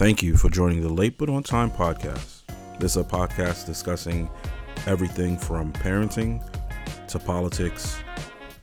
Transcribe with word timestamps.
Thank 0.00 0.22
you 0.22 0.34
for 0.34 0.48
joining 0.48 0.80
the 0.80 0.88
Late 0.88 1.18
But 1.18 1.28
On 1.28 1.42
Time 1.42 1.70
podcast. 1.70 2.44
This 2.78 2.92
is 2.92 3.02
a 3.02 3.04
podcast 3.04 3.66
discussing 3.66 4.30
everything 4.86 5.36
from 5.36 5.74
parenting 5.74 6.42
to 7.08 7.18
politics 7.18 7.98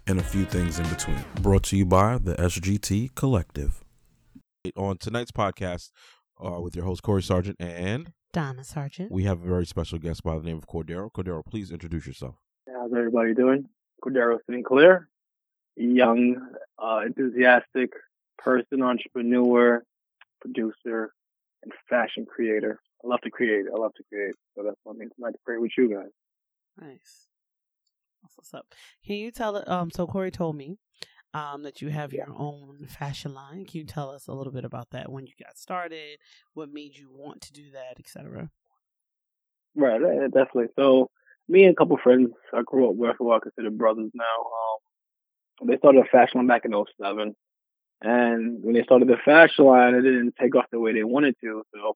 and 0.08 0.20
a 0.20 0.24
few 0.24 0.46
things 0.46 0.80
in 0.80 0.90
between. 0.90 1.24
Brought 1.44 1.62
to 1.66 1.78
you 1.78 1.86
by 1.86 2.18
the 2.18 2.34
SGT 2.38 3.14
Collective. 3.14 3.84
On 4.76 4.98
tonight's 4.98 5.30
podcast, 5.30 5.92
uh, 6.44 6.60
with 6.60 6.76
your 6.76 6.86
host 6.86 7.04
Corey 7.04 7.22
Sargent, 7.22 7.58
and 7.60 8.14
Donna 8.34 8.64
Sargent. 8.64 9.12
we 9.12 9.26
have 9.26 9.40
a 9.44 9.48
very 9.48 9.68
special 9.68 10.00
guest 10.00 10.24
by 10.24 10.36
the 10.40 10.44
name 10.44 10.58
of 10.58 10.66
Cordero. 10.66 11.12
Cordero, 11.12 11.46
please 11.46 11.70
introduce 11.70 12.08
yourself. 12.08 12.34
How's 12.68 12.92
everybody 12.92 13.36
doing? 13.36 13.70
Cordero 14.04 14.40
Sinclair, 14.50 15.08
young, 15.76 16.48
uh, 16.80 17.02
enthusiastic 17.06 17.92
person, 18.40 18.82
entrepreneur, 18.82 19.84
producer, 20.42 21.14
and 21.64 21.72
fashion 21.90 22.26
creator. 22.26 22.80
I 23.04 23.08
love 23.08 23.22
to 23.22 23.30
create. 23.30 23.66
I 23.74 23.80
love 23.80 23.94
to 23.96 24.04
create. 24.12 24.36
So 24.56 24.64
that's 24.64 24.78
what 24.84 24.96
I 24.96 25.00
mean 25.00 25.10
tonight 25.16 25.32
to 25.32 25.40
create 25.46 25.62
with 25.62 25.72
you 25.78 25.90
guys. 25.90 26.12
Nice. 26.80 27.28
That's 28.22 28.38
what's 28.38 28.54
up. 28.54 28.74
Can 29.06 29.16
you 29.16 29.32
tell? 29.32 29.64
Um, 29.70 29.92
so 29.92 30.08
Corey 30.08 30.32
told 30.32 30.56
me 30.56 30.78
um, 31.34 31.64
that 31.64 31.82
you 31.82 31.90
have 31.90 32.14
your 32.14 32.30
own 32.36 32.88
fashion 32.88 33.34
line. 33.34 33.66
Can 33.66 33.80
you 33.80 33.86
tell 33.86 34.10
us 34.10 34.28
a 34.28 34.34
little 34.34 34.54
bit 34.54 34.66
about 34.66 34.90
that? 34.92 35.12
When 35.12 35.28
you 35.28 35.34
got 35.42 35.58
started, 35.58 36.20
what 36.54 36.72
made 36.72 36.98
you 36.98 37.10
want 37.12 37.42
to 37.42 37.54
do 37.54 37.72
that, 37.72 38.00
etc. 38.00 38.50
Right, 39.76 40.02
definitely. 40.34 40.68
So 40.76 41.10
me 41.48 41.64
and 41.64 41.74
a 41.74 41.76
couple 41.76 41.98
friends 42.04 42.30
I 42.54 42.62
grew 42.66 42.90
up 42.90 42.96
with 42.96 43.16
who 43.20 43.32
I 43.32 43.40
consider 43.40 43.70
brothers 43.70 44.12
now. 44.14 44.24
Um, 45.62 45.68
they 45.68 45.78
started 45.78 46.04
a 46.04 46.06
fashion 46.06 46.40
line 46.40 46.48
back 46.48 46.66
in 46.66 46.72
07. 46.72 47.36
And 48.02 48.64
when 48.64 48.76
they 48.76 48.84
started 48.84 49.08
the 49.08 49.18
fashion 49.24 49.66
line, 49.66 49.96
it 49.96 50.02
didn't 50.02 50.36
take 50.40 50.56
off 50.56 50.66
the 50.72 50.80
way 50.80 50.94
they 50.94 51.04
wanted 51.04 51.36
to. 51.42 51.64
So 51.74 51.96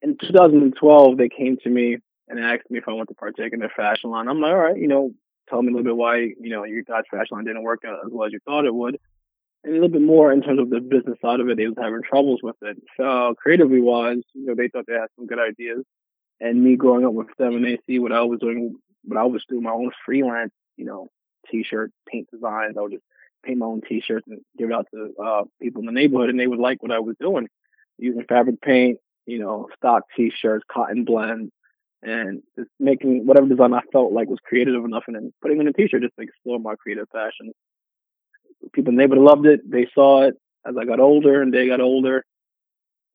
in 0.00 0.16
2012, 0.18 1.16
they 1.16 1.28
came 1.28 1.56
to 1.58 1.68
me 1.68 1.98
and 2.28 2.38
asked 2.38 2.70
me 2.70 2.78
if 2.78 2.88
I 2.88 2.92
wanted 2.92 3.08
to 3.08 3.14
partake 3.14 3.52
in 3.52 3.60
their 3.60 3.72
fashion 3.74 4.10
line. 4.10 4.28
I'm 4.28 4.40
like, 4.40 4.52
all 4.52 4.58
right, 4.58 4.76
you 4.76 4.88
know, 4.88 5.12
tell 5.48 5.62
me 5.62 5.68
a 5.68 5.70
little 5.72 5.84
bit 5.84 5.96
why, 5.96 6.18
you 6.18 6.50
know, 6.50 6.64
your 6.64 6.82
guys' 6.82 7.04
fashion 7.10 7.36
line 7.36 7.44
didn't 7.44 7.62
work 7.62 7.82
out 7.86 7.98
as 8.04 8.12
well 8.12 8.26
as 8.26 8.32
you 8.32 8.38
thought 8.44 8.64
it 8.64 8.74
would. 8.74 8.98
And 9.64 9.72
a 9.72 9.74
little 9.74 9.88
bit 9.88 10.02
more 10.02 10.32
in 10.32 10.42
terms 10.42 10.60
of 10.60 10.70
the 10.70 10.80
business 10.80 11.18
side 11.20 11.40
of 11.40 11.48
it, 11.48 11.56
they 11.56 11.66
was 11.66 11.76
having 11.78 12.02
troubles 12.02 12.40
with 12.42 12.56
it. 12.62 12.82
So 12.96 13.34
creatively 13.38 13.80
wise, 13.80 14.22
you 14.34 14.46
know, 14.46 14.54
they 14.54 14.68
thought 14.68 14.86
they 14.86 14.94
had 14.94 15.08
some 15.16 15.26
good 15.26 15.38
ideas. 15.38 15.84
And 16.40 16.64
me 16.64 16.74
growing 16.74 17.06
up 17.06 17.12
with 17.12 17.28
them 17.38 17.54
and 17.54 17.64
they 17.64 17.78
see 17.86 18.00
what 18.00 18.12
I 18.12 18.22
was 18.22 18.40
doing, 18.40 18.76
what 19.04 19.18
I 19.18 19.24
was 19.24 19.44
doing 19.48 19.62
my 19.62 19.70
own 19.70 19.92
freelance, 20.04 20.52
you 20.76 20.84
know, 20.84 21.08
t-shirt, 21.48 21.92
paint 22.08 22.28
designs. 22.32 22.76
I 22.76 22.80
would 22.80 22.92
just 22.92 23.04
paint 23.42 23.58
my 23.58 23.66
own 23.66 23.80
t-shirts 23.86 24.26
and 24.28 24.40
give 24.58 24.70
it 24.70 24.74
out 24.74 24.86
to 24.94 25.12
uh, 25.22 25.42
people 25.60 25.80
in 25.80 25.86
the 25.86 25.92
neighborhood, 25.92 26.30
and 26.30 26.38
they 26.38 26.46
would 26.46 26.58
like 26.58 26.82
what 26.82 26.92
I 26.92 27.00
was 27.00 27.16
doing, 27.20 27.48
using 27.98 28.24
fabric 28.28 28.60
paint, 28.60 28.98
you 29.26 29.38
know, 29.38 29.68
stock 29.76 30.04
t-shirts, 30.16 30.64
cotton 30.70 31.04
blends, 31.04 31.52
and 32.02 32.42
just 32.58 32.70
making 32.80 33.26
whatever 33.26 33.48
design 33.48 33.74
I 33.74 33.82
felt 33.92 34.12
like 34.12 34.28
was 34.28 34.40
creative 34.44 34.84
enough, 34.84 35.04
and 35.06 35.16
then 35.16 35.32
putting 35.40 35.60
in 35.60 35.68
a 35.68 35.72
t-shirt 35.72 36.02
just 36.02 36.16
to 36.16 36.22
explore 36.22 36.58
my 36.58 36.74
creative 36.76 37.08
passion. 37.10 37.52
People 38.72 38.90
in 38.90 38.96
the 38.96 39.02
neighborhood 39.02 39.24
loved 39.24 39.46
it. 39.46 39.68
They 39.68 39.88
saw 39.94 40.22
it 40.22 40.34
as 40.66 40.76
I 40.76 40.84
got 40.84 41.00
older, 41.00 41.42
and 41.42 41.52
they 41.52 41.66
got 41.66 41.80
older. 41.80 42.24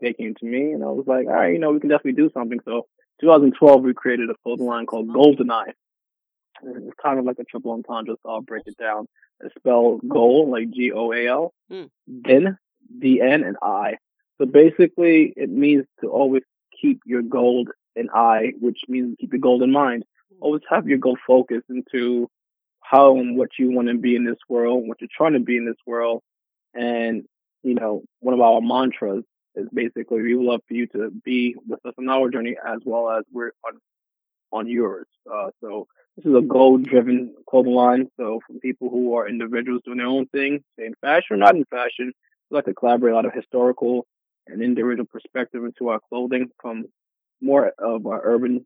They 0.01 0.13
came 0.13 0.35
to 0.35 0.45
me, 0.45 0.71
and 0.71 0.83
I 0.83 0.87
was 0.87 1.05
like, 1.07 1.25
all 1.27 1.33
right, 1.33 1.53
you 1.53 1.59
know, 1.59 1.71
we 1.71 1.79
can 1.79 1.89
definitely 1.89 2.21
do 2.21 2.29
something. 2.33 2.59
So 2.65 2.85
2012, 3.21 3.81
we 3.81 3.93
created 3.93 4.29
a 4.29 4.35
clothing 4.43 4.67
line 4.67 4.85
called 4.85 5.09
GoldenEye. 5.09 5.73
It's 6.63 6.95
kind 7.01 7.19
of 7.19 7.25
like 7.25 7.39
a 7.39 7.43
triple 7.43 7.71
entendre, 7.71 8.15
so 8.23 8.29
I'll 8.29 8.41
break 8.41 8.63
it 8.65 8.77
down. 8.77 9.07
It's 9.41 9.53
spelled 9.55 10.01
goal, 10.07 10.49
like 10.51 10.71
G 10.71 10.91
O 10.91 11.11
A 11.13 11.27
L, 11.27 11.53
Mm. 11.71 11.89
then 12.07 12.57
D 12.99 13.21
N 13.21 13.43
and 13.43 13.57
I. 13.61 13.97
So 14.37 14.45
basically, 14.45 15.33
it 15.35 15.49
means 15.49 15.85
to 16.01 16.07
always 16.09 16.43
keep 16.81 16.99
your 17.05 17.21
gold 17.21 17.69
in 17.95 18.09
eye, 18.13 18.53
which 18.59 18.81
means 18.87 19.15
keep 19.19 19.33
your 19.33 19.39
goal 19.39 19.63
in 19.63 19.71
mind. 19.71 20.03
Always 20.39 20.61
have 20.69 20.87
your 20.87 20.99
goal 20.99 21.17
focused 21.25 21.65
into 21.69 22.29
how 22.81 23.17
and 23.17 23.37
what 23.37 23.49
you 23.57 23.71
want 23.71 23.87
to 23.87 23.95
be 23.97 24.15
in 24.15 24.23
this 24.23 24.37
world, 24.47 24.87
what 24.87 25.01
you're 25.01 25.09
trying 25.15 25.33
to 25.33 25.39
be 25.39 25.57
in 25.57 25.65
this 25.65 25.81
world. 25.85 26.21
And, 26.73 27.23
you 27.63 27.73
know, 27.73 28.03
one 28.19 28.33
of 28.35 28.41
our 28.41 28.61
mantras 28.61 29.23
is 29.55 29.67
basically 29.73 30.21
we 30.21 30.35
would 30.35 30.45
love 30.45 30.61
for 30.67 30.75
you 30.75 30.85
to 30.87 31.09
be 31.25 31.55
with 31.67 31.83
us 31.85 31.93
on 31.97 32.07
our 32.07 32.29
journey 32.29 32.55
as 32.63 32.79
well 32.85 33.09
as 33.09 33.23
we're 33.31 33.51
on 33.65 33.79
on 34.51 34.67
yours. 34.67 35.07
Uh, 35.31 35.49
so 35.61 35.87
this 36.15 36.25
is 36.25 36.35
a 36.35 36.41
goal 36.41 36.77
driven 36.77 37.35
clothing 37.49 37.73
line. 37.73 38.07
So 38.17 38.39
from 38.45 38.59
people 38.59 38.89
who 38.89 39.15
are 39.15 39.27
individuals 39.27 39.81
doing 39.85 39.97
their 39.97 40.07
own 40.07 40.27
thing, 40.27 40.63
say 40.77 40.85
in 40.85 40.95
fashion 41.01 41.35
or 41.35 41.37
not 41.37 41.55
in 41.55 41.65
fashion, 41.65 42.13
we 42.49 42.55
like 42.55 42.65
to 42.65 42.73
collaborate 42.73 43.13
a 43.13 43.15
lot 43.15 43.25
of 43.25 43.33
historical 43.33 44.05
and 44.47 44.61
individual 44.61 45.05
perspective 45.05 45.63
into 45.63 45.89
our 45.89 45.99
clothing 46.09 46.49
from 46.61 46.85
more 47.41 47.71
of 47.77 48.05
our 48.07 48.21
urban 48.23 48.65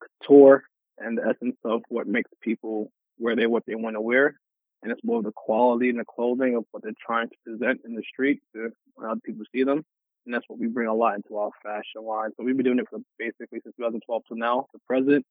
couture 0.00 0.64
and 0.98 1.18
the 1.18 1.22
essence 1.22 1.56
of 1.64 1.82
what 1.88 2.06
makes 2.06 2.30
people 2.40 2.90
wear 3.18 3.34
they 3.34 3.46
what 3.46 3.64
they 3.66 3.74
want 3.74 3.96
to 3.96 4.00
wear. 4.00 4.38
And 4.82 4.92
it's 4.92 5.02
more 5.02 5.18
of 5.18 5.24
the 5.24 5.32
quality 5.32 5.88
and 5.88 5.98
the 5.98 6.04
clothing 6.04 6.56
of 6.56 6.64
what 6.70 6.82
they're 6.82 6.92
trying 7.04 7.30
to 7.30 7.36
present 7.44 7.80
in 7.84 7.94
the 7.94 8.02
street 8.02 8.42
to 8.54 8.70
how 9.00 9.14
people 9.24 9.44
see 9.52 9.64
them. 9.64 9.84
And 10.24 10.34
that's 10.34 10.44
what 10.48 10.58
we 10.58 10.68
bring 10.68 10.88
a 10.88 10.94
lot 10.94 11.16
into 11.16 11.36
our 11.36 11.50
fashion 11.62 12.04
line. 12.06 12.30
So 12.36 12.44
we've 12.44 12.56
been 12.56 12.64
doing 12.64 12.78
it 12.78 12.86
for 12.88 12.98
basically 13.18 13.60
since 13.62 13.74
2012 13.76 14.22
to 14.28 14.38
now, 14.38 14.66
to 14.72 14.78
present. 14.86 15.24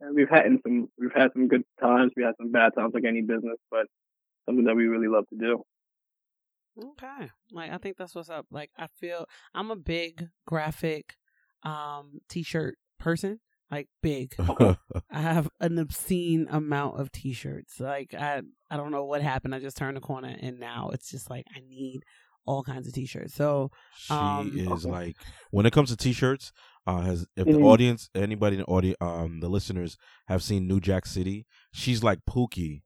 And 0.00 0.14
we've 0.14 0.28
had 0.28 0.46
in 0.46 0.60
some, 0.62 0.88
we've 0.98 1.14
had 1.14 1.32
some 1.32 1.48
good 1.48 1.62
times. 1.80 2.12
We 2.16 2.22
had 2.22 2.34
some 2.36 2.52
bad 2.52 2.72
times 2.76 2.92
like 2.92 3.04
any 3.06 3.22
business, 3.22 3.56
but 3.70 3.86
something 4.46 4.64
that 4.66 4.76
we 4.76 4.86
really 4.86 5.08
love 5.08 5.24
to 5.30 5.38
do. 5.38 5.62
Okay. 6.84 7.30
Like 7.52 7.72
I 7.72 7.78
think 7.78 7.96
that's 7.96 8.14
what's 8.14 8.30
up. 8.30 8.46
Like 8.50 8.70
I 8.76 8.86
feel 8.86 9.26
I'm 9.54 9.70
a 9.70 9.76
big 9.76 10.28
graphic 10.46 11.14
um 11.62 12.20
t-shirt 12.28 12.76
person. 12.98 13.40
Like 13.70 13.88
big. 14.02 14.34
I 15.10 15.20
have 15.20 15.48
an 15.60 15.78
obscene 15.78 16.46
amount 16.50 17.00
of 17.00 17.10
t-shirts. 17.10 17.80
Like 17.80 18.14
I 18.14 18.42
I 18.70 18.76
don't 18.76 18.92
know 18.92 19.04
what 19.04 19.22
happened. 19.22 19.54
I 19.54 19.60
just 19.60 19.76
turned 19.76 19.96
the 19.96 20.00
corner 20.00 20.36
and 20.40 20.60
now 20.60 20.90
it's 20.92 21.10
just 21.10 21.30
like 21.30 21.46
I 21.54 21.60
need 21.66 22.02
all 22.46 22.62
kinds 22.62 22.86
of 22.86 22.92
t-shirts. 22.94 23.34
So 23.34 23.70
she 23.96 24.14
Um, 24.14 24.52
is 24.56 24.84
Okay. 24.86 24.90
like 24.90 25.16
when 25.50 25.66
it 25.66 25.72
comes 25.72 25.90
to 25.90 25.96
t-shirts 25.96 26.52
uh 26.86 27.00
has 27.00 27.26
if 27.36 27.46
the 27.46 27.54
Mhm. 27.54 27.64
audience 27.64 28.08
anybody 28.14 28.56
in 28.56 28.60
the 28.60 28.66
audience 28.66 28.96
um 29.00 29.40
the 29.40 29.48
listeners 29.48 29.96
have 30.28 30.42
seen 30.42 30.68
new 30.68 30.78
jack 30.80 31.04
city 31.06 31.44
she's 31.72 32.02
like 32.04 32.20
pookie 32.30 32.82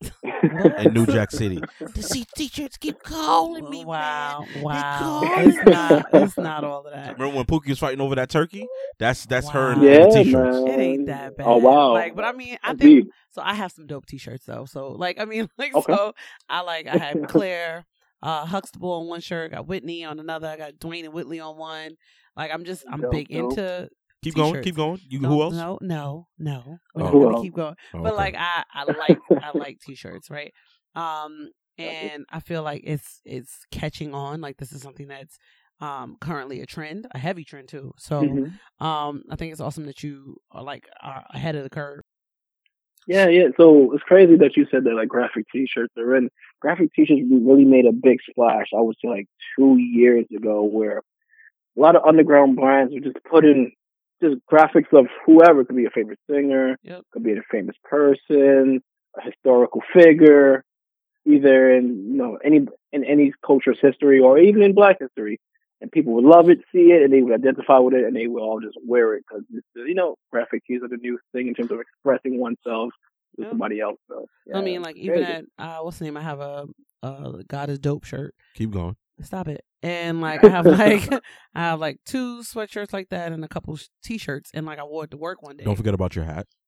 in 0.78 0.92
new 0.94 1.06
jack 1.06 1.30
city 1.30 1.62
these 1.94 2.24
t-shirts 2.34 2.76
keep 2.78 2.98
calling 3.02 3.68
me, 3.68 3.84
Wow, 3.84 4.46
man. 4.52 4.62
wow. 4.62 5.32
It's 5.36 5.62
not 5.62 6.06
it's 6.14 6.38
not 6.38 6.64
all 6.64 6.86
of 6.86 6.92
that. 6.92 7.18
remember 7.18 7.36
when 7.36 7.44
pookie 7.46 7.68
was 7.68 7.78
fighting 7.78 8.00
over 8.00 8.14
that 8.14 8.30
turkey 8.30 8.66
that's 8.98 9.26
that's 9.26 9.48
her 9.50 9.72
in 9.72 9.80
Wow. 9.80 9.84
the 9.84 9.88
yeah, 9.88 10.06
t-shirts 10.06 10.58
man. 10.64 10.66
It 10.68 10.82
ain't 10.82 11.06
that 11.06 11.36
bad. 11.36 11.46
Oh, 11.46 11.58
wow. 11.58 11.92
Like, 11.92 12.14
but 12.16 12.24
I 12.24 12.32
mean, 12.32 12.56
I 12.62 12.74
think 12.74 13.10
so. 13.30 13.42
I 13.42 13.54
have 13.54 13.72
some 13.72 13.86
dope 13.86 14.06
T-shirts 14.06 14.44
though. 14.46 14.64
So, 14.64 14.92
like, 14.92 15.20
I 15.20 15.24
mean, 15.24 15.48
like, 15.58 15.74
Okay. 15.74 15.92
so 15.92 16.14
I 16.48 16.60
like 16.62 16.86
I 16.86 16.96
had 16.96 17.28
Claire, 17.28 17.84
uh, 18.22 18.44
Huxtable 18.46 18.90
on 18.92 19.06
one 19.08 19.20
shirt, 19.20 19.52
got 19.52 19.66
Whitney 19.66 20.04
on 20.04 20.18
another, 20.20 20.48
I 20.48 20.56
got 20.56 20.74
Dwayne 20.74 21.04
and 21.04 21.12
Whitley 21.12 21.40
on 21.40 21.56
one. 21.56 21.92
Like, 22.36 22.52
I'm 22.52 22.64
just 22.64 22.84
I'm 22.90 23.00
Dope, 23.00 23.12
big 23.12 23.28
dope. 23.28 23.50
into. 23.52 23.88
keep 24.22 24.34
going 24.34 24.52
T-shirts. 24.52 24.64
keep 24.64 24.76
going 24.76 25.00
you 25.08 25.20
No, 25.20 25.28
who 25.28 25.42
else 25.42 25.54
No, 25.54 25.78
no, 25.80 26.26
no. 26.38 26.78
We're 26.94 27.02
Oh. 27.02 27.04
not 27.06 27.12
gonna 27.12 27.34
else? 27.36 27.42
keep 27.42 27.54
going. 27.54 27.74
Oh, 27.94 28.02
But 28.02 28.12
okay. 28.14 28.16
like, 28.16 28.34
I 28.36 28.64
I 28.74 28.84
like 28.98 29.18
I 29.42 29.50
like 29.58 29.78
T-shirts, 29.80 30.30
right? 30.30 30.52
Um, 30.94 31.50
and 31.78 32.24
I 32.30 32.40
feel 32.40 32.62
like 32.64 32.82
it's 32.84 33.20
it's 33.24 33.60
catching 33.70 34.14
on. 34.14 34.40
Like, 34.40 34.56
this 34.56 34.72
is 34.72 34.82
something 34.82 35.06
that's 35.08 35.36
um 35.80 36.16
currently 36.20 36.60
a 36.60 36.66
trend, 36.66 37.06
a 37.12 37.18
heavy 37.18 37.44
trend 37.44 37.68
too. 37.68 37.92
So. 37.98 38.22
Mhm. 38.22 38.52
Um, 38.84 39.22
I 39.30 39.36
think 39.36 39.52
it's 39.52 39.60
awesome 39.60 39.84
that 39.86 40.02
you 40.02 40.36
are 40.50 40.62
like 40.62 40.84
are 41.02 41.24
ahead 41.34 41.54
of 41.56 41.62
the 41.64 41.70
curve. 41.70 42.02
Yeah, 43.08 43.28
yeah. 43.28 43.48
So 43.56 43.94
it's 43.94 44.04
crazy 44.04 44.36
that 44.36 44.54
you 44.56 44.66
said 44.70 44.84
that 44.84 44.94
like 44.94 45.08
graphic 45.08 45.46
t-shirts 45.50 45.94
are 45.96 46.14
in. 46.14 46.28
Graphic 46.60 46.92
t-shirts 46.92 47.22
really 47.30 47.64
made 47.64 47.86
a 47.86 47.92
big 47.92 48.18
splash. 48.28 48.66
I 48.76 48.80
would 48.82 48.96
say 49.02 49.08
like 49.08 49.26
two 49.58 49.78
years 49.78 50.26
ago, 50.34 50.62
where 50.62 50.98
a 50.98 51.80
lot 51.80 51.96
of 51.96 52.04
underground 52.06 52.56
brands 52.56 52.92
were 52.92 53.00
just 53.00 53.16
putting 53.24 53.72
just 54.22 54.36
graphics 54.52 54.92
of 54.92 55.06
whoever. 55.24 55.62
It 55.62 55.68
could 55.68 55.76
be 55.76 55.86
a 55.86 55.90
favorite 55.90 56.18
singer, 56.30 56.76
Yep. 56.82 57.02
could 57.12 57.22
be 57.22 57.32
a 57.32 57.42
famous 57.50 57.76
person, 57.82 58.82
a 59.16 59.22
historical 59.22 59.82
figure, 59.94 60.62
either 61.24 61.74
in 61.74 62.12
you 62.12 62.18
know 62.18 62.38
any 62.44 62.66
in 62.92 63.04
any 63.04 63.32
culture's 63.44 63.78
history 63.80 64.20
or 64.20 64.38
even 64.38 64.62
in 64.62 64.74
Black 64.74 64.98
history. 65.00 65.40
And 65.80 65.92
people 65.92 66.12
would 66.14 66.24
love 66.24 66.50
it, 66.50 66.58
see 66.72 66.90
it, 66.90 67.02
and 67.02 67.12
they 67.12 67.22
would 67.22 67.32
identify 67.34 67.78
with 67.78 67.94
it, 67.94 68.04
and 68.04 68.16
they 68.16 68.26
would 68.26 68.42
all 68.42 68.60
just 68.60 68.76
wear 68.84 69.14
it 69.14 69.24
because 69.28 69.44
you 69.74 69.94
know 69.94 70.16
graphic 70.32 70.64
tees 70.66 70.82
are 70.82 70.88
the 70.88 70.96
new 70.96 71.18
thing 71.32 71.46
in 71.48 71.54
terms 71.54 71.70
of 71.70 71.78
expressing 71.80 72.38
oneself 72.40 72.90
to 73.36 73.42
Yeah. 73.42 73.48
somebody 73.50 73.80
else. 73.80 73.98
So 74.08 74.26
I 74.52 74.60
mean, 74.60 74.82
like 74.82 74.96
even 74.96 75.22
at 75.22 75.44
uh, 75.58 75.78
what's 75.78 75.98
the 75.98 76.04
name? 76.06 76.16
I 76.16 76.22
have 76.22 76.40
a 76.40 76.66
uh, 77.02 77.42
God 77.46 77.70
is 77.70 77.78
dope 77.78 78.04
shirt. 78.04 78.34
keep 78.54 78.70
going 78.70 78.96
Stop 79.20 79.48
it. 79.48 79.64
And 79.82 80.20
like 80.20 80.42
I 80.44 80.48
have 80.48 80.66
like 80.66 81.08
I 81.54 81.60
have 81.60 81.80
like 81.80 81.98
two 82.04 82.40
sweatshirts 82.40 82.92
like 82.92 83.10
that 83.10 83.30
and 83.32 83.44
a 83.44 83.48
couple 83.48 83.78
t-shirts 84.02 84.50
and 84.54 84.66
like 84.66 84.78
I 84.80 84.84
wore 84.84 85.04
it 85.04 85.12
to 85.12 85.16
work 85.16 85.42
one 85.42 85.56
day. 85.56 85.64
don't 85.64 85.76
forget 85.76 85.94
about 85.94 86.16
your 86.16 86.24
hat 86.24 86.46
you 86.46 86.46
got 86.46 86.46
a 86.46 86.67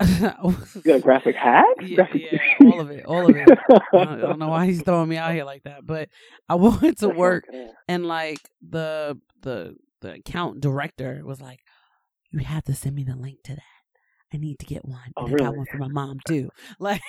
graphic 1.02 1.36
hat? 1.36 1.64
Yeah, 1.80 1.96
graphic 1.96 2.22
yeah, 2.30 2.38
all 2.70 2.80
of 2.80 2.90
it, 2.90 3.04
all 3.04 3.26
of 3.26 3.36
it. 3.36 3.58
I 3.94 4.16
don't 4.16 4.38
know 4.38 4.48
why 4.48 4.66
he's 4.66 4.82
throwing 4.82 5.08
me 5.08 5.16
out 5.16 5.32
here 5.32 5.44
like 5.44 5.62
that, 5.64 5.86
but 5.86 6.08
I 6.48 6.54
wanted 6.56 6.98
to 6.98 7.08
work, 7.10 7.44
and 7.88 8.06
like 8.06 8.40
the 8.66 9.18
the 9.42 9.76
the 10.00 10.14
account 10.14 10.60
director 10.60 11.22
was 11.24 11.40
like, 11.40 11.60
"You 12.32 12.40
have 12.40 12.64
to 12.64 12.74
send 12.74 12.94
me 12.96 13.04
the 13.04 13.16
link 13.16 13.42
to 13.44 13.54
that. 13.54 13.62
I 14.32 14.36
need 14.36 14.58
to 14.58 14.66
get 14.66 14.84
one. 14.84 15.12
Oh, 15.16 15.26
and 15.26 15.34
I 15.36 15.44
got 15.44 15.56
one 15.56 15.66
for 15.66 15.78
my 15.78 15.88
mom 15.88 16.18
too. 16.26 16.50
Like 16.80 17.00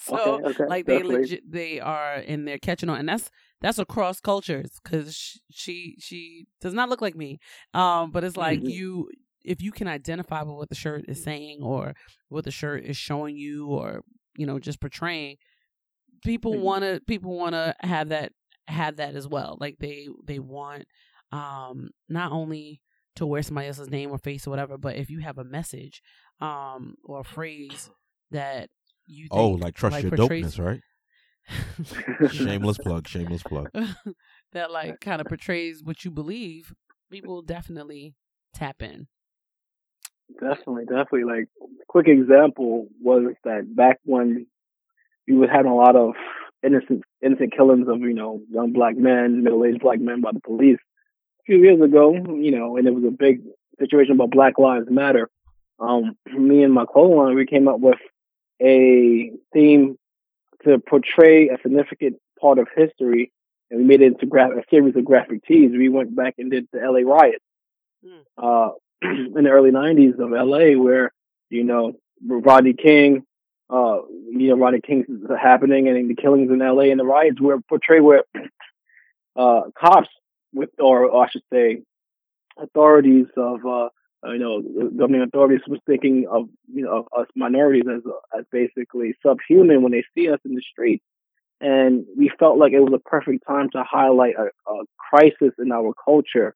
so, 0.00 0.14
Okay, 0.16 0.30
okay, 0.30 0.64
like 0.68 0.86
they 0.86 0.98
definitely. 1.02 1.22
legit 1.22 1.50
they 1.52 1.80
are 1.80 2.14
in 2.16 2.44
there 2.44 2.58
catching 2.58 2.88
on, 2.88 2.98
and 3.00 3.08
that's 3.08 3.30
that's 3.60 3.78
across 3.78 4.20
cultures 4.20 4.70
because 4.82 5.40
she 5.50 5.96
she 5.98 6.46
does 6.60 6.74
not 6.74 6.88
look 6.88 7.02
like 7.02 7.16
me. 7.16 7.38
Um, 7.74 8.12
but 8.12 8.22
it's 8.22 8.36
like 8.36 8.60
Mhm. 8.60 8.70
you 8.70 9.10
if 9.44 9.62
you 9.62 9.72
can 9.72 9.88
identify 9.88 10.42
with 10.42 10.54
what 10.56 10.68
the 10.68 10.74
shirt 10.74 11.04
is 11.08 11.22
saying 11.22 11.58
or 11.62 11.94
what 12.28 12.44
the 12.44 12.50
shirt 12.50 12.84
is 12.84 12.96
showing 12.96 13.36
you 13.36 13.66
or 13.68 14.02
you 14.36 14.46
know 14.46 14.58
just 14.58 14.80
portraying 14.80 15.36
people 16.24 16.54
Mhm. 16.54 16.60
want 16.62 16.82
to 16.84 17.00
people 17.06 17.36
want 17.36 17.54
to 17.54 17.74
have 17.80 18.10
that 18.10 18.32
have 18.68 18.96
that 18.96 19.14
as 19.14 19.26
well 19.26 19.56
like 19.60 19.76
they 19.78 20.08
they 20.26 20.38
want 20.38 20.84
um 21.32 21.90
not 22.08 22.30
only 22.32 22.80
to 23.16 23.26
wear 23.26 23.42
somebody 23.42 23.66
else's 23.68 23.90
name 23.90 24.10
or 24.10 24.18
face 24.18 24.46
or 24.46 24.50
whatever 24.50 24.76
but 24.78 24.96
if 24.96 25.10
you 25.10 25.20
have 25.20 25.38
a 25.38 25.44
message 25.44 26.02
um 26.40 26.94
or 27.04 27.20
a 27.20 27.24
phrase 27.24 27.90
that 28.30 28.68
you 29.06 29.24
think, 29.24 29.32
Oh, 29.32 29.50
like 29.50 29.74
trust 29.74 30.02
your 30.02 30.10
portrays- 30.12 30.54
dopeness, 30.56 30.64
right? 30.64 30.80
Shameless 32.30 32.78
plug. 32.78 33.08
Shameless 33.08 33.42
plug. 33.42 33.70
that 34.52 34.70
like 34.70 35.00
kind 35.00 35.20
of 35.20 35.26
portrays 35.26 35.82
what 35.82 36.04
you 36.04 36.10
believe 36.12 36.72
people 37.10 37.42
definitely 37.42 38.14
tap 38.54 38.82
in 38.82 39.08
Definitely, 40.38 40.84
definitely. 40.84 41.24
Like, 41.24 41.48
quick 41.88 42.08
example 42.08 42.88
was 43.02 43.34
that 43.44 43.74
back 43.74 43.98
when 44.04 44.46
we 45.26 45.36
was 45.36 45.50
having 45.50 45.70
a 45.70 45.74
lot 45.74 45.96
of 45.96 46.14
innocent 46.62 47.02
innocent 47.22 47.54
killings 47.56 47.88
of 47.88 48.00
you 48.00 48.14
know 48.14 48.40
young 48.50 48.72
black 48.72 48.96
men, 48.96 49.42
middle 49.42 49.64
aged 49.64 49.80
black 49.80 50.00
men 50.00 50.20
by 50.20 50.30
the 50.32 50.40
police 50.40 50.78
a 51.40 51.42
few 51.46 51.58
years 51.58 51.80
ago. 51.80 52.12
You 52.14 52.50
know, 52.50 52.76
and 52.76 52.86
it 52.86 52.94
was 52.94 53.04
a 53.04 53.10
big 53.10 53.42
situation 53.78 54.12
about 54.12 54.30
Black 54.30 54.58
Lives 54.58 54.86
Matter. 54.90 55.28
Um, 55.78 56.16
me 56.26 56.62
and 56.62 56.74
my 56.74 56.84
co-line, 56.84 57.34
we 57.34 57.46
came 57.46 57.66
up 57.66 57.80
with 57.80 57.98
a 58.60 59.32
theme 59.52 59.96
to 60.64 60.78
portray 60.78 61.48
a 61.48 61.56
significant 61.62 62.16
part 62.38 62.58
of 62.58 62.68
history, 62.76 63.32
and 63.70 63.80
we 63.80 63.86
made 63.86 64.02
it 64.02 64.12
into 64.12 64.26
gra- 64.26 64.58
a 64.58 64.62
series 64.68 64.94
of 64.94 65.04
graphic 65.06 65.42
tees. 65.46 65.70
We 65.70 65.88
went 65.88 66.14
back 66.14 66.34
and 66.36 66.50
did 66.50 66.68
the 66.72 66.82
L.A. 66.82 67.04
riots 67.04 67.44
Hmm. 68.04 68.20
uh, 68.38 68.70
in 69.02 69.44
the 69.44 69.50
early 69.50 69.70
'90s 69.70 70.18
of 70.18 70.32
L.A., 70.32 70.76
where 70.76 71.12
you 71.48 71.64
know 71.64 71.94
Rodney 72.26 72.74
King, 72.74 73.24
uh, 73.68 73.98
you 74.30 74.48
know 74.48 74.56
Rodney 74.56 74.80
King's 74.80 75.06
happening, 75.40 75.88
and 75.88 76.10
the 76.10 76.14
killings 76.14 76.50
in 76.50 76.62
L.A. 76.62 76.90
and 76.90 77.00
the 77.00 77.04
riots 77.04 77.40
were 77.40 77.60
portrayed 77.60 78.02
where 78.02 78.24
uh, 79.36 79.62
cops 79.78 80.08
with, 80.52 80.70
or, 80.78 81.06
or 81.06 81.24
I 81.26 81.30
should 81.30 81.42
say, 81.52 81.82
authorities 82.58 83.26
of 83.36 83.64
uh, 83.64 83.88
you 84.24 84.38
know, 84.38 84.62
governing 84.98 85.22
authorities 85.22 85.60
was 85.66 85.80
thinking 85.86 86.26
of, 86.30 86.48
you 86.72 86.84
know, 86.84 86.98
of 86.98 87.20
us 87.20 87.26
minorities 87.34 87.84
as, 87.90 88.02
as 88.38 88.44
basically 88.52 89.14
subhuman 89.24 89.82
when 89.82 89.92
they 89.92 90.04
see 90.14 90.28
us 90.28 90.38
in 90.44 90.54
the 90.54 90.62
streets 90.70 91.04
And 91.60 92.04
we 92.16 92.30
felt 92.38 92.58
like 92.58 92.72
it 92.72 92.80
was 92.80 92.92
a 92.94 93.08
perfect 93.08 93.44
time 93.46 93.70
to 93.70 93.82
highlight 93.82 94.34
a, 94.36 94.50
a 94.70 94.84
crisis 94.98 95.54
in 95.58 95.72
our 95.72 95.92
culture, 96.04 96.54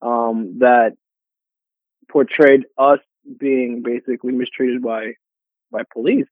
um, 0.00 0.58
that 0.60 0.94
portrayed 2.10 2.64
us 2.78 3.00
being 3.38 3.82
basically 3.82 4.32
mistreated 4.32 4.82
by, 4.82 5.14
by 5.70 5.82
police. 5.92 6.26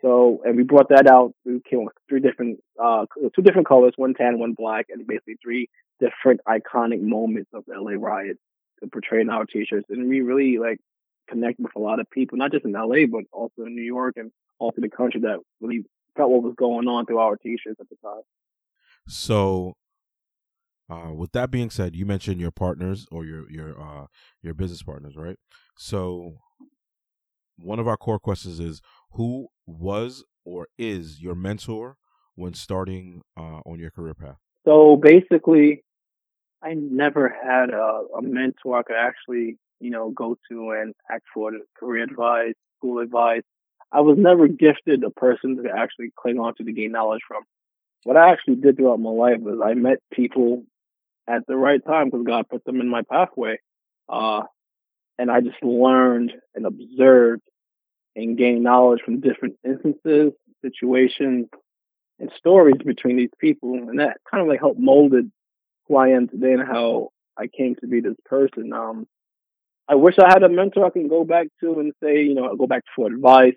So, 0.00 0.40
and 0.44 0.56
we 0.56 0.64
brought 0.64 0.88
that 0.88 1.06
out. 1.06 1.32
We 1.44 1.60
came 1.68 1.84
with 1.84 1.94
three 2.08 2.20
different, 2.20 2.58
uh, 2.82 3.06
two 3.34 3.42
different 3.42 3.68
colors, 3.68 3.92
one 3.96 4.14
tan, 4.14 4.38
one 4.38 4.52
black, 4.52 4.86
and 4.90 5.06
basically 5.06 5.36
three 5.42 5.68
different 6.00 6.40
iconic 6.48 7.00
moments 7.00 7.50
of 7.54 7.64
the 7.66 7.74
LA 7.78 7.92
riot 7.92 8.36
to 8.80 8.88
portray 8.88 9.20
in 9.20 9.30
our 9.30 9.46
t-shirts. 9.46 9.86
And 9.90 10.08
we 10.08 10.20
really 10.20 10.58
like 10.58 10.80
connect 11.28 11.60
with 11.60 11.72
a 11.76 11.78
lot 11.78 12.00
of 12.00 12.10
people, 12.10 12.36
not 12.36 12.50
just 12.50 12.64
in 12.64 12.72
LA, 12.72 13.06
but 13.10 13.24
also 13.32 13.62
in 13.66 13.76
New 13.76 13.82
York 13.82 14.14
and 14.16 14.32
also 14.58 14.80
the 14.80 14.88
country 14.88 15.20
that 15.20 15.38
really 15.60 15.84
felt 16.16 16.30
what 16.30 16.42
was 16.42 16.54
going 16.56 16.88
on 16.88 17.06
through 17.06 17.18
our 17.18 17.36
t-shirts 17.36 17.80
at 17.80 17.88
the 17.88 17.96
time. 18.02 18.22
So, 19.08 19.74
uh, 20.92 21.12
with 21.12 21.32
that 21.32 21.50
being 21.50 21.70
said, 21.70 21.96
you 21.96 22.04
mentioned 22.04 22.40
your 22.40 22.50
partners 22.50 23.06
or 23.10 23.24
your 23.24 23.50
your 23.50 23.80
uh, 23.80 24.06
your 24.42 24.54
business 24.54 24.82
partners, 24.82 25.16
right? 25.16 25.38
So, 25.76 26.34
one 27.56 27.78
of 27.78 27.88
our 27.88 27.96
core 27.96 28.18
questions 28.18 28.60
is 28.60 28.82
who 29.12 29.48
was 29.66 30.24
or 30.44 30.68
is 30.76 31.20
your 31.20 31.34
mentor 31.34 31.96
when 32.34 32.52
starting 32.54 33.22
uh, 33.36 33.60
on 33.64 33.78
your 33.78 33.90
career 33.90 34.14
path? 34.14 34.36
So 34.64 34.96
basically, 34.96 35.84
I 36.62 36.74
never 36.74 37.28
had 37.28 37.70
a, 37.70 38.02
a 38.18 38.22
mentor 38.22 38.78
I 38.78 38.82
could 38.82 38.96
actually, 38.96 39.58
you 39.80 39.90
know, 39.90 40.10
go 40.10 40.36
to 40.50 40.70
and 40.70 40.94
ask 41.10 41.22
for 41.32 41.52
career 41.78 42.04
advice, 42.04 42.54
school 42.78 42.98
advice. 42.98 43.42
I 43.92 44.00
was 44.00 44.16
never 44.18 44.48
gifted 44.48 45.04
a 45.04 45.10
person 45.10 45.62
to 45.62 45.70
actually 45.70 46.12
cling 46.16 46.38
on 46.38 46.54
to 46.56 46.64
to 46.64 46.72
gain 46.72 46.92
knowledge 46.92 47.22
from. 47.26 47.42
What 48.04 48.16
I 48.16 48.30
actually 48.30 48.56
did 48.56 48.76
throughout 48.76 48.98
my 48.98 49.10
life 49.10 49.40
was 49.40 49.60
I 49.64 49.74
met 49.74 49.98
people 50.12 50.64
at 51.28 51.46
the 51.46 51.56
right 51.56 51.84
time 51.84 52.10
because 52.10 52.26
God 52.26 52.48
put 52.48 52.64
them 52.64 52.80
in 52.80 52.88
my 52.88 53.02
pathway. 53.02 53.58
Uh, 54.08 54.42
and 55.18 55.30
I 55.30 55.40
just 55.40 55.62
learned 55.62 56.32
and 56.54 56.66
observed 56.66 57.42
and 58.16 58.36
gained 58.36 58.62
knowledge 58.62 59.00
from 59.04 59.20
different 59.20 59.56
instances, 59.64 60.32
situations, 60.62 61.46
and 62.18 62.30
stories 62.36 62.76
between 62.84 63.16
these 63.16 63.30
people. 63.38 63.74
And 63.74 64.00
that 64.00 64.18
kind 64.30 64.42
of 64.42 64.48
like 64.48 64.60
helped 64.60 64.80
molded 64.80 65.30
who 65.88 65.96
I 65.96 66.08
am 66.08 66.28
today 66.28 66.52
and 66.52 66.66
how 66.66 67.10
I 67.36 67.46
came 67.46 67.76
to 67.76 67.86
be 67.86 68.00
this 68.00 68.16
person. 68.24 68.72
Um, 68.72 69.06
I 69.88 69.94
wish 69.94 70.16
I 70.18 70.28
had 70.28 70.42
a 70.42 70.48
mentor 70.48 70.86
I 70.86 70.90
can 70.90 71.08
go 71.08 71.24
back 71.24 71.48
to 71.60 71.80
and 71.80 71.92
say, 72.02 72.22
you 72.22 72.34
know, 72.34 72.54
go 72.56 72.66
back 72.66 72.82
for 72.94 73.06
advice 73.06 73.56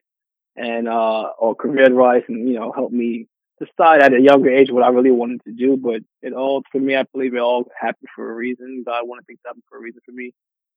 and, 0.56 0.88
uh, 0.88 1.30
or 1.38 1.56
career 1.56 1.86
advice 1.86 2.24
and, 2.28 2.48
you 2.48 2.56
know, 2.56 2.72
help 2.72 2.92
me 2.92 3.28
decide 3.60 4.02
at 4.02 4.14
a 4.14 4.22
younger 4.22 4.50
age 4.50 4.72
what 4.72 4.84
I 4.84 4.90
really 4.90 5.12
wanted 5.12 5.42
to 5.46 5.52
do. 5.52 5.78
But 5.78 6.02
it 6.22 6.34
all, 6.34 6.64
for 6.72 6.80
me, 6.80 6.96
I 6.96 7.04
believe 7.04 7.36
it 7.36 7.40
all 7.40 7.66
happened 7.80 8.10
for 8.16 8.32
a 8.32 8.36
reason. 8.36 8.84
God 8.86 9.08
wanted 9.08 9.26
things 9.26 9.40
to 9.44 9.50
happen 9.50 9.64
for 9.70 9.78
a 9.78 9.82
reason 9.82 10.02
for 10.06 10.12
me. 10.12 10.34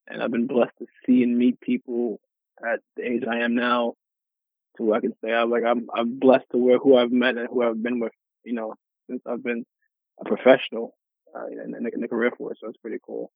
And 0.07 0.23
I've 0.23 0.31
been 0.31 0.47
blessed 0.47 0.77
to 0.79 0.87
see 1.05 1.23
and 1.23 1.37
meet 1.37 1.61
people 1.61 2.21
at 2.63 2.81
the 2.97 3.05
age 3.05 3.23
I 3.31 3.41
am 3.41 3.55
now 3.55 3.95
to 4.77 4.85
where 4.85 4.99
I 4.99 5.01
can 5.01 5.15
say 5.23 5.33
I'm 5.33 5.51
like 5.51 5.65
I'm 5.67 5.89
I'm 5.95 6.19
blessed 6.19 6.47
to 6.53 6.59
where 6.59 6.79
who 6.79 6.97
I've 6.97 7.13
met 7.13 7.37
and 7.37 7.49
who 7.49 7.63
I've 7.63 7.83
been 7.83 8.01
with, 8.01 8.13
you 8.45 8.55
know, 8.55 8.75
since 9.09 9.23
I've 9.27 9.43
been 9.43 9.65
a 10.21 10.25
professional 10.25 10.95
uh, 11.35 11.47
in, 11.47 11.75
in, 11.75 11.83
the, 11.85 11.91
in 11.95 12.01
the 12.01 12.09
career 12.09 12.33
force. 12.37 12.59
So 12.61 12.69
it's 12.69 12.79
pretty 12.79 12.99
cool. 13.05 13.31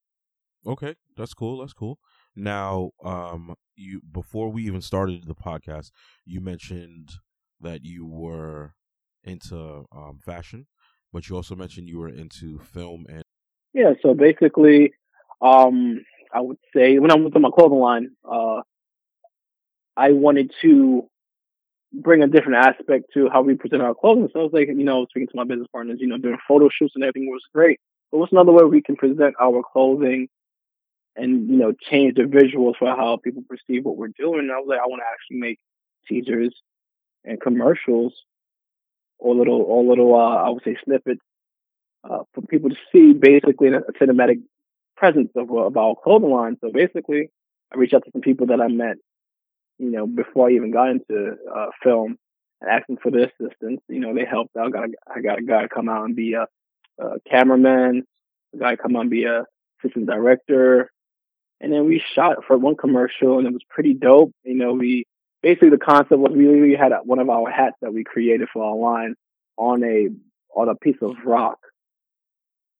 Okay, 0.66 0.94
that's 1.16 1.34
cool. 1.34 1.58
That's 1.58 1.72
cool. 1.72 1.98
Now, 2.36 2.90
um, 3.04 3.54
you 3.74 4.00
before 4.10 4.50
we 4.50 4.64
even 4.64 4.80
started 4.80 5.24
the 5.24 5.34
podcast, 5.34 5.90
you 6.24 6.40
mentioned 6.40 7.10
that 7.60 7.84
you 7.84 8.06
were 8.06 8.74
into 9.24 9.84
um, 9.92 10.18
fashion, 10.24 10.66
but 11.12 11.28
you 11.28 11.36
also 11.36 11.54
mentioned 11.54 11.88
you 11.88 11.98
were 11.98 12.08
into 12.08 12.58
film 12.58 13.06
and 13.08 13.22
Yeah. 13.74 13.92
So 14.02 14.14
basically, 14.14 14.94
um, 15.40 16.04
I 16.32 16.40
would 16.40 16.58
say 16.74 16.98
when 16.98 17.10
I 17.10 17.16
went 17.16 17.34
to 17.34 17.40
my 17.40 17.50
clothing 17.54 17.78
line, 17.78 18.10
uh, 18.24 18.62
I 19.96 20.12
wanted 20.12 20.52
to 20.62 21.08
bring 21.92 22.22
a 22.22 22.26
different 22.26 22.64
aspect 22.64 23.06
to 23.14 23.28
how 23.30 23.42
we 23.42 23.54
present 23.54 23.82
our 23.82 23.94
clothing. 23.94 24.28
So 24.32 24.40
I 24.40 24.42
was 24.42 24.52
like, 24.52 24.68
you 24.68 24.84
know, 24.84 25.06
speaking 25.10 25.28
to 25.28 25.36
my 25.36 25.44
business 25.44 25.68
partners, 25.72 25.98
you 26.00 26.06
know, 26.06 26.16
doing 26.16 26.38
photo 26.48 26.68
shoots 26.70 26.94
and 26.94 27.04
everything 27.04 27.28
was 27.28 27.42
great. 27.54 27.78
But 28.10 28.18
what's 28.18 28.32
another 28.32 28.52
way 28.52 28.64
we 28.64 28.82
can 28.82 28.96
present 28.96 29.34
our 29.40 29.62
clothing 29.62 30.28
and, 31.16 31.48
you 31.50 31.56
know, 31.56 31.72
change 31.72 32.14
the 32.14 32.22
visuals 32.22 32.76
for 32.78 32.88
how 32.88 33.18
people 33.22 33.42
perceive 33.46 33.84
what 33.84 33.96
we're 33.96 34.08
doing? 34.18 34.40
And 34.40 34.52
I 34.52 34.56
was 34.56 34.66
like, 34.68 34.78
I 34.78 34.86
want 34.86 35.02
to 35.02 35.12
actually 35.12 35.40
make 35.40 35.58
teasers 36.08 36.54
and 37.24 37.40
commercials 37.40 38.14
or 39.22 39.34
little, 39.34 39.62
or 39.62 39.84
little, 39.84 40.14
uh, 40.14 40.36
I 40.46 40.50
would 40.50 40.62
say 40.64 40.76
snippets, 40.84 41.20
uh, 42.04 42.24
for 42.34 42.42
people 42.42 42.70
to 42.70 42.76
see 42.92 43.12
basically 43.12 43.68
a 43.68 43.80
cinematic 44.00 44.42
presence 44.96 45.30
of, 45.36 45.50
of 45.50 45.76
our 45.76 45.94
clothing 46.02 46.30
line. 46.30 46.56
So 46.60 46.70
basically, 46.72 47.30
I 47.72 47.78
reached 47.78 47.94
out 47.94 48.04
to 48.04 48.10
some 48.12 48.22
people 48.22 48.48
that 48.48 48.60
I 48.60 48.68
met 48.68 48.96
you 49.82 49.90
know, 49.90 50.06
before 50.06 50.48
I 50.48 50.52
even 50.52 50.70
got 50.70 50.90
into 50.90 51.36
uh, 51.52 51.66
film 51.82 52.16
and 52.60 52.70
asking 52.70 52.98
for 53.02 53.10
their 53.10 53.24
assistance. 53.24 53.80
You 53.88 53.98
know, 53.98 54.14
they 54.14 54.24
helped 54.24 54.56
out. 54.56 54.68
I 54.68 54.70
got 54.70 54.84
a, 54.84 54.92
I 55.16 55.20
got 55.20 55.38
a 55.40 55.42
guy 55.42 55.66
come 55.66 55.88
out 55.88 56.04
and 56.04 56.14
be 56.14 56.34
a, 56.34 56.46
a 56.98 57.18
cameraman, 57.28 58.04
a 58.54 58.58
guy 58.58 58.76
come 58.76 58.94
out 58.94 59.02
and 59.02 59.10
be 59.10 59.24
a 59.24 59.44
assistant 59.80 60.06
director. 60.06 60.88
And 61.60 61.72
then 61.72 61.86
we 61.86 62.02
shot 62.14 62.44
for 62.46 62.56
one 62.56 62.76
commercial 62.76 63.38
and 63.38 63.46
it 63.46 63.52
was 63.52 63.62
pretty 63.68 63.94
dope. 63.94 64.32
You 64.44 64.54
know, 64.54 64.72
we 64.72 65.04
basically 65.42 65.70
the 65.70 65.78
concept 65.78 66.18
was 66.20 66.32
we 66.32 66.46
literally 66.46 66.76
had 66.76 66.92
a, 66.92 66.98
one 66.98 67.18
of 67.18 67.28
our 67.28 67.50
hats 67.50 67.76
that 67.82 67.92
we 67.92 68.04
created 68.04 68.48
for 68.52 68.64
our 68.64 68.76
line 68.76 69.14
on 69.56 69.82
a 69.84 70.08
on 70.54 70.68
a 70.68 70.74
piece 70.74 70.96
of 71.02 71.16
rock, 71.24 71.58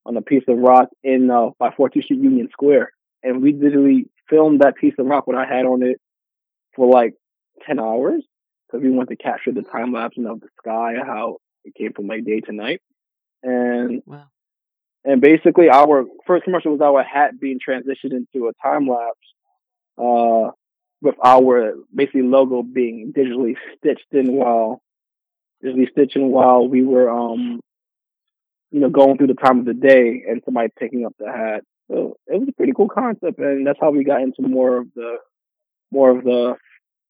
on 0.07 0.17
a 0.17 0.23
piece 0.23 0.45
of 0.49 0.59
rock 0.59 0.89
in 1.03 1.31
uh, 1.31 1.51
by 1.59 1.71
14th 1.71 2.05
Street 2.05 2.21
Union 2.21 2.49
Square, 2.53 2.93
and 3.23 3.43
we 3.43 3.53
literally 3.53 4.09
filmed 4.29 4.61
that 4.61 4.77
piece 4.77 4.95
of 4.99 5.07
rock 5.07 5.27
with 5.27 5.37
our 5.37 5.47
hat 5.47 5.65
on 5.67 5.83
it 5.83 6.01
for 6.75 6.87
like 6.91 7.15
ten 7.67 7.79
hours. 7.79 8.23
Because 8.69 8.85
we 8.85 8.91
wanted 8.91 9.19
to 9.19 9.23
capture 9.23 9.53
the 9.53 9.63
time 9.63 9.93
lapse 9.93 10.17
of 10.17 10.41
the 10.41 10.49
sky, 10.59 10.95
how 11.05 11.37
it 11.65 11.75
came 11.75 11.93
from 11.93 12.07
like 12.07 12.25
day 12.25 12.41
to 12.41 12.53
night, 12.53 12.81
and 13.43 14.03
Wow. 14.07 14.25
and 15.05 15.21
basically 15.21 15.69
our 15.69 16.07
first 16.27 16.45
commercial 16.45 16.73
was 16.73 16.81
our 16.81 17.03
hat 17.03 17.39
being 17.39 17.59
transitioned 17.59 18.13
into 18.13 18.49
a 18.49 18.53
time 18.63 18.87
lapse, 18.89 19.35
uh, 19.99 20.53
with 21.03 21.17
our 21.23 21.75
basically 21.95 22.23
logo 22.23 22.63
being 22.63 23.13
digitally 23.15 23.57
stitched 23.77 24.07
in 24.13 24.33
while 24.33 24.81
digitally 25.63 25.91
stitching 25.91 26.31
while 26.31 26.67
we 26.67 26.83
were 26.83 27.11
um 27.11 27.61
you 28.71 28.81
know 28.81 28.89
going 28.89 29.19
through 29.19 29.27
the 29.27 29.35
time 29.35 29.59
of 29.59 29.65
the 29.67 29.75
day 29.75 30.25
and 30.27 30.41
somebody 30.45 30.69
picking 30.79 31.05
up 31.05 31.15
the 31.19 31.31
hat. 31.31 31.63
So 31.91 32.17
it 32.27 32.39
was 32.39 32.49
a 32.49 32.53
pretty 32.53 32.73
cool 32.75 32.89
concept, 32.89 33.39
and 33.39 33.67
that's 33.67 33.79
how 33.81 33.91
we 33.91 34.05
got 34.05 34.23
into 34.23 34.43
more 34.43 34.79
of 34.79 34.87
the 34.95 35.17
more 35.91 36.17
of 36.17 36.25
the 36.25 36.57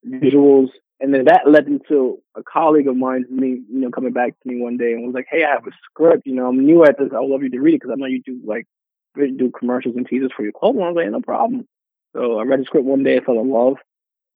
visuals. 0.06 0.68
And 0.98 1.12
then 1.12 1.24
that 1.24 1.48
led 1.48 1.66
into 1.66 2.20
a 2.36 2.42
colleague 2.42 2.86
of 2.86 2.96
mine, 2.96 3.26
me, 3.28 3.48
you 3.48 3.80
know, 3.80 3.90
coming 3.90 4.12
back 4.12 4.38
to 4.40 4.48
me 4.48 4.60
one 4.60 4.76
day 4.76 4.92
and 4.92 5.04
was 5.04 5.14
like, 5.14 5.26
"Hey, 5.28 5.44
I 5.44 5.50
have 5.50 5.66
a 5.66 5.70
script. 5.84 6.26
You 6.26 6.34
know, 6.34 6.48
I'm 6.48 6.64
new 6.64 6.84
at 6.84 6.98
this. 6.98 7.10
I 7.14 7.20
would 7.20 7.30
love 7.30 7.42
you 7.42 7.50
to 7.50 7.60
read 7.60 7.74
it 7.74 7.80
because 7.80 7.92
I 7.92 7.96
know 7.96 8.06
you 8.06 8.22
do 8.22 8.40
like 8.44 8.66
do 9.14 9.50
commercials 9.56 9.96
and 9.96 10.06
teasers 10.06 10.32
for 10.34 10.42
your 10.42 10.52
clothing." 10.52 10.82
I 10.82 10.88
was 10.88 10.96
like, 10.96 11.10
"No 11.10 11.20
problem." 11.20 11.66
So 12.14 12.38
I 12.38 12.44
read 12.44 12.60
the 12.60 12.64
script 12.64 12.86
one 12.86 13.02
day. 13.02 13.16
I 13.16 13.20
fell 13.20 13.40
in 13.40 13.50
love. 13.50 13.76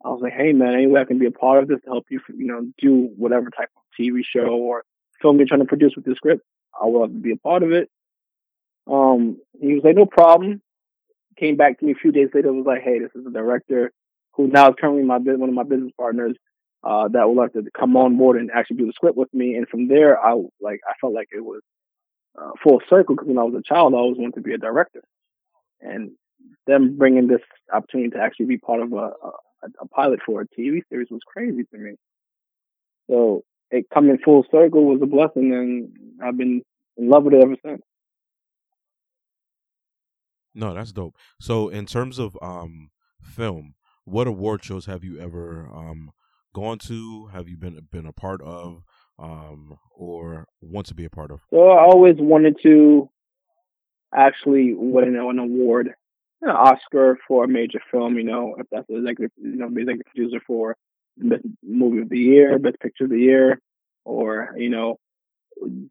I 0.04 0.08
was 0.10 0.20
like, 0.22 0.32
"Hey, 0.32 0.52
man, 0.52 0.74
any 0.74 0.86
way 0.86 1.00
I 1.00 1.04
can 1.04 1.18
be 1.18 1.26
a 1.26 1.30
part 1.30 1.62
of 1.62 1.68
this 1.68 1.80
to 1.82 1.90
help 1.90 2.06
you, 2.10 2.20
you 2.36 2.46
know, 2.46 2.70
do 2.78 3.10
whatever 3.16 3.50
type 3.50 3.70
of 3.76 3.82
TV 3.98 4.22
show 4.24 4.48
or 4.48 4.84
film 5.20 5.38
you're 5.38 5.46
trying 5.46 5.60
to 5.60 5.66
produce 5.66 5.96
with 5.96 6.04
this 6.04 6.16
script, 6.16 6.44
I 6.80 6.86
would 6.86 6.98
love 6.98 7.12
to 7.12 7.18
be 7.18 7.32
a 7.32 7.36
part 7.36 7.62
of 7.62 7.72
it." 7.72 7.90
Um, 8.86 9.38
he 9.60 9.74
was 9.74 9.84
like, 9.84 9.96
"No 9.96 10.06
problem." 10.06 10.62
Came 11.36 11.56
back 11.56 11.78
to 11.78 11.84
me 11.84 11.92
a 11.92 11.96
few 11.96 12.12
days 12.12 12.30
later. 12.32 12.52
Was 12.52 12.66
like, 12.66 12.82
"Hey, 12.82 12.98
this 12.98 13.14
is 13.14 13.24
the 13.24 13.30
director 13.30 13.92
who 14.32 14.48
now 14.48 14.70
is 14.70 14.76
currently 14.78 15.02
my 15.02 15.18
one 15.18 15.48
of 15.48 15.54
my 15.54 15.64
business 15.64 15.92
partners." 15.98 16.36
uh, 16.86 17.08
that 17.08 17.28
would 17.28 17.36
like 17.36 17.52
to 17.52 17.64
come 17.76 17.96
on 17.96 18.16
board 18.16 18.38
and 18.38 18.50
actually 18.52 18.76
do 18.76 18.86
the 18.86 18.92
script 18.92 19.16
with 19.16 19.32
me. 19.34 19.56
And 19.56 19.68
from 19.68 19.88
there, 19.88 20.24
I 20.24 20.34
like 20.60 20.80
I 20.88 20.92
felt 21.00 21.12
like 21.12 21.28
it 21.32 21.44
was 21.44 21.60
uh, 22.40 22.50
full 22.62 22.80
circle 22.88 23.16
because 23.16 23.26
when 23.26 23.38
I 23.38 23.42
was 23.42 23.54
a 23.54 23.62
child, 23.62 23.92
I 23.92 23.98
always 23.98 24.18
wanted 24.18 24.36
to 24.36 24.40
be 24.40 24.54
a 24.54 24.58
director, 24.58 25.02
and 25.80 26.12
them 26.66 26.96
bringing 26.96 27.28
this 27.28 27.40
opportunity 27.72 28.10
to 28.10 28.18
actually 28.18 28.46
be 28.46 28.58
part 28.58 28.80
of 28.80 28.92
a, 28.92 28.96
a, 28.96 29.30
a 29.80 29.88
pilot 29.88 30.20
for 30.24 30.40
a 30.40 30.46
TV 30.48 30.80
series 30.88 31.08
was 31.10 31.20
crazy 31.26 31.64
to 31.72 31.78
me. 31.78 31.92
So 33.08 33.42
it 33.70 33.86
coming 33.92 34.18
full 34.24 34.44
circle 34.50 34.84
was 34.84 35.00
a 35.02 35.06
blessing, 35.06 35.52
and 35.52 36.22
I've 36.22 36.36
been 36.36 36.62
in 36.96 37.08
love 37.10 37.24
with 37.24 37.34
it 37.34 37.42
ever 37.42 37.56
since. 37.64 37.82
No, 40.54 40.72
that's 40.74 40.92
dope. 40.92 41.14
So, 41.40 41.68
in 41.68 41.86
terms 41.86 42.18
of 42.18 42.36
um 42.40 42.90
film, 43.20 43.74
what 44.04 44.26
award 44.26 44.64
shows 44.64 44.86
have 44.86 45.04
you 45.04 45.20
ever 45.20 45.68
um 45.72 46.10
gone 46.54 46.78
to? 46.78 47.26
Have 47.26 47.48
you 47.48 47.56
been 47.56 47.78
been 47.92 48.06
a 48.06 48.12
part 48.12 48.40
of, 48.42 48.82
um, 49.18 49.76
or 49.94 50.46
want 50.60 50.86
to 50.86 50.94
be 50.94 51.04
a 51.04 51.10
part 51.10 51.30
of? 51.30 51.40
So 51.52 51.68
I 51.68 51.84
always 51.84 52.16
wanted 52.18 52.56
to 52.62 53.10
actually 54.14 54.72
win 54.74 55.16
an 55.16 55.38
award, 55.38 55.90
an 56.42 56.50
Oscar 56.50 57.18
for 57.26 57.44
a 57.44 57.48
major 57.48 57.80
film. 57.90 58.16
You 58.16 58.24
know, 58.24 58.56
if 58.58 58.66
that's 58.70 58.86
executive, 58.88 59.32
you 59.36 59.56
know, 59.56 59.68
be 59.68 59.82
executive 59.82 60.06
producer 60.14 60.40
for 60.46 60.76
best 61.16 61.44
movie 61.62 62.00
of 62.00 62.08
the 62.08 62.18
year, 62.18 62.58
best 62.58 62.80
picture 62.80 63.04
of 63.04 63.10
the 63.10 63.18
year, 63.18 63.60
or 64.04 64.54
you 64.56 64.68
know, 64.68 64.98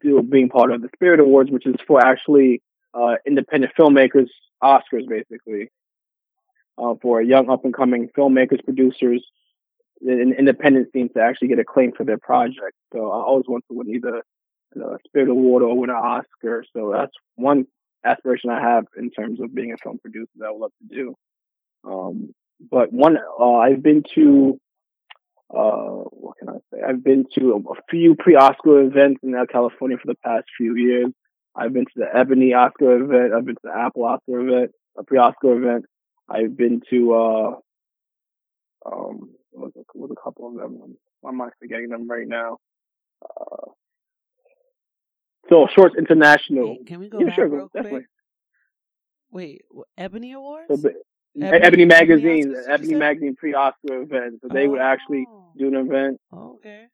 do 0.00 0.22
being 0.22 0.48
part 0.48 0.72
of 0.72 0.82
the 0.82 0.88
Spirit 0.94 1.20
Awards, 1.20 1.50
which 1.50 1.66
is 1.66 1.76
for 1.86 2.04
actually 2.04 2.62
uh, 2.94 3.16
independent 3.26 3.72
filmmakers, 3.78 4.28
Oscars 4.62 5.08
basically, 5.08 5.70
uh, 6.78 6.94
for 7.02 7.20
young 7.20 7.50
up 7.50 7.64
and 7.64 7.74
coming 7.74 8.08
filmmakers, 8.16 8.64
producers, 8.64 9.24
an 10.02 10.34
independent 10.38 10.92
scene 10.92 11.08
to 11.14 11.20
actually 11.20 11.48
get 11.48 11.58
acclaim 11.58 11.92
for 11.92 12.04
their 12.04 12.18
project. 12.18 12.74
So 12.92 13.10
I 13.10 13.22
always 13.22 13.46
want 13.48 13.64
to 13.68 13.76
win 13.76 13.94
either 13.94 14.22
a 14.76 14.98
Spirit 15.06 15.28
Award 15.28 15.62
or 15.62 15.76
win 15.76 15.90
an 15.90 15.96
Oscar. 15.96 16.64
So 16.74 16.92
that's 16.94 17.12
one 17.34 17.66
aspiration 18.04 18.50
I 18.50 18.60
have 18.60 18.84
in 18.96 19.10
terms 19.10 19.40
of 19.40 19.54
being 19.54 19.72
a 19.72 19.76
film 19.82 19.98
producer 19.98 20.30
that 20.36 20.46
I 20.46 20.50
would 20.50 20.60
love 20.60 20.72
to 20.88 20.94
do. 20.94 21.14
Um, 21.84 22.34
but 22.70 22.92
one, 22.92 23.16
uh, 23.16 23.54
I've 23.56 23.82
been 23.82 24.02
to, 24.14 24.58
uh, 25.54 26.04
what 26.10 26.38
can 26.38 26.48
I 26.48 26.58
say? 26.72 26.82
I've 26.86 27.04
been 27.04 27.24
to 27.38 27.64
a, 27.68 27.82
few 27.90 28.14
pre-Oscar 28.14 28.82
events 28.82 29.20
in 29.22 29.34
California 29.50 29.98
for 29.98 30.06
the 30.06 30.18
past 30.24 30.44
few 30.56 30.76
years. 30.76 31.12
I've 31.54 31.72
been 31.72 31.84
to 31.84 31.92
the 31.96 32.08
Ebony 32.14 32.54
Oscar 32.54 32.96
event. 32.96 33.32
I've 33.32 33.44
been 33.44 33.54
to 33.54 33.60
the 33.64 33.76
Apple 33.76 34.04
Oscar 34.04 34.40
event, 34.40 34.72
a 34.98 35.04
pre-Oscar 35.04 35.56
event. 35.56 35.86
I've 36.28 36.56
been 36.56 36.82
to, 36.90 37.14
uh, 37.14 37.54
um, 38.84 39.30
was 39.52 39.72
a, 39.76 39.82
was 39.94 40.10
a 40.10 40.22
couple 40.22 40.48
of 40.48 40.54
them. 40.54 40.96
Why 41.20 41.30
am 41.30 41.40
I 41.40 41.48
forgetting 41.58 41.88
them 41.88 42.08
right 42.08 42.26
now? 42.26 42.58
Uh, 43.24 43.70
so 45.48 45.66
Shorts 45.74 45.94
International. 45.98 46.76
Can 46.86 47.00
we 47.00 47.08
go 47.08 47.20
yeah, 47.20 47.26
back 47.26 47.34
sure, 47.36 47.48
real 47.48 47.66
definitely. 47.72 47.90
quick? 48.00 48.06
Wait, 49.30 49.62
Ebony 49.98 50.32
Awards? 50.32 50.68
So, 50.82 50.90
Ebony- 51.40 51.62
Ebony, 51.62 51.84
Magazine, 51.84 52.54
Ebony 52.56 52.72
Ebony? 52.72 52.94
Magazine 52.94 53.36
pre-Oscar 53.36 54.02
event. 54.02 54.40
So 54.42 54.48
they 54.48 54.66
would 54.66 54.80
actually 54.80 55.26
Oh, 55.28 55.52
do 55.58 55.68
an 55.68 55.74
event. 55.76 56.18
Okay. 56.32 56.86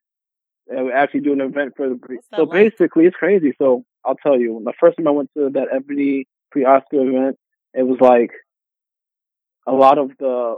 They 0.68 0.82
would 0.82 0.92
actually 0.92 1.20
do 1.20 1.32
an 1.32 1.40
event 1.40 1.74
for 1.76 1.88
the 1.88 1.96
pre. 1.96 2.18
So 2.34 2.44
like? 2.44 2.70
basically, 2.70 3.06
it's 3.06 3.16
crazy. 3.16 3.54
So 3.58 3.84
I'll 4.04 4.16
tell 4.16 4.38
you, 4.38 4.60
the 4.64 4.72
first 4.80 4.96
time 4.96 5.06
I 5.06 5.12
went 5.12 5.30
to 5.36 5.50
that 5.50 5.68
Ebony 5.72 6.26
pre-Oscar 6.50 7.06
event, 7.08 7.36
it 7.74 7.84
was 7.84 8.00
like 8.00 8.30
a 9.66 9.72
lot 9.72 9.98
of 9.98 10.10
the 10.18 10.56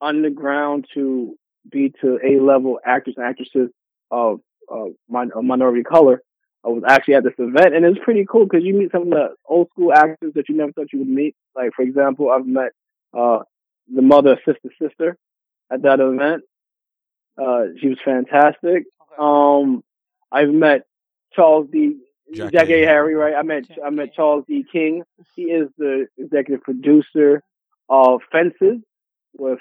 underground 0.00 0.86
to 0.94 1.36
B 1.70 1.92
to 2.00 2.18
A 2.24 2.40
level 2.40 2.80
actors 2.84 3.14
and 3.18 3.26
actresses 3.26 3.70
of 4.10 4.40
uh, 4.72 4.86
min- 5.10 5.32
of 5.34 5.44
minority 5.44 5.82
color. 5.82 6.22
I 6.64 6.68
was 6.68 6.82
actually 6.86 7.14
at 7.14 7.24
this 7.24 7.32
event, 7.38 7.74
and 7.74 7.84
it 7.84 7.88
was 7.88 7.98
pretty 8.04 8.26
cool 8.30 8.44
because 8.44 8.64
you 8.64 8.74
meet 8.74 8.92
some 8.92 9.02
of 9.02 9.10
the 9.10 9.34
old 9.46 9.68
school 9.70 9.92
actors 9.92 10.32
that 10.34 10.48
you 10.48 10.56
never 10.56 10.72
thought 10.72 10.92
you 10.92 10.98
would 10.98 11.08
meet. 11.08 11.34
Like, 11.56 11.72
for 11.74 11.82
example, 11.82 12.30
I've 12.30 12.46
met 12.46 12.72
uh, 13.16 13.40
the 13.92 14.02
mother 14.02 14.32
of 14.32 14.38
Sister 14.44 14.68
Sister 14.80 15.16
at 15.72 15.82
that 15.82 16.00
event. 16.00 16.42
Uh, 17.40 17.72
she 17.80 17.88
was 17.88 17.98
fantastic. 18.04 18.84
Um, 19.18 19.82
I've 20.30 20.50
met 20.50 20.82
Charles 21.32 21.68
D. 21.72 21.96
Jack 22.34 22.52
Jack, 22.52 22.68
A. 22.68 22.82
A. 22.82 22.86
Harry, 22.86 23.14
right? 23.14 23.34
I 23.34 23.42
met 23.42 23.66
Jack 23.66 23.78
I 23.84 23.90
met 23.90 24.14
Charles 24.14 24.44
D. 24.46 24.64
King. 24.70 25.02
He 25.34 25.44
is 25.44 25.68
the 25.78 26.06
executive 26.18 26.62
producer 26.62 27.42
of 27.88 28.20
Fences 28.30 28.80
with 29.36 29.60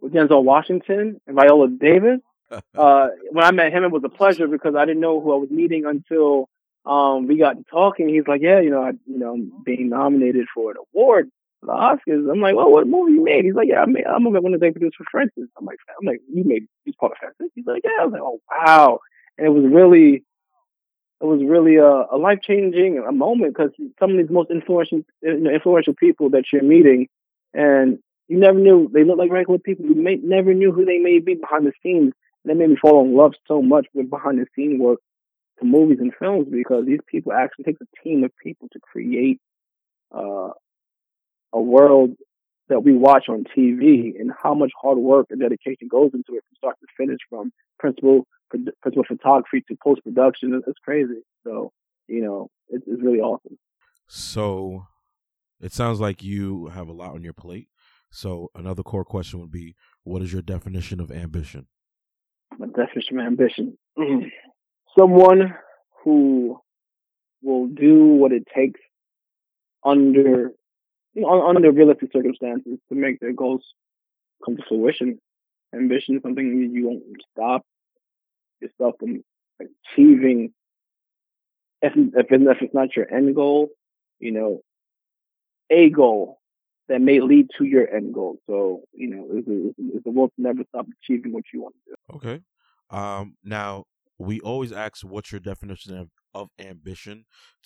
with 0.00 0.12
Denzel 0.12 0.42
Washington 0.42 1.20
and 1.26 1.36
Viola 1.36 1.68
Davis. 1.68 2.20
Uh, 2.76 3.08
when 3.30 3.44
I 3.44 3.50
met 3.50 3.72
him, 3.72 3.84
it 3.84 3.90
was 3.90 4.02
a 4.04 4.08
pleasure 4.08 4.48
because 4.48 4.74
I 4.74 4.84
didn't 4.84 5.00
know 5.00 5.20
who 5.20 5.32
I 5.32 5.36
was 5.36 5.50
meeting 5.50 5.84
until 5.86 6.48
um, 6.84 7.26
we 7.26 7.36
got 7.36 7.56
talking. 7.70 8.08
He's 8.08 8.26
like, 8.26 8.40
"Yeah, 8.42 8.60
you 8.60 8.70
know, 8.70 8.82
I, 8.82 8.92
you 9.06 9.18
know, 9.18 9.34
I'm 9.34 9.52
being 9.64 9.90
nominated 9.90 10.46
for 10.54 10.70
an 10.70 10.76
award 10.94 11.30
for 11.60 11.66
the 11.66 11.72
Oscars." 11.72 12.30
I'm 12.30 12.40
like, 12.40 12.56
"Well, 12.56 12.70
what 12.70 12.86
movie 12.86 13.12
you 13.12 13.24
made?" 13.24 13.44
He's 13.44 13.54
like, 13.54 13.68
"Yeah, 13.68 13.82
I 13.82 13.86
made. 13.86 14.06
I'm 14.06 14.24
one 14.24 14.54
of 14.54 14.60
the 14.60 14.70
producers 14.70 14.94
for 14.96 15.18
Fences." 15.18 15.50
I'm 15.58 15.66
like, 15.66 15.78
"I'm 16.00 16.06
like, 16.06 16.20
you 16.32 16.44
made 16.44 16.66
he's 16.84 16.94
part 16.96 17.12
of 17.12 17.18
Fences?" 17.18 17.52
He's 17.54 17.66
like, 17.66 17.82
"Yeah." 17.84 17.90
I 18.00 18.04
was 18.04 18.12
like, 18.12 18.22
"Oh, 18.22 18.40
wow!" 18.50 19.00
And 19.36 19.46
it 19.46 19.50
was 19.50 19.64
really, 19.70 20.24
it 21.20 21.24
was 21.24 21.42
really 21.44 21.76
a, 21.76 22.06
a 22.10 22.16
life 22.16 22.40
changing 22.42 22.98
a 23.06 23.12
moment 23.12 23.54
because 23.54 23.70
some 23.98 24.12
of 24.12 24.16
these 24.16 24.30
most 24.30 24.50
influential, 24.50 25.02
influential 25.22 25.94
people 25.94 26.30
that 26.30 26.44
you're 26.52 26.62
meeting, 26.62 27.08
and 27.52 27.98
you 28.28 28.38
never 28.38 28.58
knew 28.58 28.88
they 28.92 29.04
look 29.04 29.18
like 29.18 29.30
regular 29.30 29.58
people. 29.58 29.86
You 29.86 29.96
may, 29.96 30.16
never 30.16 30.54
knew 30.54 30.72
who 30.72 30.84
they 30.84 30.98
may 30.98 31.18
be 31.18 31.34
behind 31.34 31.66
the 31.66 31.72
scenes. 31.82 32.12
That 32.44 32.56
made 32.56 32.70
me 32.70 32.76
fall 32.80 33.04
in 33.04 33.16
love 33.16 33.32
so 33.46 33.60
much 33.62 33.86
with 33.92 34.08
behind 34.10 34.38
the 34.38 34.46
scene 34.56 34.78
work 34.78 35.00
to 35.58 35.66
movies 35.66 35.98
and 36.00 36.12
films 36.18 36.48
because 36.50 36.86
these 36.86 37.00
people 37.06 37.32
actually 37.32 37.64
take 37.64 37.76
a 37.80 38.02
team 38.02 38.24
of 38.24 38.30
people 38.42 38.68
to 38.72 38.80
create 38.80 39.40
uh, 40.14 40.50
a 41.52 41.60
world 41.60 42.16
that 42.68 42.82
we 42.82 42.92
watch 42.96 43.24
on 43.28 43.44
TV 43.44 44.18
and 44.18 44.30
how 44.42 44.54
much 44.54 44.70
hard 44.80 44.96
work 44.96 45.26
and 45.30 45.40
dedication 45.40 45.88
goes 45.90 46.10
into 46.14 46.36
it 46.36 46.44
from 46.48 46.56
start 46.56 46.76
to 46.80 46.86
finish 46.96 47.18
from 47.28 47.52
principal 47.78 48.26
principal 48.80 49.04
photography 49.06 49.62
to 49.68 49.76
post 49.82 50.02
production. 50.02 50.60
It's 50.66 50.78
crazy. 50.84 51.22
So 51.44 51.72
you 52.10 52.22
know, 52.22 52.50
it's, 52.68 52.84
it's 52.86 53.02
really 53.02 53.20
awesome. 53.20 53.56
So, 54.08 54.86
it 55.60 55.72
sounds 55.72 56.00
like 56.00 56.22
you 56.22 56.66
have 56.66 56.88
a 56.88 56.92
lot 56.92 57.14
on 57.14 57.22
your 57.22 57.32
plate. 57.32 57.68
So, 58.10 58.50
another 58.54 58.82
core 58.82 59.04
question 59.04 59.40
would 59.40 59.52
be, 59.52 59.76
what 60.02 60.20
is 60.20 60.32
your 60.32 60.42
definition 60.42 61.00
of 61.00 61.12
ambition? 61.12 61.68
My 62.58 62.66
definition 62.66 63.18
of 63.20 63.26
ambition. 63.26 63.78
Someone 64.98 65.54
who 66.04 66.60
will 67.42 67.66
do 67.68 68.04
what 68.04 68.32
it 68.32 68.46
takes 68.54 68.80
under 69.84 70.52
you 71.14 71.22
know, 71.22 71.46
under 71.46 71.70
realistic 71.72 72.10
circumstances 72.12 72.78
to 72.88 72.94
make 72.94 73.20
their 73.20 73.32
goals 73.32 73.64
come 74.44 74.56
to 74.56 74.62
fruition. 74.68 75.18
Ambition 75.74 76.16
is 76.16 76.22
something 76.22 76.70
you, 76.72 76.88
won't 76.88 77.02
stop 77.32 77.64
yourself 78.60 78.96
from 78.98 79.22
achieving. 79.60 80.52
If, 81.82 81.92
if, 81.96 82.26
if 82.30 82.62
it's 82.62 82.74
not 82.74 82.94
your 82.94 83.12
end 83.12 83.34
goal, 83.34 83.70
you 84.18 84.32
know, 84.32 84.60
a 85.70 85.88
goal 85.90 86.39
that 86.90 87.00
may 87.00 87.20
lead 87.20 87.48
to 87.58 87.64
your 87.64 87.88
end 87.94 88.14
goal. 88.14 88.38
So, 88.46 88.82
you 88.92 89.10
know, 89.10 89.26
it's 89.32 89.48
a, 89.48 89.96
it's 89.96 90.06
a 90.06 90.10
will 90.10 90.28
to 90.28 90.34
never 90.38 90.64
stop 90.70 90.86
achieving 91.02 91.32
what 91.32 91.44
you 91.54 91.62
want 91.62 91.76
to 91.86 91.92
do. 91.92 91.96
Okay. 92.14 92.40
Um, 92.90 93.36
now, 93.44 93.84
we 94.18 94.40
always 94.40 94.72
ask 94.72 95.02
what's 95.02 95.32
your 95.32 95.40
definition 95.40 95.96
of, 95.96 96.10
of 96.34 96.50
ambition 96.60 97.24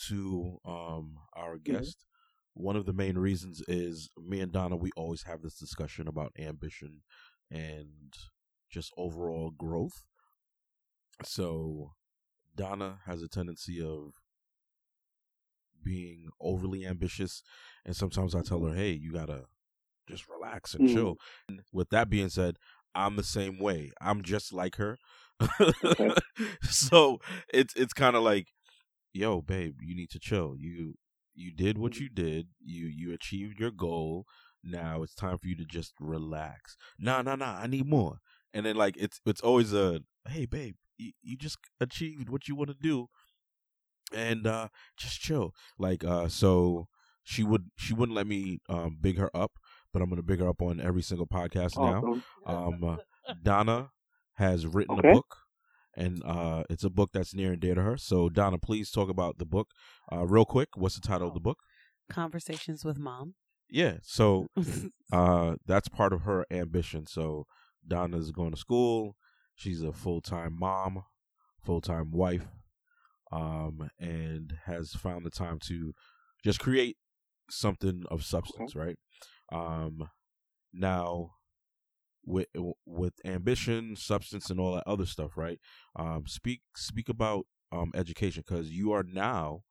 to 0.08 0.58
um, 0.66 1.16
our 1.34 1.58
Mm-hmm. 1.68 1.84
guest. 1.84 2.04
One 2.54 2.76
of 2.76 2.86
the 2.86 2.92
main 2.94 3.18
reasons 3.18 3.62
is 3.68 4.10
me 4.16 4.40
and 4.40 4.52
Donna, 4.52 4.76
we 4.76 4.90
always 4.96 5.24
have 5.24 5.42
this 5.42 5.58
discussion 5.58 6.08
about 6.08 6.32
ambition 6.38 7.02
and 7.50 8.12
just 8.70 8.92
overall 8.96 9.50
growth. 9.50 10.04
So, 11.24 11.94
Donna 12.54 13.00
has 13.06 13.22
a 13.22 13.28
tendency 13.28 13.80
of 13.82 14.12
being 15.84 16.28
overly 16.40 16.86
ambitious, 16.86 17.42
and 17.84 17.96
sometimes 17.96 18.34
I 18.34 18.42
tell 18.42 18.64
her, 18.64 18.74
"Hey, 18.74 18.92
you 18.92 19.12
gotta 19.12 19.44
just 20.08 20.28
relax 20.28 20.74
and 20.74 20.84
Mhm. 20.84 20.88
chill." 20.88 21.18
And 21.48 21.62
with 21.72 21.90
that 21.90 22.10
being 22.10 22.30
said, 22.30 22.58
I'm 22.94 23.16
the 23.16 23.24
same 23.24 23.58
way. 23.58 23.92
I'm 24.00 24.22
just 24.22 24.52
like 24.52 24.76
her. 24.76 24.98
so 26.62 27.20
it's 27.52 27.74
it's 27.74 27.92
kind 27.92 28.16
of 28.16 28.22
like, 28.22 28.48
yo, 29.12 29.40
babe, 29.42 29.78
you 29.82 29.94
need 29.94 30.10
to 30.10 30.18
chill. 30.18 30.54
You 30.58 30.94
you 31.34 31.50
did 31.52 31.78
what 31.78 31.98
you 32.00 32.08
did. 32.08 32.48
You 32.60 32.86
you 32.86 33.12
achieved 33.12 33.58
your 33.60 33.70
goal. 33.70 34.26
Now 34.62 35.02
it's 35.02 35.14
time 35.14 35.38
for 35.38 35.46
you 35.48 35.56
to 35.56 35.64
just 35.64 35.94
relax. 36.00 36.76
Nah, 36.98 37.22
nah, 37.22 37.36
nah. 37.36 37.56
I 37.58 37.66
need 37.66 37.86
more. 37.86 38.18
And 38.52 38.64
then 38.66 38.76
like 38.76 38.96
it's 38.96 39.20
it's 39.26 39.40
always 39.40 39.72
a 39.72 40.00
hey, 40.28 40.46
babe, 40.46 40.76
you, 40.96 41.12
you 41.22 41.36
just 41.36 41.58
achieved 41.80 42.28
what 42.30 42.48
you 42.48 42.56
want 42.56 42.70
to 42.70 42.76
do, 42.80 43.08
and 44.14 44.46
uh 44.46 44.68
just 44.96 45.20
chill. 45.20 45.54
Like 45.78 46.04
uh, 46.04 46.28
so 46.28 46.88
she 47.22 47.42
would 47.42 47.70
she 47.76 47.94
wouldn't 47.94 48.16
let 48.16 48.26
me 48.26 48.60
um 48.68 48.98
big 49.00 49.18
her 49.18 49.30
up, 49.36 49.52
but 49.92 50.02
I'm 50.02 50.08
gonna 50.10 50.22
big 50.22 50.40
her 50.40 50.48
up 50.48 50.62
on 50.62 50.80
every 50.80 51.02
single 51.02 51.26
podcast 51.26 51.78
now. 51.78 52.02
Um, 52.46 52.84
uh, 52.84 52.96
Donna 53.42 53.90
has 54.34 54.66
written 54.66 54.98
Okay. 54.98 55.10
a 55.10 55.12
book, 55.12 55.36
and 55.96 56.22
uh, 56.24 56.64
it's 56.68 56.84
a 56.84 56.90
book 56.90 57.10
that's 57.12 57.34
near 57.34 57.52
and 57.52 57.60
dear 57.60 57.74
to 57.74 57.82
her. 57.82 57.96
So, 57.96 58.28
Donna, 58.28 58.58
please 58.58 58.90
talk 58.90 59.08
about 59.08 59.38
the 59.38 59.46
book, 59.46 59.68
uh, 60.12 60.26
real 60.26 60.44
quick. 60.44 60.70
What's 60.76 60.96
the 60.96 61.06
title 61.06 61.28
of 61.28 61.34
the 61.34 61.40
book? 61.40 61.58
Conversations 62.10 62.84
with 62.84 62.98
mom. 62.98 63.34
Yeah, 63.70 63.98
so 64.02 64.48
uh, 65.12 65.54
that's 65.66 65.88
part 65.88 66.12
of 66.12 66.22
her 66.22 66.44
ambition. 66.50 67.06
So, 67.06 67.46
Donna's 67.86 68.30
going 68.32 68.50
to 68.50 68.56
school. 68.58 69.16
She's 69.54 69.82
a 69.82 69.92
full 69.92 70.20
time 70.20 70.56
mom, 70.58 71.04
full 71.64 71.80
time 71.80 72.10
wife, 72.10 72.46
um, 73.32 73.90
and 73.98 74.54
has 74.66 74.92
found 74.92 75.24
the 75.24 75.30
time 75.30 75.58
to 75.66 75.94
just 76.44 76.60
create 76.60 76.96
something 77.50 78.04
of 78.10 78.24
substance, 78.24 78.74
right? 78.74 78.96
Um, 79.52 80.08
now, 80.72 81.32
with 82.24 82.48
with 82.86 83.14
ambition, 83.24 83.96
substance, 83.96 84.50
and 84.50 84.58
all 84.60 84.74
that 84.74 84.86
other 84.86 85.06
stuff, 85.06 85.36
right? 85.36 85.58
Um, 85.96 86.24
speak 86.26 86.62
speak 86.76 87.08
about 87.08 87.46
um 87.72 87.92
education 87.94 88.44
because 88.46 88.70
you 88.70 88.92
are 88.92 89.02
now 89.02 89.62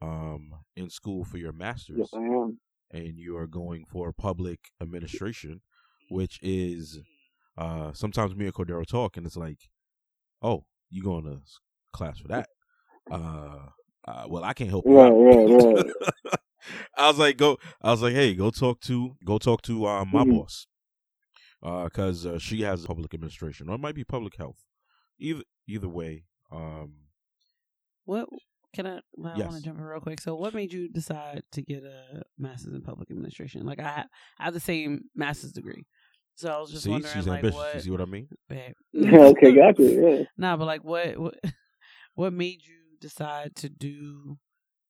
um 0.00 0.52
in 0.76 0.90
school 0.90 1.24
for 1.24 1.38
your 1.38 1.52
master's 1.52 1.98
yes, 1.98 2.08
I 2.14 2.18
am. 2.18 2.58
and 2.90 3.18
you 3.18 3.36
are 3.36 3.46
going 3.46 3.84
for 3.84 4.12
public 4.12 4.70
administration, 4.80 5.60
which 6.10 6.38
is 6.42 7.00
uh 7.56 7.92
sometimes 7.92 8.34
me 8.36 8.46
and 8.46 8.54
Cordero 8.54 8.86
talk 8.86 9.16
and 9.16 9.26
it's 9.26 9.36
like, 9.36 9.70
oh, 10.42 10.64
you 10.90 11.02
going 11.02 11.24
to 11.24 11.40
class 11.92 12.18
for 12.18 12.28
that? 12.28 12.48
Uh, 13.10 13.66
uh 14.06 14.24
well, 14.28 14.44
I 14.44 14.52
can't 14.52 14.70
help 14.70 14.84
you. 14.86 14.96
Right, 14.98 15.06
out. 15.10 15.12
right, 15.12 15.84
right. 16.24 16.34
I 16.96 17.08
was 17.08 17.18
like, 17.18 17.36
go. 17.36 17.56
I 17.82 17.90
was 17.90 18.02
like, 18.02 18.12
hey, 18.14 18.34
go 18.34 18.50
talk 18.50 18.80
to 18.82 19.16
go 19.24 19.38
talk 19.38 19.62
to 19.62 19.86
uh, 19.86 20.04
my 20.04 20.24
Mhm. 20.24 20.36
boss, 20.36 20.66
because 21.84 22.26
uh, 22.26 22.38
she 22.38 22.62
has 22.62 22.84
public 22.84 23.14
administration 23.14 23.68
or 23.68 23.76
it 23.76 23.80
might 23.80 23.94
be 23.94 24.04
public 24.04 24.36
health. 24.36 24.64
Either 25.18 25.42
either 25.66 25.88
way, 25.88 26.24
um, 26.52 26.94
What 28.04 28.28
can 28.74 28.86
I? 28.86 29.00
Well, 29.16 29.32
I 29.34 29.38
want 29.46 29.56
to 29.56 29.62
jump 29.62 29.78
in 29.78 29.84
real 29.84 30.00
quick. 30.00 30.20
So, 30.20 30.34
what 30.36 30.52
made 30.54 30.72
you 30.72 30.88
decide 30.88 31.42
to 31.52 31.62
get 31.62 31.82
a 31.84 32.22
master's 32.38 32.74
in 32.74 32.82
public 32.82 33.10
administration? 33.10 33.64
Like, 33.64 33.80
I 33.80 33.88
ha- 33.88 34.06
I 34.38 34.44
have 34.44 34.54
the 34.54 34.60
same 34.60 35.04
master's 35.14 35.52
degree, 35.52 35.86
so 36.34 36.50
I 36.50 36.58
was 36.60 36.70
just 36.70 36.84
see, 36.84 36.90
wondering, 36.90 37.14
she's 37.14 37.26
like, 37.26 37.38
ambitious. 37.38 37.56
what? 37.56 37.74
You 37.74 37.80
see 37.80 37.90
what 37.90 38.00
I 38.02 38.04
mean? 38.04 38.28
babe. 38.48 38.74
okay, 38.96 39.54
gotcha. 39.54 39.82
Yeah. 39.82 40.24
Nah, 40.36 40.56
but 40.56 40.66
like, 40.66 40.84
what, 40.84 41.16
what, 41.18 41.34
what 42.18 42.32
made 42.32 42.66
you 42.66 42.74
decide 43.00 43.54
to 43.54 43.68
do 43.68 44.38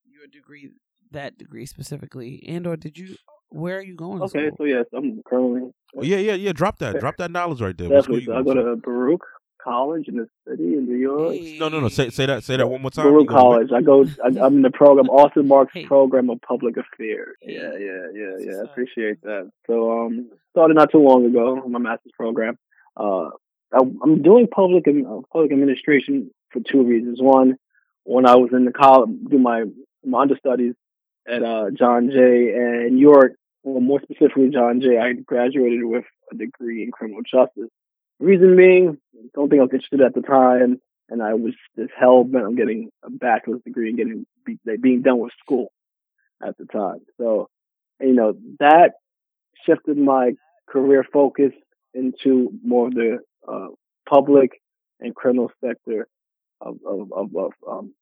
your 0.07 0.27
degree, 0.33 0.71
that 1.11 1.37
degree 1.37 1.67
specifically, 1.67 2.43
and 2.49 2.67
or 2.67 2.75
did 2.77 2.97
you? 2.97 3.17
Where 3.51 3.77
are 3.79 3.83
you 3.83 3.95
going? 3.97 4.23
Okay, 4.23 4.47
school? 4.49 4.57
so 4.59 4.64
yes, 4.64 4.87
I'm 4.95 5.23
currently 5.27 5.71
Oh, 5.97 6.03
yeah, 6.03 6.19
yeah, 6.19 6.35
yeah. 6.35 6.53
Drop 6.53 6.79
that. 6.79 7.01
Drop 7.01 7.17
that 7.19 7.31
knowledge 7.31 7.61
right 7.61 7.77
there. 7.77 7.88
What 7.88 8.05
school 8.05 8.17
definitely. 8.19 8.35
So 8.35 8.41
I 8.41 8.43
going 8.43 8.57
go 8.64 8.75
to? 8.75 8.77
to 8.77 8.83
Baruch 8.83 9.23
College 9.62 10.09
in 10.09 10.17
the 10.17 10.27
city 10.47 10.75
in 10.75 10.87
New 10.87 10.97
York. 10.97 11.37
No, 11.59 11.69
no, 11.69 11.81
no. 11.81 11.88
Say 11.88 12.09
say 12.11 12.25
that. 12.27 12.45
Say 12.45 12.57
that 12.57 12.67
one 12.67 12.81
more 12.83 12.91
time. 12.91 13.05
Baruch 13.07 13.29
College. 13.29 13.69
I 13.75 13.83
go. 13.83 14.05
I, 14.25 14.29
I'm 14.41 14.57
in 14.57 14.62
the 14.62 14.71
program, 14.71 15.07
Austin 15.11 15.49
Marxe 15.49 15.71
Hey. 15.75 15.85
program 15.87 16.31
of 16.31 16.41
public 16.41 16.77
affairs. 16.79 17.37
Hey. 17.43 17.55
Yeah, 17.55 17.73
yeah, 17.79 18.07
yeah, 18.14 18.31
That's 18.37 18.45
yeah. 18.47 18.61
I 18.61 18.64
appreciate 18.64 19.21
that. 19.23 19.51
So, 19.67 19.93
um, 20.07 20.31
started 20.53 20.75
not 20.77 20.91
too 20.93 20.99
long 20.99 21.27
ago. 21.27 21.62
My 21.69 21.79
master's 21.79 22.12
program. 22.17 22.59
Uh, 22.97 23.31
I, 23.73 23.81
I'm 24.03 24.23
doing 24.23 24.47
public 24.47 24.87
and 24.87 25.07
uh, 25.07 25.21
public 25.33 25.53
administration 25.53 26.31
for 26.52 26.61
two 26.61 26.82
reasons. 26.82 27.20
One, 27.20 27.56
when 28.04 28.26
I 28.26 28.37
was 28.37 28.50
in 28.52 28.64
the 28.64 28.72
college, 28.72 29.11
do 29.30 29.38
my 29.38 29.64
my 30.04 30.22
understudies 30.22 30.74
at 31.26 31.42
uh, 31.42 31.70
John 31.70 32.11
Jay 32.11 32.52
and 32.54 32.98
York. 32.98 33.34
Well, 33.62 33.80
more 33.80 34.00
specifically, 34.00 34.50
John 34.50 34.80
Jay. 34.80 34.98
I 34.98 35.12
graduated 35.12 35.84
with 35.84 36.04
a 36.32 36.37
degree 36.37 36.82
in 36.82 36.90
criminal 36.90 37.22
justice. 37.22 37.70
Reason 38.18 38.56
being, 38.56 38.98
don't 39.34 39.48
think 39.48 39.61
I 39.61 39.64
was 39.64 39.72
interested 39.72 40.00
at 40.00 40.14
the 40.14 40.22
time, 40.22 40.80
and 41.08 41.22
I 41.22 41.34
was 41.34 41.54
just 41.76 41.92
hell 41.98 42.24
bent 42.24 42.46
on 42.46 42.56
getting 42.56 42.90
a 43.04 43.11
bachelor's 43.11 43.62
degree 43.62 43.90
and 43.90 43.98
getting 43.98 44.26
be, 44.44 44.58
like, 44.64 44.80
being 44.80 45.02
done 45.02 45.18
with 45.18 45.32
school 45.38 45.70
at 46.42 46.56
the 46.56 46.64
time. 46.64 47.00
So, 47.18 47.48
you 48.00 48.14
know, 48.14 48.34
that 48.58 48.92
shifted 49.66 49.98
my 49.98 50.32
career 50.68 51.04
focus 51.12 51.52
into 51.94 52.50
more 52.64 52.88
of 52.88 52.94
the 52.94 53.18
uh, 53.46 53.68
public 54.08 54.61
and 55.00 55.14
criminal 55.14 55.50
sector 55.64 56.08
of 56.61 56.77
of 56.87 57.12
of, 57.12 57.37
of, 57.37 57.53
um, 57.68 57.94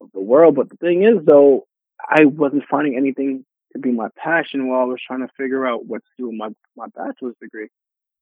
of 0.00 0.08
the 0.12 0.20
world. 0.20 0.54
But 0.54 0.70
the 0.70 0.76
thing 0.76 1.02
is, 1.02 1.24
though, 1.24 1.66
I 2.00 2.24
wasn't 2.24 2.64
finding 2.70 2.96
anything 2.96 3.44
to 3.72 3.78
be 3.78 3.92
my 3.92 4.08
passion 4.16 4.68
while 4.68 4.80
I 4.80 4.84
was 4.84 5.00
trying 5.06 5.20
to 5.20 5.32
figure 5.36 5.66
out 5.66 5.86
what 5.86 5.98
to 5.98 6.10
do 6.18 6.26
with 6.28 6.36
my 6.36 6.48
my 6.76 6.86
bachelor's 6.94 7.36
degree. 7.40 7.68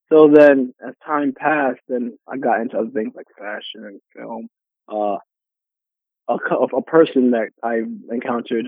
So 0.09 0.31
then, 0.33 0.73
as 0.87 0.95
time 1.05 1.35
passed, 1.37 1.81
then 1.89 2.17
I 2.29 2.37
got 2.37 2.61
into 2.61 2.79
other 2.79 2.91
things 2.91 3.15
like 3.17 3.27
fashion 3.37 3.85
and 3.85 4.01
film. 4.15 4.49
Uh, 4.89 5.19
a, 6.29 6.35
a 6.77 6.83
person 6.83 7.33
that 7.33 7.49
I 7.63 7.83
encountered 8.11 8.67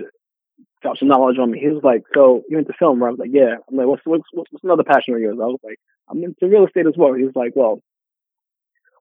got 0.83 0.97
some 0.97 1.07
knowledge 1.07 1.37
on 1.37 1.51
me. 1.51 1.59
He 1.59 1.67
was 1.67 1.83
like, 1.83 2.03
"So 2.13 2.43
you're 2.49 2.59
into 2.59 2.73
film?" 2.77 3.01
Right? 3.01 3.09
I 3.09 3.11
was 3.11 3.19
like, 3.19 3.31
"Yeah." 3.33 3.55
I'm 3.69 3.77
like, 3.77 3.87
"What's 3.87 4.01
what's 4.05 4.23
what's, 4.33 4.63
another 4.63 4.83
passion 4.83 5.13
of 5.13 5.19
yours?" 5.19 5.37
I 5.41 5.45
was 5.45 5.59
like, 5.63 5.79
"I'm 6.09 6.23
into 6.23 6.47
real 6.47 6.65
estate 6.65 6.87
as 6.87 6.95
well." 6.97 7.13
He 7.13 7.23
was 7.23 7.35
like, 7.35 7.53
"Well, 7.55 7.81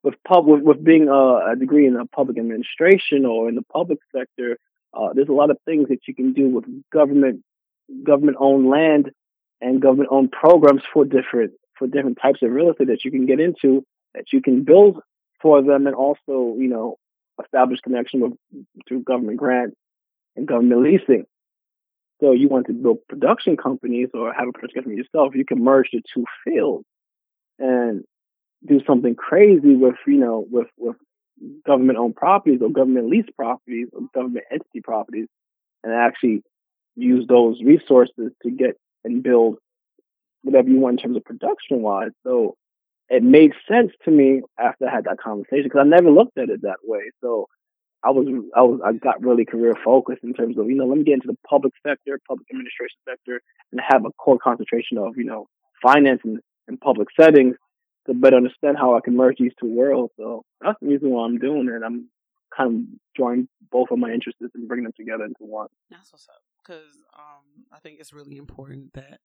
with 0.03 0.15
pub 0.27 0.47
with, 0.47 0.85
being 0.85 1.09
a, 1.09 1.53
a 1.53 1.57
degree 1.59 1.87
in 1.87 1.97
public 2.09 2.39
administration 2.39 3.25
or 3.25 3.49
in 3.49 3.55
the 3.55 3.63
public 3.63 3.99
sector, 4.15 4.59
uh, 4.95 5.13
there's 5.13 5.29
a 5.29 5.33
lot 5.33 5.51
of 5.51 5.59
things 5.65 5.89
that 5.89 6.07
you 6.07 6.15
can 6.15 6.33
do 6.33 6.49
with 6.49 6.65
government 6.91 7.43
government 8.05 8.37
owned 8.41 8.69
land 8.69 9.11
and 9.61 9.81
government 9.81 10.09
owned 10.13 10.31
programs 10.31 10.83
for 10.93 11.05
different 11.05 11.53
for 11.79 11.87
different 11.87 12.19
types 12.21 12.41
of 12.43 12.51
real 12.51 12.71
estate 12.71 12.89
that 12.89 13.05
you 13.05 13.11
can 13.11 13.27
get 13.27 13.41
into 13.41 13.85
that 14.15 14.33
you 14.33 14.41
can 14.43 14.65
build 14.65 15.01
for 15.41 15.63
them 15.63 15.87
and 15.87 15.95
also 15.95 16.55
you 16.59 16.69
know 16.69 16.97
establish 17.43 17.81
connection 17.81 18.21
with 18.21 18.33
through 18.87 19.03
government 19.03 19.37
grants 19.37 19.77
and 20.37 20.47
government 20.47 20.83
leasing. 20.83 21.25
So 22.21 22.33
you 22.33 22.49
want 22.49 22.67
to 22.67 22.73
build 22.73 22.99
production 23.09 23.57
companies 23.57 24.09
or 24.13 24.33
have 24.33 24.49
a 24.49 24.53
production 24.53 24.83
company 24.83 24.97
yourself, 24.97 25.37
you 25.37 25.45
can 25.45 25.63
merge 25.63 25.91
the 25.93 26.03
two 26.13 26.25
fields 26.45 26.85
and 27.59 28.05
do 28.67 28.81
something 28.87 29.15
crazy 29.15 29.77
with, 29.77 29.97
you 30.07 30.19
know, 30.19 30.45
with, 30.51 30.69
with 30.77 30.97
government 31.67 31.99
owned 31.99 32.17
properties 32.17 32.61
or 32.63 32.71
government 32.71 33.09
leased 33.09 33.35
properties 33.37 33.89
or 33.93 34.03
government 34.15 34.45
entity 34.51 34.81
properties 34.83 35.29
and 35.85 35.93
actually 35.93 36.43
use 36.97 37.27
those 37.29 37.61
resources 37.63 38.33
to 38.43 38.51
get 38.51 38.77
and 39.05 39.23
build 39.23 39.57
whatever 40.43 40.69
you 40.69 40.79
want 40.79 40.99
in 40.99 41.03
terms 41.05 41.17
of 41.17 41.25
production 41.25 41.83
wise. 41.83 42.11
So 42.25 42.57
it 43.09 43.23
made 43.23 43.53
sense 43.71 43.93
to 44.05 44.11
me 44.11 44.43
after 44.59 44.89
I 44.89 44.95
had 44.95 45.05
that 45.05 45.19
conversation 45.19 45.65
because 45.65 45.81
I 45.81 45.89
never 45.89 46.11
looked 46.11 46.39
at 46.39 46.51
it 46.51 46.63
that 46.63 46.79
way. 46.85 47.11
So 47.23 47.47
I 48.05 48.11
was 48.11 48.27
I 48.55 48.63
was 48.63 48.81
I 48.85 48.93
got 48.93 49.23
really 49.23 49.45
career 49.45 49.75
focused 49.85 50.23
in 50.23 50.35
terms 50.35 50.59
of 50.59 50.69
you 50.69 50.77
know 50.77 50.87
let 50.87 50.99
me 50.99 51.05
get 51.05 51.15
into 51.15 51.29
the 51.29 51.39
public 51.49 51.73
sector, 51.85 52.21
public 52.29 52.47
administration 52.51 52.99
sector, 53.09 53.41
and 53.73 53.81
have 53.87 54.05
a 54.05 54.13
core 54.13 54.39
concentration 54.39 54.99
of 54.99 55.17
you 55.17 55.25
know 55.25 55.47
finance 55.83 56.21
and, 56.25 56.39
and 56.69 56.81
public 56.81 57.09
settings 57.19 57.57
to 58.09 58.15
better 58.15 58.37
understand 58.37 58.77
how 58.77 58.97
I 58.97 59.01
can 59.01 59.17
merge 59.17 59.37
these 59.39 59.53
two 59.61 59.73
worlds. 59.73 60.13
So 60.17 60.45
that's 60.61 60.79
the 60.81 60.89
reason 60.89 61.11
why 61.11 61.25
I'm 61.25 61.39
doing 61.39 61.69
it. 61.69 61.85
I'm 61.85 62.09
kind 62.57 62.75
of 62.75 62.99
join 63.17 63.49
both 63.71 63.89
of 63.91 63.99
my 63.99 64.11
interests 64.11 64.41
and 64.55 64.69
bringing 64.69 64.85
them 64.85 64.93
together 64.97 65.25
into 65.25 65.41
one. 65.41 65.69
That's 65.91 66.13
what's 66.13 66.29
up. 66.29 66.41
Because 66.67 66.91
um, 67.17 67.65
I 67.73 67.79
think 67.79 68.01
it's 68.01 68.13
really 68.13 68.37
important 68.37 68.95
that 68.95 69.21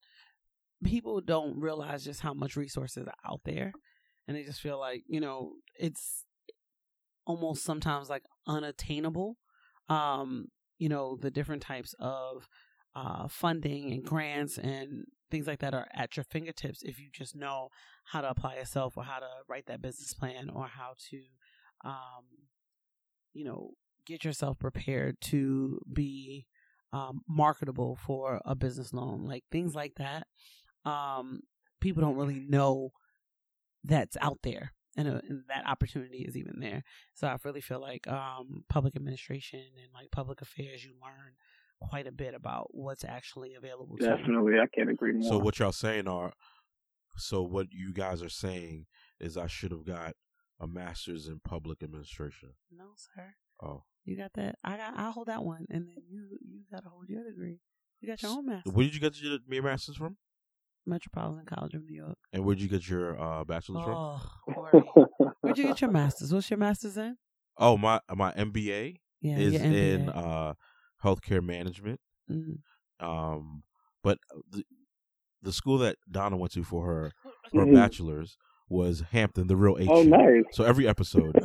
people 0.83 1.21
don't 1.21 1.59
realize 1.59 2.03
just 2.03 2.21
how 2.21 2.33
much 2.33 2.55
resources 2.55 3.07
are 3.07 3.31
out 3.31 3.41
there, 3.45 3.73
and 4.27 4.37
they 4.37 4.43
just 4.43 4.61
feel 4.61 4.79
like 4.79 5.03
you 5.07 5.19
know 5.19 5.53
it's 5.79 6.25
almost 7.25 7.63
sometimes 7.63 8.09
like 8.09 8.23
unattainable. 8.47 9.37
Um, 9.89 10.47
you 10.77 10.89
know 10.89 11.17
the 11.19 11.31
different 11.31 11.61
types 11.61 11.95
of 11.99 12.47
uh, 12.95 13.27
funding 13.27 13.91
and 13.91 14.03
grants 14.03 14.57
and 14.57 15.05
things 15.33 15.47
like 15.47 15.57
that 15.61 15.73
are 15.73 15.87
at 15.95 16.15
your 16.15 16.23
fingertips 16.25 16.83
if 16.83 16.99
you 16.99 17.07
just 17.11 17.35
know 17.35 17.69
how 18.03 18.21
to 18.21 18.29
apply 18.29 18.53
yourself 18.55 18.95
or 18.95 19.03
how 19.03 19.17
to 19.17 19.25
write 19.49 19.65
that 19.65 19.81
business 19.81 20.13
plan 20.13 20.47
or 20.53 20.67
how 20.67 20.93
to 21.09 21.17
um, 21.83 22.23
you 23.33 23.43
know 23.43 23.71
get 24.05 24.23
yourself 24.23 24.59
prepared 24.59 25.19
to 25.19 25.81
be 25.91 26.45
um, 26.91 27.21
marketable 27.27 27.97
for 28.05 28.41
a 28.45 28.53
business 28.53 28.93
loan 28.93 29.25
like 29.25 29.43
things 29.51 29.73
like 29.73 29.95
that 29.95 30.27
um, 30.85 31.39
people 31.81 32.03
don't 32.03 32.15
really 32.15 32.45
know 32.47 32.91
that's 33.83 34.15
out 34.21 34.37
there 34.43 34.71
and, 34.95 35.07
uh, 35.07 35.21
and, 35.27 35.45
that 35.47 35.65
opportunity 35.65 36.19
is 36.19 36.37
even 36.37 36.59
there. 36.59 36.83
So 37.15 37.25
i 37.25 37.35
really 37.43 37.59
feel 37.59 37.81
like 37.81 38.07
um, 38.07 38.63
public 38.69 38.95
administration 38.95 39.63
and 39.81 39.91
like 39.95 40.11
public 40.11 40.41
affairs 40.41 40.85
you 40.85 40.91
learn 41.01 41.33
quite 41.89 42.07
a 42.07 42.11
bit 42.11 42.33
about 42.33 42.67
what's 42.71 43.03
actually 43.03 43.53
available 43.53 43.95
definitely 43.97 44.53
i 44.59 44.65
can't 44.75 44.89
agree 44.89 45.13
more 45.13 45.29
so 45.29 45.37
what 45.37 45.59
y'all 45.59 45.71
saying 45.71 46.07
are 46.07 46.33
so 47.17 47.41
what 47.41 47.67
you 47.71 47.93
guys 47.93 48.21
are 48.23 48.29
saying 48.29 48.85
is 49.19 49.37
i 49.37 49.47
should 49.47 49.71
have 49.71 49.85
got 49.85 50.13
a 50.59 50.67
master's 50.67 51.27
in 51.27 51.39
public 51.43 51.83
administration 51.83 52.49
no 52.71 52.85
sir 52.95 53.33
oh 53.61 53.83
you 54.05 54.17
got 54.17 54.31
that 54.33 54.55
i 54.63 54.77
got 54.77 54.97
i 54.97 55.11
hold 55.11 55.27
that 55.27 55.43
one 55.43 55.65
and 55.69 55.87
then 55.87 56.03
you 56.09 56.37
you 56.41 56.61
got 56.71 56.83
to 56.83 56.89
hold 56.89 57.07
your 57.07 57.23
degree 57.23 57.59
you 58.01 58.07
got 58.07 58.21
your 58.21 58.31
own 58.31 58.45
master's 58.45 58.73
where 58.73 58.85
did 58.85 58.93
you 58.93 59.01
get 59.01 59.19
your 59.21 59.63
master's 59.63 59.97
from 59.97 60.17
Metropolitan 60.85 61.45
College 61.45 61.75
of 61.75 61.85
New 61.85 61.95
York. 61.95 62.17
And 62.31 62.43
where'd 62.43 62.59
you 62.59 62.67
get 62.67 62.87
your 62.89 63.19
uh, 63.19 63.43
bachelor's 63.43 63.85
oh, 63.87 64.21
from? 64.53 65.07
Where'd 65.41 65.57
you 65.57 65.65
get 65.65 65.81
your 65.81 65.91
master's? 65.91 66.33
What's 66.33 66.49
your 66.49 66.57
master's 66.57 66.97
in? 66.97 67.17
Oh, 67.57 67.77
my 67.77 68.01
my 68.13 68.31
MBA 68.33 68.99
yeah, 69.21 69.37
is 69.37 69.53
MBA. 69.53 69.63
in 69.63 70.09
uh, 70.09 70.53
healthcare 71.03 71.43
management. 71.43 71.99
Mm-hmm. 72.31 73.05
Um, 73.05 73.63
but 74.03 74.19
the, 74.49 74.63
the 75.41 75.51
school 75.51 75.77
that 75.79 75.97
Donna 76.09 76.37
went 76.37 76.53
to 76.53 76.63
for 76.63 76.85
her 76.85 77.11
her 77.53 77.65
mm-hmm. 77.65 77.75
bachelor's 77.75 78.37
was 78.69 79.03
Hampton, 79.11 79.47
the 79.47 79.55
real 79.55 79.77
H. 79.79 79.87
Oh, 79.91 80.03
nice. 80.03 80.43
So 80.51 80.63
every 80.63 80.87
episode, 80.87 81.37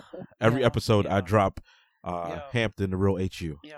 every 0.40 0.64
episode, 0.64 1.06
I 1.06 1.20
drop 1.20 1.60
uh, 2.04 2.40
Hampton, 2.52 2.90
the 2.90 2.96
real 2.96 3.16
HU. 3.16 3.58
Yo, 3.64 3.76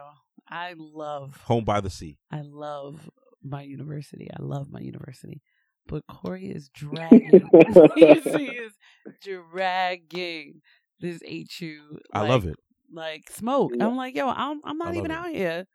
I 0.49 0.75
love 0.77 1.41
home 1.45 1.65
by 1.65 1.81
the 1.81 1.91
sea. 1.91 2.19
I 2.31 2.43
love 2.43 3.09
my 3.43 3.63
university. 3.63 4.29
I 4.31 4.43
love 4.43 4.69
my 4.71 4.81
university. 4.81 5.43
But 5.87 6.07
Corey 6.07 6.51
is 6.51 6.69
dragging. 6.69 7.49
he 7.95 8.05
is 8.05 8.75
dragging 9.23 10.61
this 11.01 11.23
HU. 11.23 11.79
Like, 11.91 12.03
I 12.13 12.29
love 12.29 12.47
it. 12.47 12.57
Like 12.93 13.31
smoke. 13.31 13.73
I'm 13.81 13.97
like, 13.97 14.15
yo, 14.15 14.29
I'm, 14.29 14.61
I'm 14.65 14.79
not 14.79 14.95
even 14.95 15.11
it. 15.11 15.15
out 15.15 15.29
here 15.29 15.67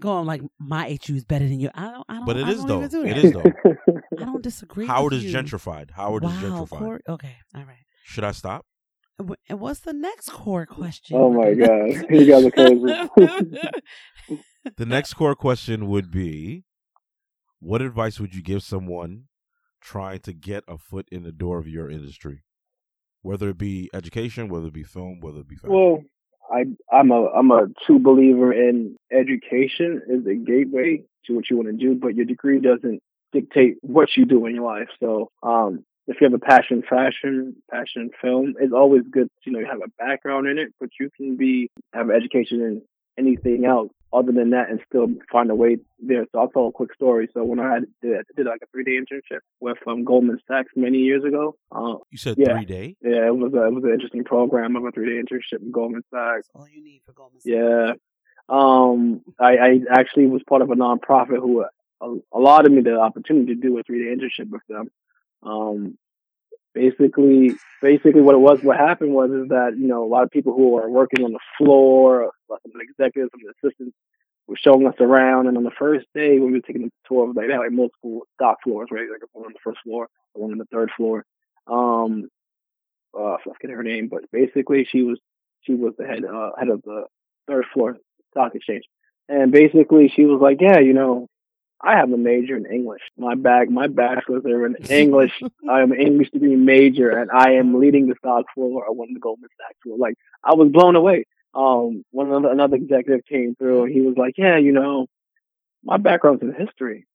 going 0.00 0.26
like 0.26 0.42
my 0.58 0.98
HU 1.04 1.14
is 1.14 1.24
better 1.24 1.46
than 1.46 1.60
you. 1.60 1.70
I 1.74 1.90
don't. 1.90 2.04
I 2.08 2.14
don't. 2.16 2.26
But 2.26 2.36
it 2.36 2.46
I 2.46 2.50
is 2.50 2.64
though. 2.64 2.86
Do 2.86 3.04
it 3.04 3.18
is 3.18 3.32
though. 3.32 3.44
I 4.20 4.24
don't 4.24 4.42
disagree. 4.42 4.86
Howard 4.86 5.12
is 5.12 5.24
you. 5.24 5.32
gentrified. 5.32 5.90
Howard 5.92 6.24
wow, 6.24 6.30
is 6.30 6.36
gentrified. 6.36 6.78
Corey, 6.78 7.00
okay, 7.08 7.36
all 7.54 7.64
right. 7.64 7.84
Should 8.04 8.24
I 8.24 8.32
stop? 8.32 8.66
And 9.48 9.58
what's 9.58 9.80
the 9.80 9.92
next 9.92 10.30
core 10.30 10.66
question? 10.66 11.16
Oh 11.16 11.32
my 11.32 11.52
god, 11.54 12.06
you 12.10 12.24
guys 12.24 12.44
are 12.44 12.50
crazy. 12.50 14.40
the 14.76 14.86
next 14.86 15.14
core 15.14 15.34
question 15.34 15.88
would 15.88 16.10
be 16.10 16.64
what 17.58 17.82
advice 17.82 18.20
would 18.20 18.34
you 18.34 18.42
give 18.42 18.62
someone 18.62 19.24
trying 19.80 20.20
to 20.20 20.32
get 20.32 20.62
a 20.68 20.78
foot 20.78 21.08
in 21.10 21.24
the 21.24 21.32
door 21.32 21.58
of 21.58 21.66
your 21.66 21.90
industry, 21.90 22.44
whether 23.22 23.48
it 23.48 23.58
be 23.58 23.90
education, 23.92 24.48
whether 24.48 24.68
it 24.68 24.72
be 24.72 24.84
film, 24.84 25.18
whether 25.20 25.40
it 25.40 25.48
be 25.48 25.56
fashion? 25.56 25.74
Well, 25.74 26.02
I 26.52 26.64
I'm 26.92 27.10
a 27.10 27.26
I'm 27.26 27.50
a 27.50 27.66
true 27.86 27.98
believer 27.98 28.52
in 28.52 28.96
education 29.12 30.02
is 30.08 30.26
a 30.26 30.34
gateway 30.34 31.02
to 31.26 31.34
what 31.34 31.50
you 31.50 31.56
want 31.56 31.68
to 31.68 31.72
do, 31.72 31.94
but 31.94 32.14
your 32.14 32.24
degree 32.24 32.60
doesn't 32.60 33.02
dictate 33.32 33.76
what 33.82 34.16
you 34.16 34.24
do 34.24 34.46
in 34.46 34.54
your 34.54 34.64
life. 34.64 34.88
So, 35.00 35.30
um, 35.42 35.84
if 36.06 36.20
you 36.20 36.26
have 36.26 36.34
a 36.34 36.38
passion 36.38 36.82
fashion, 36.88 37.56
passion 37.70 38.10
film, 38.20 38.54
it's 38.58 38.72
always 38.72 39.02
good. 39.10 39.28
You 39.44 39.52
know, 39.52 39.58
you 39.58 39.66
have 39.66 39.82
a 39.84 39.90
background 39.98 40.48
in 40.48 40.58
it, 40.58 40.72
but 40.80 40.90
you 40.98 41.10
can 41.16 41.36
be 41.36 41.70
have 41.92 42.10
education 42.10 42.62
in 42.62 42.82
anything 43.18 43.64
else 43.64 43.92
other 44.12 44.32
than 44.32 44.50
that 44.50 44.70
and 44.70 44.80
still 44.88 45.08
find 45.30 45.50
a 45.50 45.54
way 45.54 45.78
there. 46.00 46.26
So 46.32 46.40
I'll 46.40 46.48
tell 46.48 46.68
a 46.68 46.72
quick 46.72 46.94
story. 46.94 47.28
So 47.34 47.44
when 47.44 47.60
I 47.60 47.74
had 47.74 47.84
did, 48.02 48.24
did 48.36 48.46
like 48.46 48.60
a 48.62 48.66
three 48.72 48.84
day 48.84 48.98
internship 48.98 49.40
with 49.60 49.78
um, 49.86 50.04
Goldman 50.04 50.38
Sachs 50.48 50.72
many 50.76 50.98
years 50.98 51.24
ago. 51.24 51.56
Uh, 51.70 51.96
you 52.10 52.18
said 52.18 52.36
yeah, 52.38 52.54
three 52.54 52.64
day? 52.64 52.96
Yeah, 53.02 53.26
it 53.26 53.36
was 53.36 53.52
a, 53.54 53.66
it 53.66 53.74
was 53.74 53.84
an 53.84 53.92
interesting 53.92 54.24
program 54.24 54.76
of 54.76 54.84
a 54.84 54.90
three 54.90 55.06
day 55.06 55.22
internship 55.22 55.60
with 55.60 55.72
Goldman 55.72 56.02
Sachs. 56.10 56.48
That's 56.48 56.50
all 56.54 56.68
you 56.68 56.82
need 56.82 57.02
for 57.04 57.12
Goldman 57.12 57.40
Sachs. 57.40 57.50
Yeah. 57.50 57.92
Um, 58.48 59.22
I, 59.38 59.58
I 59.58 59.80
actually 59.90 60.26
was 60.26 60.42
part 60.48 60.62
of 60.62 60.70
a 60.70 60.74
nonprofit 60.74 61.38
who 61.38 61.64
uh, 62.00 62.14
allotted 62.32 62.72
me 62.72 62.80
the 62.80 62.98
opportunity 62.98 63.54
to 63.54 63.60
do 63.60 63.78
a 63.78 63.82
three 63.82 64.04
day 64.04 64.14
internship 64.16 64.50
with 64.50 64.62
them. 64.68 64.90
Um, 65.42 65.98
basically, 66.74 67.54
basically 67.82 68.20
what 68.20 68.34
it 68.34 68.40
was, 68.40 68.60
what 68.62 68.76
happened 68.76 69.12
was 69.12 69.30
is 69.30 69.48
that, 69.48 69.76
you 69.78 69.86
know, 69.86 70.04
a 70.04 70.08
lot 70.08 70.22
of 70.22 70.30
people 70.30 70.54
who 70.54 70.78
are 70.78 70.90
working 70.90 71.24
on 71.24 71.32
the 71.32 71.40
floor, 71.56 72.30
some 72.48 72.58
of 72.64 72.72
the 72.72 72.80
executives, 72.80 73.30
some 73.32 73.40
of 73.46 73.54
the 73.54 73.68
assistants 73.68 73.96
were 74.46 74.56
showing 74.56 74.86
us 74.86 74.94
around. 75.00 75.46
And 75.46 75.56
on 75.56 75.64
the 75.64 75.70
first 75.78 76.06
day, 76.14 76.38
when 76.38 76.52
we 76.52 76.58
were 76.58 76.66
taking 76.66 76.82
the 76.82 76.90
tour, 77.06 77.32
like, 77.32 77.46
they 77.46 77.52
had 77.52 77.60
like 77.60 77.72
multiple 77.72 78.22
dock 78.38 78.58
floors, 78.64 78.88
right? 78.90 79.08
Like 79.10 79.22
one 79.32 79.46
on 79.46 79.52
the 79.52 79.58
first 79.62 79.80
floor, 79.84 80.08
one 80.32 80.52
on 80.52 80.58
the 80.58 80.64
third 80.66 80.90
floor. 80.96 81.24
Um, 81.66 82.28
uh, 83.18 83.34
I 83.34 83.36
forget 83.42 83.70
her 83.70 83.82
name, 83.82 84.08
but 84.08 84.30
basically 84.30 84.86
she 84.90 85.02
was, 85.02 85.18
she 85.62 85.74
was 85.74 85.94
the 85.98 86.06
head, 86.06 86.24
uh, 86.24 86.50
head 86.58 86.68
of 86.68 86.82
the 86.82 87.04
third 87.46 87.64
floor 87.72 87.96
stock 88.30 88.54
exchange. 88.54 88.84
And 89.28 89.52
basically 89.52 90.12
she 90.14 90.24
was 90.24 90.40
like, 90.40 90.58
yeah, 90.60 90.78
you 90.78 90.94
know, 90.94 91.26
I 91.80 91.96
have 91.96 92.12
a 92.12 92.16
major 92.16 92.56
in 92.56 92.66
English. 92.66 93.02
My 93.16 93.34
bag, 93.34 93.70
my 93.70 93.86
bachelor's 93.86 94.44
are 94.44 94.66
in 94.66 94.76
English. 94.90 95.32
I 95.70 95.80
am 95.80 95.92
an 95.92 96.00
English 96.00 96.30
degree 96.30 96.56
major, 96.56 97.10
and 97.10 97.30
I 97.30 97.52
am 97.52 97.78
leading 97.78 98.08
the 98.08 98.16
stock 98.18 98.46
floor 98.54 98.84
I 98.86 98.90
won 98.90 99.14
the 99.14 99.20
Goldman 99.20 99.50
Sachs 99.56 99.78
floor. 99.82 99.96
Like 99.96 100.14
I 100.42 100.54
was 100.54 100.70
blown 100.70 100.96
away. 100.96 101.24
Um, 101.54 102.04
one 102.10 102.28
another, 102.28 102.50
another 102.50 102.76
executive 102.76 103.24
came 103.26 103.54
through, 103.54 103.84
and 103.84 103.92
he 103.92 104.00
was 104.00 104.16
like, 104.16 104.34
"Yeah, 104.36 104.56
you 104.58 104.72
know, 104.72 105.06
my 105.84 105.98
background's 105.98 106.42
in 106.42 106.52
history, 106.52 107.06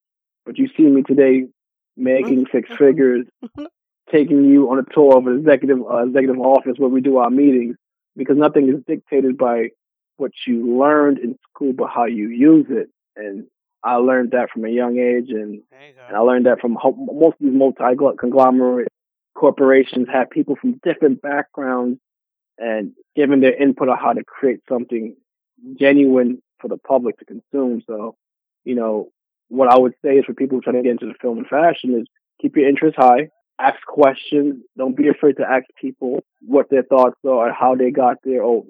but 0.45 0.58
you 0.58 0.69
see 0.78 0.84
me 0.84 1.04
today 1.04 1.47
making 1.97 2.47
six 2.52 2.69
figures, 2.78 3.26
taking 4.12 4.45
you 4.45 4.69
on 4.71 4.80
a 4.80 4.93
tour 4.93 5.17
of 5.17 5.28
an 5.28 5.39
executive 5.39 5.80
uh, 5.82 6.08
executive 6.08 6.39
office 6.39 6.76
where 6.78 6.89
we 6.89 7.02
do 7.02 7.17
our 7.17 7.30
meetings, 7.30 7.76
because 8.15 8.38
nothing 8.38 8.69
is 8.69 8.82
dictated 8.88 9.38
by 9.38 9.69
what 10.15 10.32
you 10.47 10.80
learned 10.80 11.19
in 11.19 11.38
school, 11.49 11.73
but 11.73 11.89
how 11.89 12.06
you 12.06 12.30
use 12.30 12.67
it." 12.69 12.89
And 13.15 13.45
I 13.83 13.95
learned 13.95 14.31
that 14.31 14.49
from 14.51 14.65
a 14.65 14.69
young 14.69 14.97
age, 14.97 15.29
and, 15.29 15.61
and 16.07 16.15
I 16.15 16.19
learned 16.19 16.45
that 16.45 16.61
from 16.61 16.77
most 16.83 17.33
of 17.33 17.39
these 17.39 17.53
multi 17.53 17.83
conglomerate 18.17 18.87
corporations 19.35 20.07
have 20.11 20.29
people 20.29 20.55
from 20.55 20.79
different 20.83 21.21
backgrounds 21.21 21.99
and 22.57 22.93
giving 23.15 23.41
their 23.41 23.55
input 23.61 23.89
on 23.89 23.97
how 23.97 24.13
to 24.13 24.23
create 24.23 24.59
something 24.69 25.15
genuine 25.77 26.41
for 26.59 26.67
the 26.67 26.77
public 26.77 27.17
to 27.19 27.25
consume. 27.25 27.81
So, 27.87 28.15
you 28.63 28.75
know, 28.75 29.09
what 29.49 29.71
I 29.71 29.77
would 29.77 29.93
say 30.03 30.15
is 30.15 30.25
for 30.25 30.33
people 30.33 30.61
trying 30.61 30.77
to 30.77 30.83
get 30.83 30.91
into 30.91 31.07
the 31.07 31.15
film 31.21 31.39
and 31.39 31.47
fashion 31.47 31.99
is 31.99 32.07
keep 32.41 32.55
your 32.55 32.69
interest 32.69 32.95
high, 32.97 33.29
ask 33.59 33.79
questions, 33.85 34.63
don't 34.77 34.95
be 34.95 35.09
afraid 35.09 35.37
to 35.37 35.49
ask 35.49 35.65
people 35.79 36.23
what 36.41 36.69
their 36.69 36.83
thoughts 36.83 37.17
are, 37.27 37.47
and 37.47 37.55
how 37.55 37.75
they 37.75 37.91
got 37.91 38.17
there, 38.23 38.43
or 38.43 38.63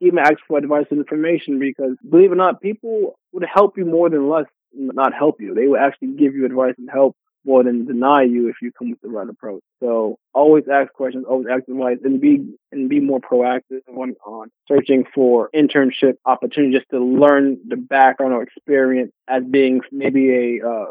even 0.00 0.18
ask 0.18 0.36
for 0.46 0.58
advice 0.58 0.86
and 0.90 0.98
information 0.98 1.58
because 1.58 1.96
believe 2.08 2.30
it 2.30 2.34
or 2.34 2.36
not, 2.36 2.60
people 2.60 3.18
would 3.32 3.46
help 3.52 3.78
you 3.78 3.84
more 3.84 4.10
than 4.10 4.28
less 4.28 4.46
not 4.76 5.14
help 5.14 5.40
you. 5.40 5.54
They 5.54 5.66
will 5.66 5.78
actually 5.78 6.08
give 6.08 6.34
you 6.34 6.44
advice 6.46 6.74
and 6.78 6.88
help 6.90 7.16
more 7.46 7.62
than 7.62 7.86
deny 7.86 8.22
you 8.22 8.48
if 8.48 8.56
you 8.60 8.72
come 8.72 8.90
with 8.90 9.00
the 9.00 9.08
right 9.08 9.28
approach. 9.28 9.62
So 9.80 10.18
always 10.34 10.64
ask 10.70 10.92
questions, 10.92 11.24
always 11.28 11.46
ask 11.50 11.62
advice, 11.68 11.98
and 12.04 12.20
be 12.20 12.44
and 12.72 12.88
be 12.88 13.00
more 13.00 13.20
proactive 13.20 13.82
on, 13.88 14.16
on 14.26 14.50
searching 14.66 15.04
for 15.14 15.48
internship 15.54 16.14
opportunities 16.26 16.80
just 16.80 16.90
to 16.90 16.98
learn 16.98 17.58
the 17.66 17.76
background 17.76 18.34
or 18.34 18.42
experience 18.42 19.12
as 19.28 19.44
being 19.44 19.80
maybe 19.92 20.58
a 20.60 20.68
uh, 20.68 20.86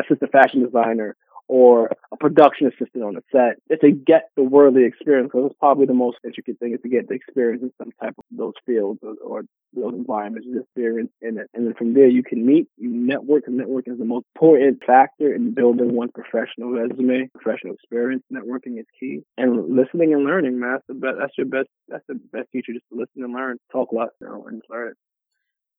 assistant 0.00 0.32
fashion 0.32 0.64
designer 0.64 1.16
or 1.50 1.90
a 2.12 2.16
production 2.16 2.68
assistant 2.68 3.02
on 3.02 3.16
a 3.16 3.22
set, 3.32 3.56
is 3.68 3.80
to 3.80 3.90
get 3.90 4.30
the 4.36 4.42
worldly 4.42 4.84
experience 4.84 5.30
Because 5.32 5.50
it's 5.50 5.58
probably 5.58 5.84
the 5.86 5.94
most 5.94 6.18
intricate 6.24 6.60
thing 6.60 6.74
is 6.74 6.80
to 6.82 6.88
get 6.88 7.08
the 7.08 7.14
experience 7.14 7.62
in 7.62 7.72
some 7.76 7.90
type 8.00 8.14
of 8.16 8.24
those 8.30 8.54
fields 8.64 9.00
or, 9.02 9.14
or 9.24 9.42
those 9.74 9.94
environments, 9.94 10.46
the 10.48 10.60
experience 10.60 11.10
in 11.20 11.38
it. 11.38 11.48
And 11.52 11.66
then 11.66 11.74
from 11.74 11.92
there, 11.94 12.06
you 12.06 12.22
can 12.22 12.46
meet, 12.46 12.68
you 12.76 12.90
network, 12.90 13.48
and 13.48 13.58
networking 13.60 13.94
is 13.94 13.98
the 13.98 14.04
most 14.04 14.26
important 14.36 14.84
factor 14.86 15.34
in 15.34 15.52
building 15.52 15.92
one's 15.94 16.12
professional 16.14 16.70
resume, 16.70 17.28
professional 17.36 17.74
experience. 17.74 18.22
Networking 18.32 18.78
is 18.78 18.86
key. 19.00 19.22
And 19.36 19.74
listening 19.74 20.14
and 20.14 20.24
learning, 20.24 20.60
man, 20.60 20.74
that's, 20.74 20.86
the 20.86 20.94
best, 20.94 21.16
that's 21.18 21.36
your 21.36 21.46
best, 21.48 21.68
that's 21.88 22.04
the 22.06 22.14
best 22.32 22.48
teacher, 22.52 22.72
just 22.72 22.86
to 22.92 22.98
listen 22.98 23.24
and 23.24 23.32
learn, 23.32 23.58
talk 23.72 23.88
less, 23.92 24.10
you 24.20 24.28
know, 24.28 24.46
and 24.46 24.62
learn. 24.70 24.94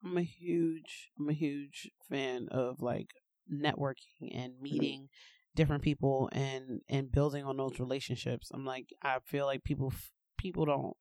I'm 0.03 0.17
a 0.17 0.23
huge 0.23 1.12
I'm 1.17 1.29
a 1.29 1.34
huge 1.34 1.91
fan 2.10 2.47
of 2.51 2.81
like 2.81 3.10
networking 3.51 4.29
and 4.34 4.53
Mm-hmm. 4.71 4.84
meeting 4.84 5.10
different 5.55 5.83
people 5.83 6.29
and 6.31 6.81
and 6.89 7.11
building 7.11 7.43
on 7.45 7.57
those 7.57 7.79
relationships. 7.79 8.49
I'm 8.53 8.65
like 8.65 8.89
I 9.01 9.19
feel 9.25 9.45
like 9.45 9.63
people 9.63 9.93
people 10.37 10.65
don't 10.65 10.95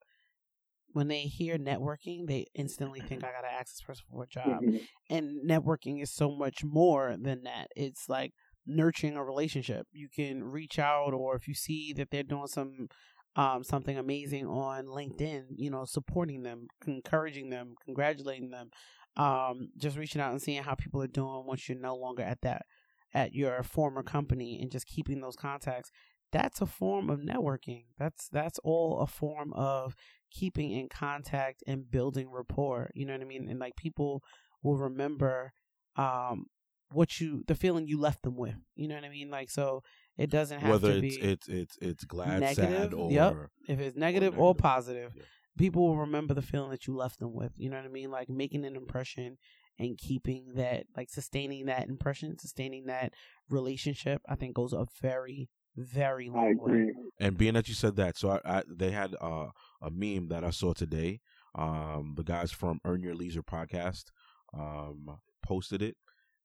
when 0.93 1.07
they 1.07 1.21
hear 1.21 1.57
networking, 1.57 2.27
they 2.27 2.47
instantly 2.53 2.99
think 2.99 3.23
I 3.23 3.31
got 3.31 3.41
to 3.41 3.51
ask 3.51 3.67
this 3.67 3.81
person 3.81 4.03
for 4.11 4.23
a 4.23 4.27
job. 4.27 4.61
Mhm. 4.61 4.85
And 5.09 5.49
networking 5.49 6.01
is 6.01 6.11
so 6.11 6.35
much 6.35 6.63
more 6.65 7.15
than 7.17 7.43
that. 7.43 7.69
It's 7.75 8.09
like 8.09 8.33
nurturing 8.65 9.15
a 9.15 9.23
relationship. 9.23 9.87
You 9.91 10.09
can 10.09 10.43
reach 10.43 10.79
out 10.79 11.13
or 11.13 11.35
if 11.35 11.47
you 11.47 11.53
see 11.53 11.93
that 11.93 12.11
they're 12.11 12.23
doing 12.23 12.47
some 12.47 12.89
um, 13.37 13.63
something 13.63 13.97
amazing 13.97 14.45
on 14.45 14.87
LinkedIn, 14.87 15.45
you 15.55 15.69
know, 15.69 15.85
supporting 15.85 16.43
them, 16.43 16.67
encouraging 16.85 17.49
them, 17.49 17.75
congratulating 17.85 18.49
them, 18.49 18.71
um, 19.15 19.69
just 19.77 19.95
reaching 19.97 20.21
out 20.21 20.31
and 20.31 20.41
seeing 20.41 20.61
how 20.61 20.75
people 20.75 21.01
are 21.01 21.07
doing 21.07 21.45
once 21.45 21.69
you're 21.69 21.79
no 21.79 21.95
longer 21.95 22.23
at 22.23 22.41
that 22.41 22.65
at 23.13 23.33
your 23.33 23.61
former 23.63 24.03
company 24.03 24.59
and 24.61 24.71
just 24.71 24.87
keeping 24.87 25.21
those 25.21 25.35
contacts. 25.35 25.91
That's 26.31 26.61
a 26.61 26.65
form 26.65 27.09
of 27.09 27.19
networking. 27.19 27.85
That's 27.99 28.29
that's 28.29 28.57
all 28.63 28.99
a 29.01 29.07
form 29.07 29.51
of 29.53 29.95
keeping 30.31 30.71
in 30.71 30.87
contact 30.87 31.61
and 31.67 31.89
building 31.91 32.31
rapport. 32.31 32.89
You 32.93 33.05
know 33.05 33.13
what 33.13 33.21
I 33.21 33.25
mean? 33.25 33.49
And 33.49 33.59
like 33.59 33.75
people 33.75 34.23
will 34.63 34.77
remember 34.77 35.51
um 35.97 36.45
what 36.93 37.19
you 37.19 37.43
the 37.47 37.55
feeling 37.55 37.87
you 37.87 37.99
left 37.99 38.23
them 38.23 38.37
with. 38.37 38.55
You 38.75 38.87
know 38.87 38.95
what 38.95 39.03
I 39.03 39.09
mean? 39.09 39.29
Like 39.29 39.49
so 39.49 39.83
it 40.17 40.29
doesn't 40.29 40.61
have 40.61 40.69
Whether 40.81 40.95
to 40.95 41.01
be 41.01 41.15
it's 41.15 41.47
it's 41.49 41.77
it's 41.81 42.03
glad, 42.05 42.39
negative, 42.39 42.69
sad, 42.69 42.93
or 42.93 43.11
yep. 43.11 43.35
if 43.67 43.79
it's 43.81 43.97
negative 43.97 44.37
or, 44.37 44.49
negative. 44.53 44.61
positive, 44.63 45.13
Yeah. 45.17 45.23
people 45.57 45.85
will 45.87 45.97
remember 45.97 46.33
the 46.33 46.41
feeling 46.41 46.69
that 46.71 46.87
you 46.87 46.95
left 46.95 47.19
them 47.19 47.33
with. 47.33 47.51
You 47.57 47.69
know 47.69 47.75
what 47.77 47.85
I 47.85 47.89
mean? 47.89 48.09
Like 48.11 48.29
making 48.29 48.63
an 48.65 48.75
impression 48.77 49.37
and 49.79 49.97
keeping 49.97 50.53
that, 50.55 50.85
like 50.95 51.09
sustaining 51.09 51.65
that 51.65 51.87
impression, 51.89 52.37
sustaining 52.37 52.85
that 52.85 53.13
relationship. 53.49 54.21
I 54.27 54.35
think 54.35 54.55
goes 54.55 54.73
a 54.73 54.85
very, 55.01 55.49
very 55.75 56.29
long 56.29 56.57
way. 56.57 56.91
And 57.19 57.37
being 57.37 57.53
that 57.53 57.67
you 57.67 57.73
said 57.73 57.95
that, 57.97 58.17
so 58.17 58.39
I, 58.45 58.57
I 58.59 58.63
they 58.67 58.91
had 58.91 59.15
uh, 59.21 59.47
a 59.81 59.89
meme 59.91 60.27
that 60.29 60.43
I 60.43 60.49
saw 60.51 60.73
today. 60.73 61.21
Um, 61.53 62.13
the 62.15 62.23
guys 62.23 62.51
from 62.51 62.79
Earn 62.85 63.03
Your 63.03 63.15
Leisure 63.15 63.43
podcast 63.43 64.05
um, 64.53 65.19
posted 65.43 65.81
it, 65.81 65.97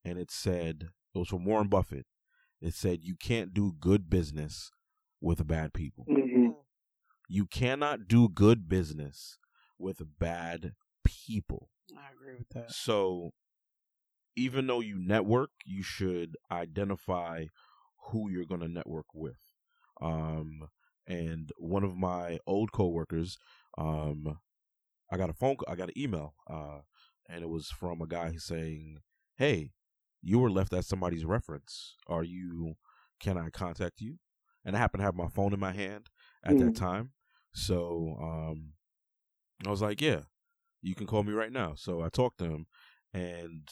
and 0.05 0.19
it 0.19 0.31
said 0.31 0.89
it 1.15 1.19
was 1.19 1.29
from 1.29 1.45
Warren 1.45 1.69
Buffett. 1.69 2.07
It 2.61 2.75
said 2.75 3.01
you 3.03 3.15
can't 3.17 3.53
do 3.55 3.73
good 3.79 4.09
business 4.11 4.71
with 5.21 5.47
bad 5.47 5.73
people. 5.73 6.05
hmm 6.09 6.49
You 7.29 7.47
cannot 7.47 8.09
do 8.09 8.29
good 8.29 8.69
business 8.69 9.39
with 9.79 10.01
bad 10.19 10.75
people. 11.05 11.69
I 11.97 12.13
agree 12.13 12.35
with 12.37 12.49
that. 12.51 12.71
So 12.71 13.33
even 14.37 14.67
though 14.67 14.81
you 14.81 14.99
network, 14.99 15.51
you 15.65 15.83
should 15.83 16.37
identify 16.51 17.47
who 18.11 18.31
you're 18.31 18.45
going 18.45 18.61
to 18.61 18.69
network 18.69 19.07
with. 19.15 19.39
Um, 20.01 20.69
and 21.07 21.51
one 21.59 21.85
of 21.85 21.97
my 21.97 22.39
old 22.47 22.73
coworkers, 22.73 23.39
um, 23.79 24.39
I 25.13 25.17
got 25.17 25.31
a 25.31 25.35
phone, 25.35 25.57
I 25.69 25.77
got 25.77 25.89
an 25.91 25.99
email, 25.99 26.35
uh, 26.51 26.81
and 27.29 27.43
it 27.43 27.49
was 27.49 27.69
from 27.71 28.03
a 28.03 28.07
guy 28.07 28.37
saying, 28.37 28.99
"Hey, 29.37 29.73
you 30.23 30.39
were 30.41 30.51
left 30.51 30.73
as 30.73 30.87
somebody's 30.89 31.25
reference. 31.25 31.97
Are 32.09 32.25
you? 32.25 32.77
Can 33.21 33.39
I 33.39 33.51
contact 33.51 34.01
you?" 34.01 34.19
And 34.65 34.77
I 34.77 34.81
happened 34.81 35.01
to 35.01 35.05
have 35.07 35.15
my 35.15 35.29
phone 35.29 35.55
in 35.55 35.61
my 35.61 35.73
hand 35.73 36.11
at 36.45 36.59
that 36.59 36.75
Mhm. 36.75 36.77
time, 36.77 37.13
so 37.55 38.17
um, 38.21 38.75
I 39.67 39.71
was 39.71 39.83
like, 39.83 40.01
"Yeah, 40.01 40.23
you 40.83 40.95
can 40.95 41.07
call 41.07 41.23
me 41.23 41.33
right 41.33 41.53
now." 41.53 41.75
So 41.75 42.03
I 42.03 42.09
talked 42.09 42.39
to 42.39 42.45
him, 42.45 42.67
and 43.13 43.69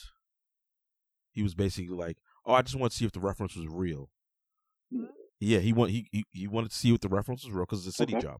he 1.33 1.43
was 1.43 1.55
basically 1.55 1.95
like, 1.97 2.19
"Oh, 2.45 2.55
I 2.55 2.63
just 2.63 2.77
want 2.77 2.93
to 2.93 2.99
see 2.99 3.05
if 3.05 3.13
the 3.13 3.21
reference 3.21 3.57
was 3.57 3.67
real." 3.69 4.11
Mm. 4.93 5.09
Yeah, 5.41 5.59
he 5.59 5.73
want 5.73 5.91
he 5.91 6.09
he, 6.13 6.25
he 6.31 6.47
wanted 6.47 6.71
to 6.71 6.77
see 6.77 6.95
if 6.95 7.01
the 7.01 7.09
reference 7.09 7.45
was 7.45 7.53
real 7.53 7.65
because 7.65 7.87
it's 7.87 7.97
a 7.97 7.99
city 7.99 8.15
Okay. 8.15 8.27
job, 8.27 8.39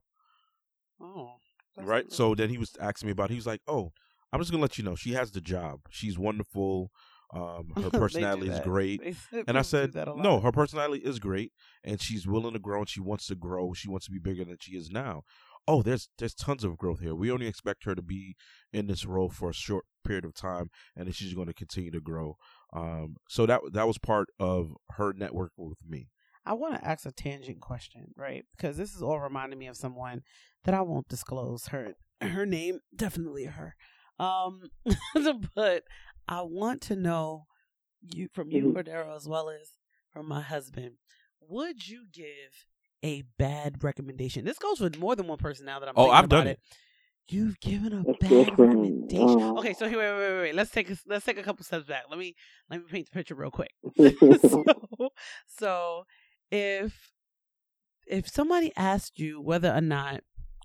Oh, 1.01 1.35
right? 1.77 2.11
So 2.11 2.35
then 2.35 2.49
he 2.49 2.57
was 2.57 2.71
asking 2.79 3.07
me 3.07 3.11
about. 3.11 3.29
He 3.29 3.35
was 3.35 3.47
like, 3.47 3.61
"Oh, 3.67 3.91
I'm 4.31 4.39
just 4.39 4.51
gonna 4.51 4.61
let 4.61 4.77
you 4.77 4.83
know 4.83 4.95
she 4.95 5.11
has 5.13 5.31
the 5.31 5.41
job. 5.41 5.81
She's 5.89 6.17
wonderful. 6.17 6.91
Um, 7.33 7.73
her 7.81 7.89
personality 7.91 8.49
is 8.49 8.59
great." 8.59 9.01
They 9.01 9.15
And 9.47 9.57
I 9.57 9.61
said, 9.61 9.93
that 9.93 10.07
a 10.07 10.13
lot. 10.13 10.23
"No, 10.23 10.39
her 10.39 10.51
personality 10.51 11.03
is 11.03 11.19
great, 11.19 11.51
and 11.83 12.01
she's 12.01 12.25
willing 12.25 12.53
to 12.53 12.59
grow, 12.59 12.79
and 12.79 12.89
she 12.89 13.01
wants 13.01 13.27
to 13.27 13.35
grow. 13.35 13.73
She 13.73 13.89
wants 13.89 14.05
to 14.05 14.11
be 14.11 14.19
bigger 14.19 14.45
than 14.45 14.57
she 14.59 14.75
is 14.77 14.89
now. 14.89 15.23
Oh, 15.67 15.81
there's 15.81 16.09
there's 16.19 16.35
tons 16.35 16.63
of 16.63 16.77
growth 16.77 16.99
here. 16.99 17.15
We 17.15 17.31
only 17.31 17.47
expect 17.47 17.85
her 17.85 17.95
to 17.95 18.01
be 18.01 18.35
in 18.71 18.87
this 18.87 19.05
role 19.05 19.29
for 19.29 19.49
a 19.49 19.53
short 19.53 19.85
period 20.05 20.25
of 20.25 20.35
time, 20.35 20.69
and 20.95 21.07
then 21.07 21.13
she's 21.13 21.33
going 21.33 21.47
to 21.47 21.53
continue 21.53 21.91
to 21.91 21.99
grow. 22.01 22.37
Um, 22.73 23.17
so 23.29 23.45
that 23.45 23.61
that 23.73 23.87
was 23.87 23.97
part 23.97 24.29
of 24.39 24.73
her 24.91 25.13
networking 25.13 25.49
with 25.69 25.79
me. 25.87 26.09
I 26.45 26.53
want 26.53 26.75
to 26.75 26.87
ask 26.87 27.07
a 27.07 27.11
tangent 27.11 27.59
question, 27.61 28.13
right? 28.15 28.45
Because 28.55 28.77
this 28.77 28.93
is 28.93 29.01
all 29.01 29.19
reminding 29.19 29.57
me 29.57 29.65
of 29.65 29.75
someone 29.77 30.21
that 30.65 30.75
I 30.75 30.81
won't 30.81 31.07
disclose 31.07 31.67
her 31.67 31.93
her 32.21 32.45
name, 32.45 32.79
definitely 32.95 33.45
her. 33.45 33.75
Um, 34.19 34.69
but 35.55 35.83
I 36.27 36.41
want 36.43 36.81
to 36.83 36.95
know 36.95 37.47
you 38.01 38.27
from 38.31 38.51
you, 38.51 38.65
Mhm. 38.65 38.73
Cordero, 38.73 39.15
as 39.15 39.27
well 39.27 39.49
as 39.49 39.71
from 40.13 40.27
my 40.27 40.41
husband. 40.41 40.97
Would 41.41 41.87
you 41.87 42.05
give 42.11 42.65
a 43.03 43.23
bad 43.37 43.83
recommendation? 43.83 44.45
This 44.45 44.57
goes 44.57 44.79
with 44.79 44.97
more 44.99 45.15
than 45.15 45.27
one 45.27 45.37
person 45.37 45.65
now 45.65 45.79
that 45.79 45.89
I'm. 45.89 45.93
Oh, 45.97 46.03
thinking 46.03 46.17
I've 46.17 46.25
about 46.25 46.37
done 46.37 46.47
it. 46.47 46.59
You've 47.27 47.59
given 47.59 47.91
a 47.91 48.03
That's 48.03 48.19
bad 48.19 48.29
different. 48.29 48.59
recommendation. 48.59 49.41
Oh. 49.41 49.57
Okay, 49.57 49.73
so 49.73 49.89
here, 49.89 49.97
wait, 49.97 50.11
wait, 50.11 50.31
wait, 50.33 50.41
wait. 50.41 50.55
Let's 50.55 50.69
take 50.69 50.91
a, 50.91 50.97
let's 51.07 51.25
take 51.25 51.39
a 51.39 51.43
couple 51.43 51.63
steps 51.65 51.85
back. 51.87 52.03
Let 52.09 52.19
me 52.19 52.35
let 52.69 52.79
me 52.81 52.85
paint 52.89 53.07
the 53.11 53.17
picture 53.17 53.33
real 53.35 53.49
quick 53.51 53.71
so, 54.41 54.63
so 55.47 56.03
if 56.51 57.11
if 58.07 58.29
somebody 58.29 58.71
asked 58.77 59.17
you 59.19 59.41
whether 59.41 59.73
or 59.73 59.81
not 59.81 60.21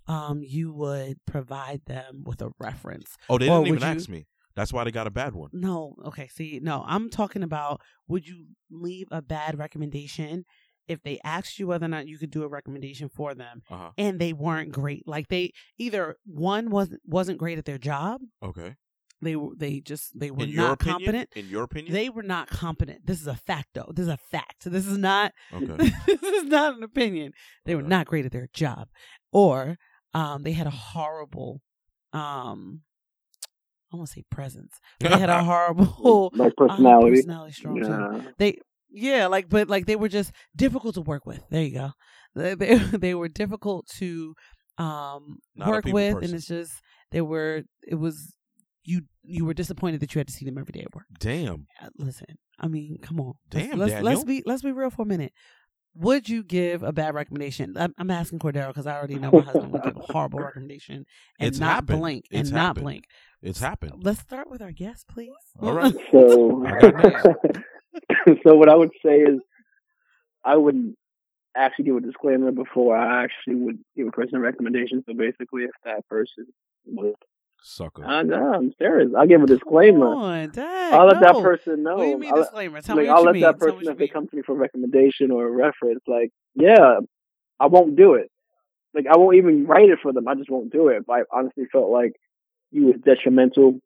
um 0.07 0.41
you 0.43 0.71
would 0.73 1.17
provide 1.25 1.81
them 1.85 2.23
with 2.25 2.41
a 2.41 2.51
reference 2.59 3.17
Oh, 3.29 3.37
they 3.39 3.45
didn't 3.45 3.61
even 3.67 3.71
would 3.75 3.81
you- 3.81 3.87
ask 3.87 4.09
me. 4.09 4.27
That's 4.55 4.71
why 4.73 4.83
they 4.83 4.91
got 4.91 5.07
a 5.07 5.11
bad 5.11 5.33
one. 5.33 5.49
no 5.53 5.95
okay 6.05 6.27
see 6.27 6.59
no 6.61 6.83
i'm 6.85 7.09
talking 7.09 7.41
about 7.41 7.81
would 8.07 8.27
you 8.27 8.47
leave 8.69 9.07
a 9.09 9.21
bad 9.21 9.57
recommendation 9.57 10.43
if 10.91 11.01
they 11.03 11.19
asked 11.23 11.57
you 11.59 11.67
whether 11.67 11.85
or 11.85 11.89
not 11.89 12.07
you 12.07 12.17
could 12.17 12.31
do 12.31 12.43
a 12.43 12.47
recommendation 12.47 13.07
for 13.09 13.33
them 13.33 13.61
Uh 13.69 13.77
huh. 13.77 13.89
and 13.97 14.19
they 14.19 14.33
weren't 14.33 14.71
great 14.71 15.07
like 15.07 15.27
they 15.29 15.51
either 15.77 16.15
one 16.25 16.69
wasn't 16.69 17.01
wasn't 17.05 17.37
great 17.37 17.57
at 17.57 17.65
their 17.65 17.77
job 17.77 18.21
Okay. 18.43 18.75
they 19.21 19.35
were 19.35 19.51
they 19.55 19.79
just 19.79 20.17
they 20.19 20.31
were 20.31 20.43
In 20.45 20.55
not 20.55 20.73
opinion, 20.73 20.99
competent 20.99 21.29
in 21.35 21.47
your 21.53 21.63
opinion, 21.63 21.93
they 21.93 22.09
were 22.09 22.23
not 22.35 22.47
competent 22.49 22.99
this 23.05 23.19
is 23.21 23.27
a 23.27 23.35
fact 23.35 23.69
though 23.73 23.91
this 23.95 24.03
is 24.07 24.13
a 24.19 24.23
fact 24.35 24.59
this 24.65 24.85
is 24.87 24.97
not 24.97 25.31
okay. 25.53 25.91
this 26.07 26.21
is 26.39 26.45
not 26.57 26.75
an 26.77 26.83
opinion. 26.83 27.33
They 27.65 27.75
were 27.75 27.81
not 27.95 28.05
great 28.07 28.25
at 28.25 28.31
their 28.31 28.49
job, 28.53 28.87
or 29.31 29.77
um, 30.13 30.43
they 30.43 30.51
had 30.61 30.67
a 30.67 30.71
horrible, 30.93 31.61
um, 32.13 32.81
I 33.91 33.97
want 33.97 34.07
to 34.09 34.13
say 34.13 34.23
presence. 34.29 34.73
They 34.99 35.09
had 35.09 35.29
a 35.29 35.43
horrible 35.51 36.31
like 36.33 36.53
uh, 36.59 36.67
personality. 36.67 37.15
personality 37.17 37.53
strong. 37.53 37.75
Yeah. 37.77 38.21
They, 38.37 38.57
yeah, 38.91 39.27
like, 39.27 39.49
but 39.49 39.67
like 39.69 39.85
they 39.85 39.95
were 39.95 40.09
just 40.09 40.31
difficult 40.55 40.95
to 40.95 41.01
work 41.01 41.25
with. 41.25 41.41
There 41.49 41.63
you 41.63 41.73
go. 41.73 41.91
They 42.35 42.55
they, 42.61 42.75
they 42.75 43.13
were 43.15 43.27
difficult 43.29 43.87
to 43.97 44.35
um 44.77 45.37
Not 45.55 45.69
work 45.69 45.85
with, 45.85 46.13
person. 46.15 46.25
and 46.29 46.33
it's 46.35 46.47
just 46.47 46.73
they 47.11 47.21
were. 47.21 47.63
It 47.87 47.95
was 47.95 48.33
you. 48.83 49.01
You 49.23 49.45
were 49.45 49.53
disappointed 49.53 49.99
that 50.01 50.13
you 50.15 50.19
had 50.19 50.27
to 50.27 50.33
see 50.33 50.45
them 50.45 50.57
every 50.57 50.71
day 50.71 50.81
at 50.81 50.95
work. 50.95 51.05
Damn. 51.19 51.67
Listen, 51.97 52.37
I 52.59 52.67
mean, 52.67 52.97
come 53.01 53.19
on. 53.19 53.33
Damn, 53.49 53.77
let's, 53.77 53.91
let's, 53.93 54.03
let's 54.03 54.23
be 54.23 54.43
let's 54.45 54.61
be 54.63 54.71
real 54.71 54.89
for 54.89 55.03
a 55.03 55.05
minute. 55.05 55.33
Would 55.95 56.29
you 56.29 56.41
give 56.43 56.83
a 56.83 56.93
bad 56.93 57.13
recommendation? 57.13 57.75
I'm, 57.77 57.93
I'm 57.97 58.09
asking 58.09 58.39
Cordero 58.39 58.67
because 58.69 58.87
I 58.87 58.95
already 58.97 59.15
know 59.15 59.29
my 59.29 59.41
husband 59.41 59.73
would 59.73 59.83
give 59.83 59.97
a 59.97 60.13
horrible 60.13 60.39
recommendation 60.43 61.03
and 61.37 61.47
It's 61.49 61.59
not 61.59 61.73
happened. 61.75 61.99
blink 61.99 62.25
and 62.31 62.39
It's 62.41 62.49
not 62.49 62.59
happened. 62.67 62.83
blink. 62.85 63.03
It's 63.41 63.59
happened. 63.59 64.03
Let's 64.03 64.19
start 64.19 64.49
with 64.49 64.61
our 64.61 64.71
guest, 64.71 65.07
please. 65.07 65.31
All 65.59 65.73
right. 65.73 65.93
So, 66.11 66.65
so 68.43 68.55
what 68.55 68.69
I 68.69 68.75
would 68.75 68.91
say 69.03 69.17
is, 69.17 69.39
I 70.43 70.55
would 70.55 70.93
actually 71.55 71.85
give 71.85 71.95
a 71.97 72.01
disclaimer 72.01 72.51
before 72.51 72.95
I 72.95 73.23
actually 73.23 73.55
would 73.55 73.79
give 73.95 74.07
a 74.07 74.11
person 74.11 74.37
a 74.37 74.39
recommendation. 74.39 75.03
So 75.05 75.13
basically, 75.13 75.63
if 75.63 75.71
that 75.83 76.07
person 76.07 76.47
was 76.85 77.15
Sucker. 77.63 78.03
I 78.03 78.23
know, 78.23 78.53
I'm 78.53 78.73
serious. 78.79 79.11
I'll 79.15 79.27
give 79.27 79.43
a 79.43 79.45
disclaimer. 79.45 79.99
Come 80.07 80.17
on, 80.17 80.49
dang, 80.49 80.93
I'll 80.93 81.05
let 81.05 81.21
that 81.21 81.35
person 81.35 81.83
know. 81.83 81.97
What 81.97 82.03
do 82.05 82.09
you 82.09 82.17
mean 82.17 82.31
I'll, 82.33 82.41
disclaimer? 82.41 82.81
Tell 82.81 82.95
like, 82.95 83.03
me 83.03 83.09
I'll 83.09 83.17
what 83.17 83.25
let 83.27 83.35
you 83.35 83.41
that 83.41 83.53
mean. 83.53 83.59
Tell 83.59 83.67
me 83.67 83.73
person, 83.73 83.85
what 83.85 83.91
if 83.91 83.97
they 83.99 84.05
you 84.05 84.11
come 84.11 84.27
to 84.27 84.35
me 84.35 84.41
for 84.41 84.53
a 84.53 84.55
recommendation 84.55 85.29
or 85.29 85.47
a 85.47 85.51
reference, 85.51 86.01
like, 86.07 86.31
yeah, 86.55 86.99
I 87.59 87.67
won't 87.67 87.95
do 87.95 88.15
it. 88.15 88.31
Like, 88.95 89.05
I 89.05 89.15
won't 89.15 89.37
even 89.37 89.67
write 89.67 89.89
it 89.89 89.99
for 90.01 90.11
them. 90.11 90.27
I 90.27 90.33
just 90.33 90.49
won't 90.49 90.71
do 90.71 90.87
it. 90.87 91.05
But 91.05 91.13
I 91.13 91.21
honestly 91.31 91.65
felt 91.71 91.91
like 91.91 92.13
you 92.71 92.85
was 92.87 92.95
detrimental 93.03 93.79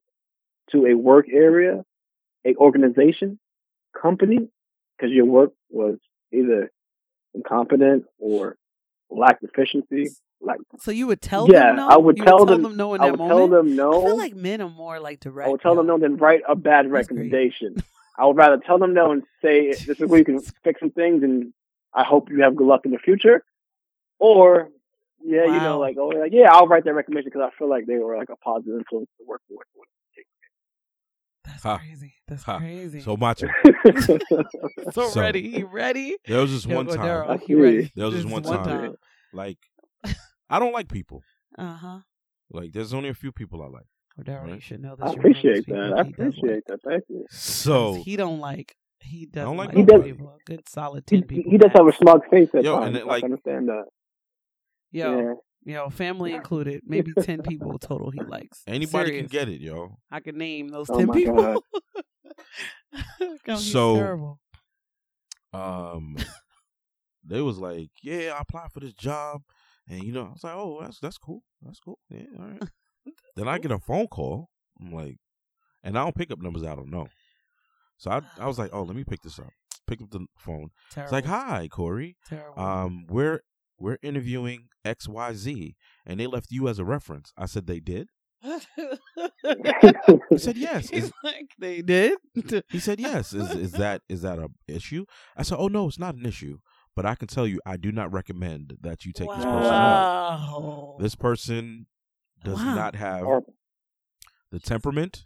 to 0.72 0.86
a 0.88 0.94
work 0.96 1.28
area, 1.32 1.84
a 2.46 2.56
organization, 2.56 3.40
company, 4.00 4.48
because 4.98 5.14
your 5.14 5.26
work 5.26 5.52
was 5.70 5.98
either 6.32 6.72
incompetent 7.34 8.06
or 8.20 8.56
lacked 9.10 9.44
efficiency. 9.44 10.08
Like, 10.42 10.60
So 10.80 10.92
you 10.92 11.08
would 11.08 11.22
tell 11.22 11.48
yeah, 11.50 11.68
them 11.68 11.76
no? 11.78 11.88
I 11.88 11.98
would 11.98 12.18
tell 12.18 12.40
would 12.40 12.50
them. 12.50 12.62
tell 12.62 12.70
them 12.70 12.78
no 12.78 12.94
in 12.94 13.02
I 13.02 13.12
would 13.12 13.20
moment. 13.20 13.38
tell 13.38 13.48
them 13.48 13.76
no. 13.76 14.02
I 14.02 14.06
feel 14.06 14.18
like 14.18 14.36
men 14.36 14.62
are 14.62 14.70
more 14.70 15.00
like 15.00 15.20
direct. 15.20 15.48
I 15.48 15.52
would 15.52 15.62
tell 15.62 15.76
them 15.76 15.88
no, 15.88 15.98
then 15.98 16.18
write 16.18 16.42
a 16.48 16.56
bad 16.56 16.92
recommendation. 16.92 17.76
I 18.18 18.26
would 18.26 18.38
rather 18.38 18.58
tell 18.58 18.78
them 18.78 18.94
no 18.94 19.12
and 19.12 19.24
say 19.42 19.70
this 19.72 20.00
is 20.00 20.10
where 20.10 20.20
you 20.20 20.26
can 20.26 20.40
fix 20.64 20.80
some 20.80 20.92
things, 20.92 21.24
and 21.24 21.54
I 21.94 22.04
hope 22.04 22.30
you 22.30 22.42
have 22.44 22.56
good 22.56 22.68
luck 22.68 22.82
in 22.86 22.92
the 22.92 23.00
future. 23.00 23.44
Or, 24.20 24.70
yeah, 25.24 25.46
you 25.46 25.60
know, 25.60 25.80
like, 25.80 25.96
oh, 26.00 26.08
like, 26.08 26.32
yeah, 26.34 26.50
I'll 26.52 26.68
write 26.68 26.84
that 26.86 26.94
recommendation 26.94 27.32
because 27.34 27.50
I 27.54 27.58
feel 27.58 27.70
like 27.70 27.86
they 27.88 27.98
were 27.98 28.18
like 28.18 28.30
a 28.30 28.36
positive 28.38 28.76
influence 28.80 29.10
to 29.20 29.26
work 29.28 29.42
with. 29.50 29.60
That's 31.46 31.62
Ha. 31.64 31.78
crazy. 31.78 32.14
That's 32.28 32.44
Ha. 32.44 32.58
crazy. 32.58 33.02
So 33.02 33.16
Macho, 33.18 33.48
so, 34.92 35.10
so- 35.10 35.22
ready? 35.22 35.42
You 35.42 35.68
ready? 35.68 36.18
there 36.26 36.40
was 36.42 36.52
this 36.52 36.66
Yo, 36.66 36.76
one 36.76 36.88
time, 36.88 37.40
You 37.48 37.62
ready? 37.64 37.92
There 37.96 38.06
was 38.08 38.16
this 38.16 38.26
one 38.26 38.42
time. 38.44 38.96
like, 39.34 39.58
I 40.50 40.60
don't 40.60 40.74
like 40.74 40.90
people. 40.90 41.22
Uh 41.58 41.76
huh. 41.76 42.00
Like, 42.52 42.72
there's 42.74 42.94
only 42.94 43.10
a 43.10 43.14
few 43.14 43.32
people 43.32 43.62
I 43.62 43.68
like. 43.68 43.86
Oh, 44.20 44.24
Daryl, 44.24 44.54
you 44.56 44.60
should 44.60 44.82
know 44.82 44.96
this. 44.96 45.08
I 45.10 45.12
You're 45.14 45.22
one 45.24 45.26
of 45.32 45.42
those 45.44 45.44
appreciate 45.44 45.66
that. 45.68 45.76
I 45.78 45.88
he 45.88 45.92
like. 45.94 46.10
appreciate 46.10 46.64
that. 46.68 46.80
Thank 46.84 47.04
you. 47.10 47.26
So 47.30 47.94
he 47.96 48.16
don't 48.16 48.40
like. 48.40 48.76
He 49.02 49.26
doesn't 49.28 49.58
like 49.58 49.68
like. 49.70 49.78
He 49.78 49.84
does- 49.84 50.04
people. 50.04 50.30
A 50.30 50.38
good 50.50 50.68
solid 50.70 51.04
He, 51.10 51.18
ten 51.20 51.28
people. 51.28 51.52
he 51.52 51.58
does 51.58 51.72
have 51.76 51.88
a 51.88 51.92
smug 51.92 52.22
face 52.30 52.50
at 52.56 52.64
Yo, 52.64 52.76
times. 52.76 52.88
and 52.88 52.98
it, 52.98 53.04
I 53.04 53.06
like- 53.06 53.22
can 53.22 53.32
understand 53.34 53.68
that. 53.70 53.84
Yo, 54.92 55.36
yeah. 55.66 55.74
yo, 55.74 55.90
family 55.90 56.34
included. 56.34 56.82
Maybe 56.88 57.14
ten 57.14 57.42
people 57.42 57.78
total 57.80 58.12
he 58.12 58.22
likes. 58.22 58.62
anybody 58.68 59.10
Serious. 59.10 59.22
can 59.32 59.40
get 59.40 59.50
it, 59.50 59.62
yo. 59.62 59.98
I 60.12 60.20
can 60.22 60.38
name 60.38 60.70
those 60.70 60.90
Oh 60.90 60.98
ten 60.98 61.08
my 61.08 61.14
people. 61.14 61.36
God. 61.44 61.62
God, 63.46 63.60
So- 63.60 63.96
terrible. 63.98 64.40
Um, 65.54 66.18
they 67.26 67.42
was 67.42 67.58
like, 67.58 67.90
yeah, 68.04 68.34
I 68.38 68.42
applied 68.42 68.72
for 68.74 68.82
this 68.82 68.94
job, 68.94 69.42
and 69.88 70.04
you 70.04 70.12
know, 70.12 70.26
I 70.26 70.30
was 70.32 70.44
like, 70.44 70.54
oh, 70.56 70.80
that's 70.82 71.00
that's 71.00 71.18
cool, 71.18 71.44
that's 71.62 71.80
cool, 71.80 71.98
yeah, 72.10 72.24
all 72.38 72.46
right. 72.46 72.64
then 73.38 73.48
I 73.48 73.58
get 73.60 73.72
a 73.72 73.80
phone 73.80 74.08
call. 74.08 74.50
I'm 74.82 74.92
like, 74.92 75.16
and 75.82 75.98
I 75.98 76.04
don't 76.04 76.16
pick 76.16 76.30
up 76.32 76.42
numbers 76.42 76.64
I 76.64 76.76
don't 76.76 76.90
know. 76.92 77.08
So 77.98 78.12
I 78.12 78.22
I 78.38 78.48
was 78.48 78.60
like, 78.60 78.72
oh, 78.74 78.84
let 78.84 78.96
me 78.98 79.06
pick 79.06 79.22
this 79.22 79.40
up. 79.40 79.52
Pick 79.88 80.02
up 80.02 80.10
the 80.10 80.26
phone. 80.38 80.72
Terrible. 80.92 81.04
It's 81.06 81.12
like, 81.14 81.26
hi, 81.26 81.70
Corey. 81.72 82.18
Terrible. 82.28 82.62
Um, 82.62 83.06
we're 83.08 83.40
we're 83.78 83.98
interviewing 84.02 84.68
X 84.84 85.08
Y 85.08 85.34
Z, 85.34 85.76
and 86.06 86.20
they 86.20 86.28
left 86.28 86.52
you 86.52 86.68
as 86.68 86.80
a 86.80 86.86
reference. 86.86 87.34
I 87.38 87.46
said 87.46 87.68
they 87.68 87.80
did. 87.80 88.10
He 90.30 90.38
said 90.38 90.58
yes. 90.58 90.90
He's 90.92 91.06
Is, 91.06 91.12
like, 91.24 91.52
they 91.60 91.82
did. 91.82 92.18
he 92.70 92.80
said 92.80 93.00
yes. 93.00 93.34
Is 93.34 93.52
is 93.56 93.72
that 93.74 94.02
is 94.10 94.22
that 94.22 94.40
an 94.40 94.50
issue? 94.68 95.06
I 95.36 95.44
said, 95.44 95.58
oh 95.60 95.68
no, 95.68 95.88
it's 95.88 96.00
not 96.00 96.16
an 96.16 96.26
issue. 96.26 96.60
But 96.96 97.06
I 97.06 97.16
can 97.16 97.28
tell 97.28 97.46
you, 97.46 97.60
I 97.66 97.76
do 97.76 97.92
not 97.92 98.14
recommend 98.14 98.78
that 98.82 99.04
you 99.06 99.12
take 99.12 99.28
this 99.30 99.44
person 99.44 99.74
on. 99.74 100.96
This 101.02 101.16
person 101.16 101.88
does 102.44 102.58
Wow. 102.60 102.76
not 102.76 102.96
have 102.96 103.26
the 104.52 104.60
temperament, 104.60 105.26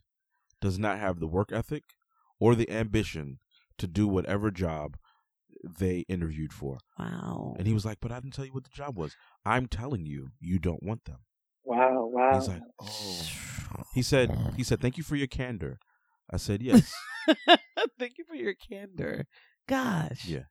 does 0.61 0.79
not 0.79 0.97
have 0.97 1.19
the 1.19 1.27
work 1.27 1.51
ethic, 1.51 1.83
or 2.39 2.55
the 2.55 2.69
ambition 2.71 3.37
to 3.77 3.85
do 3.85 4.07
whatever 4.07 4.49
job 4.49 4.97
they 5.63 6.05
interviewed 6.07 6.53
for. 6.53 6.77
Wow. 6.97 7.55
And 7.57 7.67
he 7.67 7.73
was 7.73 7.85
like, 7.85 7.99
"But 8.01 8.11
I 8.11 8.19
didn't 8.19 8.33
tell 8.33 8.45
you 8.45 8.53
what 8.53 8.63
the 8.63 8.69
job 8.73 8.97
was. 8.97 9.15
I'm 9.45 9.67
telling 9.67 10.05
you, 10.05 10.29
you 10.39 10.59
don't 10.59 10.83
want 10.83 11.05
them." 11.05 11.17
Wow, 11.63 12.05
wow. 12.11 12.33
He's 12.39 12.47
like, 12.47 12.61
"Oh." 12.81 13.21
He 13.93 14.01
said, 14.01 14.53
"He 14.57 14.63
said, 14.63 14.79
thank 14.81 14.97
you 14.97 15.03
for 15.03 15.15
your 15.15 15.27
candor." 15.27 15.77
I 16.31 16.37
said, 16.37 16.61
"Yes." 16.61 16.91
Thank 17.99 18.17
you 18.17 18.23
for 18.27 18.35
your 18.35 18.53
candor. 18.55 19.25
Gosh. 19.67 20.25
Yeah. 20.25 20.43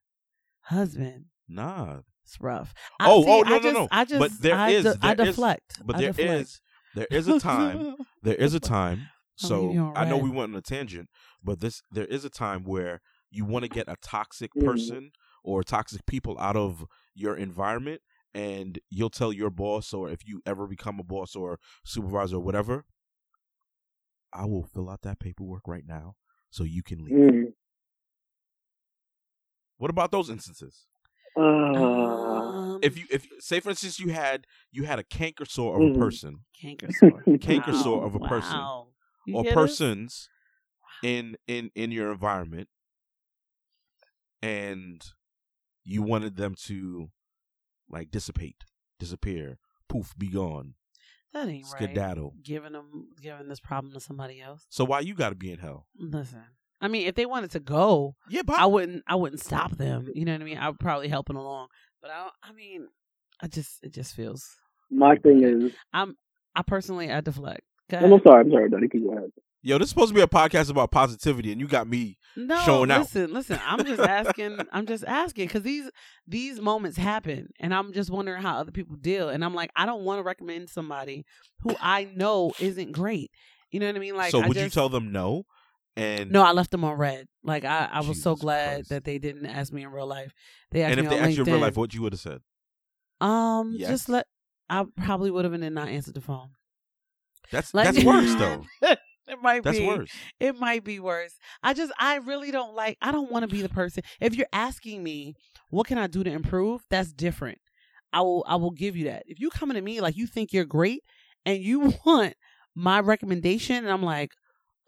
Husband. 0.62 1.25
nah, 1.49 2.01
It's 2.25 2.37
rough. 2.40 2.73
Oh, 3.01 3.23
see, 3.23 3.31
oh, 3.31 3.40
no, 3.40 3.47
I 3.47 3.51
no, 3.51 3.59
just, 3.61 3.75
no. 3.75 3.88
I 3.90 4.05
just, 4.05 4.18
But 4.21 4.31
there 4.42 4.55
I, 4.55 4.71
is- 4.71 4.85
de- 4.85 4.99
I 5.03 5.14
there 5.14 5.27
is- 5.27 5.35
deflect. 5.35 5.73
but 5.85 5.97
I 5.97 6.01
there 6.01 6.12
deflect. 6.12 6.40
is 6.42 6.61
there 6.94 7.07
is 7.11 7.29
a 7.29 7.38
time 7.40 7.97
there 8.23 8.35
is 8.47 8.55
a 8.55 8.61
time. 8.61 9.09
So 9.37 9.62
leave 9.66 9.75
you 9.75 9.81
on 9.83 9.97
I 9.97 10.05
know 10.05 10.18
we 10.18 10.31
went 10.31 10.53
on 10.53 10.59
a 10.59 10.62
tangent, 10.62 11.09
but 11.42 11.61
this 11.61 11.83
there 11.90 12.05
is 12.07 12.25
a 12.25 12.31
time 12.31 12.64
where 12.64 13.01
you 13.31 13.45
want 13.45 13.64
to 13.64 13.69
get 13.69 13.88
a 13.88 13.97
toxic 14.03 14.57
Mhm. 14.57 14.59
person 14.59 15.12
or 15.45 15.62
toxic 15.62 16.05
people 16.07 16.38
out 16.38 16.57
of 16.57 16.85
your 17.14 17.37
environment, 17.37 18.03
and 18.35 18.79
you'll 18.91 19.11
tell 19.11 19.33
your 19.33 19.51
boss, 19.51 19.93
or 19.93 20.11
if 20.11 20.27
you 20.27 20.43
ever 20.47 20.67
become 20.67 20.99
a 21.01 21.05
boss 21.05 21.35
or 21.37 21.59
supervisor 21.85 22.37
or 22.37 22.41
whatever, 22.41 22.85
I 24.33 24.47
will 24.47 24.62
fill 24.64 24.88
out 24.88 25.03
that 25.03 25.19
paperwork 25.19 25.67
right 25.69 25.85
now 25.87 26.17
so 26.51 26.64
you 26.64 26.83
can 26.83 27.05
leave. 27.05 27.21
Mm. 27.21 27.53
What 29.77 29.91
about 29.91 30.11
those 30.11 30.31
instances? 30.31 30.87
Uh, 31.75 31.75
Um, 31.75 32.53
If 32.83 32.99
you 32.99 33.07
if 33.11 33.29
say 33.41 33.61
for 33.61 33.71
instance 33.71 33.99
you 34.01 34.11
had 34.12 34.47
you 34.71 34.85
had 34.85 34.99
a 34.99 35.05
canker 35.05 35.45
sore 35.45 35.77
of 35.79 35.83
Mhm. 35.83 35.85
a 35.85 35.91
person 35.91 36.45
canker 36.55 36.88
sore, 36.91 37.27
Canker 37.41 37.73
Wow, 37.73 37.75
sore 37.75 38.05
of 38.05 38.14
a 38.14 38.21
person. 38.21 38.71
wow. 38.71 38.95
You 39.25 39.35
or 39.35 39.45
hear 39.45 39.57
this? 39.57 39.79
persons 39.79 40.31
in 41.03 41.37
in 41.49 41.71
in 41.77 41.93
your 41.93 42.12
environment 42.12 42.69
and 44.42 45.03
you 45.85 46.03
wanted 46.03 46.37
them 46.37 46.55
to 46.66 47.11
like 47.88 48.11
dissipate 48.11 48.64
disappear 48.98 49.59
poof 49.88 50.14
be 50.18 50.29
gone 50.29 50.74
That 51.33 51.48
ain't 51.48 51.64
right. 51.64 51.70
skedaddle 51.83 52.35
Giving 52.42 52.72
them, 52.72 53.09
giving 53.22 53.48
this 53.48 53.61
problem 53.61 53.92
to 53.94 54.01
somebody 54.01 54.40
else. 54.40 54.66
so 54.68 54.85
why 54.85 55.01
you 55.01 55.14
got 55.14 55.31
to 55.31 55.35
be 55.35 55.51
in 55.53 55.59
hell 55.59 55.87
Listen, 55.98 56.42
I 56.81 56.88
mean, 56.88 57.07
if 57.07 57.14
they 57.14 57.27
wanted 57.27 57.51
to 57.53 57.61
go, 57.61 58.14
yeah 58.29 58.42
but 58.44 58.59
I 58.59 58.66
wouldn't. 58.66 59.03
I 59.07 59.14
wouldn't 59.16 59.40
stop 59.42 59.77
them. 59.77 60.09
You 60.14 60.24
know 60.24 60.33
what 60.33 60.42
I 60.42 60.44
mean? 60.44 60.59
I 60.59 60.68
would 60.68 60.79
probably 60.79 61.09
help 61.09 61.27
them 61.27 61.37
along. 61.37 61.68
But 62.01 62.11
I, 62.12 62.29
I 62.42 62.53
mean, 62.53 62.87
I 63.40 63.48
just, 63.48 63.83
it 63.83 63.92
just 63.92 64.14
feels. 64.14 64.46
my 64.90 65.16
thing 65.16 65.42
is, 65.42 65.72
I'm. 65.92 66.14
I 66.55 66.62
personally, 66.62 67.11
I 67.11 67.20
deflect. 67.20 67.62
Go 67.90 67.98
I'm 67.98 68.20
sorry, 68.22 68.40
I'm 68.44 68.51
sorry, 68.51 68.70
Daddy. 68.70 68.88
Keep 68.88 69.05
going. 69.05 69.33
yo 69.62 69.79
this 69.79 69.87
is 69.87 69.90
supposed 69.90 70.09
to 70.11 70.14
be 70.14 70.20
a 70.20 70.27
podcast 70.27 70.70
about 70.70 70.90
positivity 70.90 71.51
and 71.53 71.61
you 71.61 71.66
got 71.66 71.88
me 71.88 72.16
No, 72.37 72.61
showing 72.64 72.90
out. 72.90 73.01
listen, 73.01 73.33
listen. 73.33 73.59
I'm 73.66 73.85
just 73.85 74.01
asking. 74.01 74.59
I'm 74.72 74.87
just 74.87 75.05
asking 75.05 75.46
because 75.46 75.62
these 75.62 75.90
these 76.27 76.61
moments 76.61 76.96
happen, 76.98 77.48
and 77.59 77.74
I'm 77.74 77.92
just 77.92 78.11
wondering 78.11 78.42
how 78.42 78.59
other 78.59 78.72
people 78.72 78.96
deal. 78.96 79.29
And 79.31 79.44
I'm 79.44 79.55
like, 79.55 79.70
I 79.74 79.87
don't 79.87 80.05
want 80.05 80.18
to 80.18 80.22
recommend 80.22 80.70
somebody 80.70 81.24
who 81.61 81.74
I 81.81 82.05
know 82.14 82.53
isn't 82.61 82.92
great. 82.92 83.31
You 83.70 83.81
know 83.81 83.87
what 83.87 83.96
I 83.96 83.98
mean? 83.98 84.16
Like, 84.16 84.31
so 84.31 84.42
I 84.42 84.48
would 84.48 84.57
you 84.57 84.68
tell 84.70 84.88
them 84.88 85.12
no 85.12 85.44
and 85.96 86.31
No, 86.31 86.42
I 86.42 86.53
left 86.53 86.70
them 86.70 86.85
on 86.85 86.96
red. 86.96 87.27
Like, 87.42 87.64
I, 87.64 87.88
I 87.92 88.01
was 88.01 88.22
so 88.22 88.35
glad 88.37 88.74
Christ. 88.77 88.88
that 88.90 89.05
they 89.05 89.18
didn't 89.18 89.46
ask 89.46 89.72
me 89.72 89.83
in 89.83 89.90
real 89.90 90.07
life. 90.07 90.33
They 90.70 90.83
asked 90.83 90.92
and 90.92 91.01
me 91.01 91.07
if 91.07 91.11
they 91.11 91.18
on 91.18 91.24
asked 91.29 91.37
you 91.37 91.44
in 91.44 91.53
real 91.53 91.61
life 91.61 91.77
what 91.77 91.92
you 91.94 92.03
would 92.03 92.12
have 92.12 92.20
said 92.20 92.40
um, 93.20 93.74
Yes. 93.79 93.88
just 93.88 94.09
let. 94.09 94.27
I 94.70 94.85
probably 94.96 95.31
would 95.31 95.44
have 95.44 95.55
and 95.55 95.62
then 95.62 95.74
not 95.74 95.88
answered 95.88 96.14
the 96.14 96.20
phone. 96.20 96.51
That's 97.53 97.75
Like- 97.75 97.93
that's 97.95 98.05
worse 98.05 98.35
though 98.39 98.65
it 98.83 99.39
might 99.43 99.63
that's 99.63 99.79
be. 99.79 99.87
worse 99.87 100.11
It 100.41 100.59
might 100.59 100.85
be 100.85 101.01
worse. 101.01 101.35
I 101.63 101.75
just, 101.75 101.93
I 101.99 102.17
really 102.17 102.51
don't 102.51 102.75
like, 102.75 102.97
I 103.03 103.13
don't 103.13 103.31
want 103.31 103.43
to 103.43 103.49
be 103.55 103.61
the 103.61 103.69
person. 103.69 104.03
If 104.21 104.35
you're 104.35 104.47
asking 104.55 105.03
me, 105.03 105.35
what 105.69 105.87
can 105.87 105.99
I 105.99 106.07
do 106.07 106.25
to 106.25 106.31
improve? 106.31 106.81
That's 106.89 107.13
different. 107.13 107.59
I 108.11 108.23
will, 108.23 108.43
I 108.49 108.57
will 108.57 108.71
give 108.71 108.97
you 108.97 109.05
that. 109.05 109.25
If 109.27 109.39
you 109.39 109.51
coming 109.51 109.75
to 109.75 109.83
me 109.83 110.01
like 110.01 110.17
you 110.17 110.27
think 110.27 110.55
you're 110.55 110.65
great 110.65 111.03
and 111.45 111.59
you 111.63 111.93
want 112.07 112.35
my 112.75 113.01
recommendation, 113.01 113.77
and 113.77 113.91
I'm 113.91 114.03
like, 114.03 114.31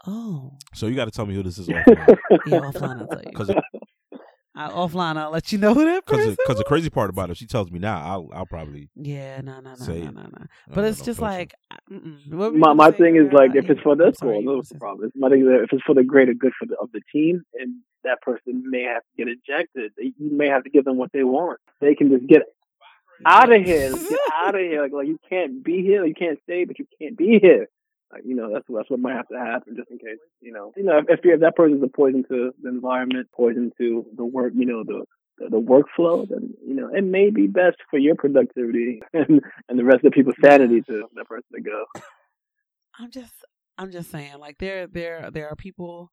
oh, 0.07 0.53
so 0.73 0.87
you 0.87 0.97
got 0.97 1.05
to 1.05 1.11
tell 1.11 1.27
me 1.27 1.35
who 1.35 1.43
this 1.43 1.59
is 1.59 1.69
offline. 1.69 2.17
yeah, 2.47 2.61
offline, 2.61 3.01
I'll 3.03 3.09
tell 3.09 3.23
you. 3.23 3.31
because 3.31 3.51
I, 4.61 4.71
offline, 4.71 5.17
I'll 5.17 5.31
let 5.31 5.53
you 5.53 5.59
know 5.59 5.75
who 5.75 5.85
that 5.85 6.07
person 6.07 6.31
because 6.31 6.57
the 6.57 6.61
was. 6.61 6.69
crazy 6.69 6.91
part 6.91 7.11
about 7.11 7.31
it 7.31 7.33
if 7.33 7.39
she 7.39 7.47
tells 7.47 7.71
me 7.71 7.79
now 7.79 8.03
I'll 8.03 8.29
I'll 8.33 8.47
probably 8.47 8.91
Yeah, 8.95 9.41
no, 9.41 9.61
no, 9.61 9.71
no, 9.71 9.75
Say 9.77 10.01
no, 10.01 10.11
no, 10.11 10.23
no. 10.23 10.47
But 10.69 10.85
it's 10.85 10.99
know, 11.01 11.05
just 11.07 11.21
don't 11.21 11.29
like, 11.29 11.55
my 11.89 12.73
my 12.73 12.91
thing 12.91 13.17
is 13.17 13.33
like 13.33 13.55
if 13.55 13.71
it's 13.71 13.81
for 13.81 13.93
I'm 13.93 13.99
this 13.99 14.19
sorry, 14.19 14.33
well, 14.33 14.43
you 14.43 14.49
were 14.49 14.57
that's 14.57 14.69
the 14.69 14.75
saying 14.75 14.81
problem. 14.81 15.13
My 15.15 15.29
thing 15.29 15.41
is 15.41 15.47
that 15.47 15.63
if 15.65 15.73
it's 15.73 15.83
for 15.85 15.95
the 15.95 16.05
greater 16.05 16.35
good 16.35 16.53
for 16.59 16.67
the 16.67 16.77
of 16.77 16.91
the 16.93 17.01
team 17.13 17.43
and 17.55 17.77
that 18.05 18.21
person 18.23 18.63
may 18.67 18.83
have 18.83 19.03
to 19.03 19.25
get 19.25 19.29
ejected, 19.29 19.93
you 19.99 20.15
may 20.19 20.49
have 20.49 20.65
to 20.65 20.71
give 20.71 20.85
them 20.85 20.97
what 20.97 21.13
they 21.13 21.25
want. 21.25 21.59
They 21.81 21.95
can 21.95 22.11
just 22.11 22.27
get 22.27 22.43
out 23.27 23.53
of 23.53 23.63
here. 23.63 23.93
Get 23.93 24.19
out 24.35 24.55
of 24.55 24.61
here. 24.61 24.83
Like, 24.83 24.93
like 24.93 25.07
you 25.07 25.19
can't 25.29 25.63
be 25.63 25.83
here. 25.83 26.05
You 26.05 26.15
can't 26.15 26.39
stay, 26.45 26.65
but 26.65 26.79
you 26.79 26.87
can't 27.01 27.17
be 27.17 27.39
here. 27.41 27.69
Like 28.13 28.23
you 28.25 28.35
know, 28.35 28.51
that's 28.53 28.65
that's 28.69 28.91
what 28.91 29.01
might 29.01 29.15
have 29.17 29.29
to 29.29 29.39
happen, 29.39 29.77
just 29.77 29.91
in 29.91 29.99
case. 29.99 30.19
You 30.41 30.53
know, 30.53 30.73
you 30.77 30.83
know, 30.85 30.99
if, 30.99 31.05
if, 31.09 31.21
you, 31.25 31.35
if 31.35 31.41
that 31.41 31.55
person's 31.57 31.83
a 31.83 31.89
poison 31.89 32.25
to 32.29 32.53
the 32.63 32.69
environment, 32.69 33.29
poison 33.35 33.71
to 33.79 34.05
the 34.17 34.25
work, 34.25 34.53
you 34.57 34.67
know, 34.67 34.83
the 34.85 35.05
the, 35.39 35.51
the 35.51 35.61
workflow, 35.61 36.29
then 36.29 36.55
you 36.67 36.75
know 36.75 36.89
it 36.93 37.05
may 37.05 37.31
be 37.31 37.47
best 37.47 37.77
for 37.89 37.99
your 37.99 38.17
productivity 38.17 39.01
and 39.13 39.41
and 39.69 39.79
the 39.79 39.85
rest 39.85 39.99
of 40.05 40.11
the 40.11 40.11
people's 40.11 40.35
sanity 40.45 40.81
to 40.83 41.05
that 41.15 41.27
person 41.29 41.47
to 41.55 41.61
go. 41.63 41.85
I'm 42.99 43.11
just 43.11 43.33
I'm 43.79 43.91
just 43.91 44.11
saying, 44.11 44.39
like 44.39 44.59
there 44.59 44.87
there 44.87 45.31
there 45.31 45.49
are 45.49 45.57
people 45.57 46.11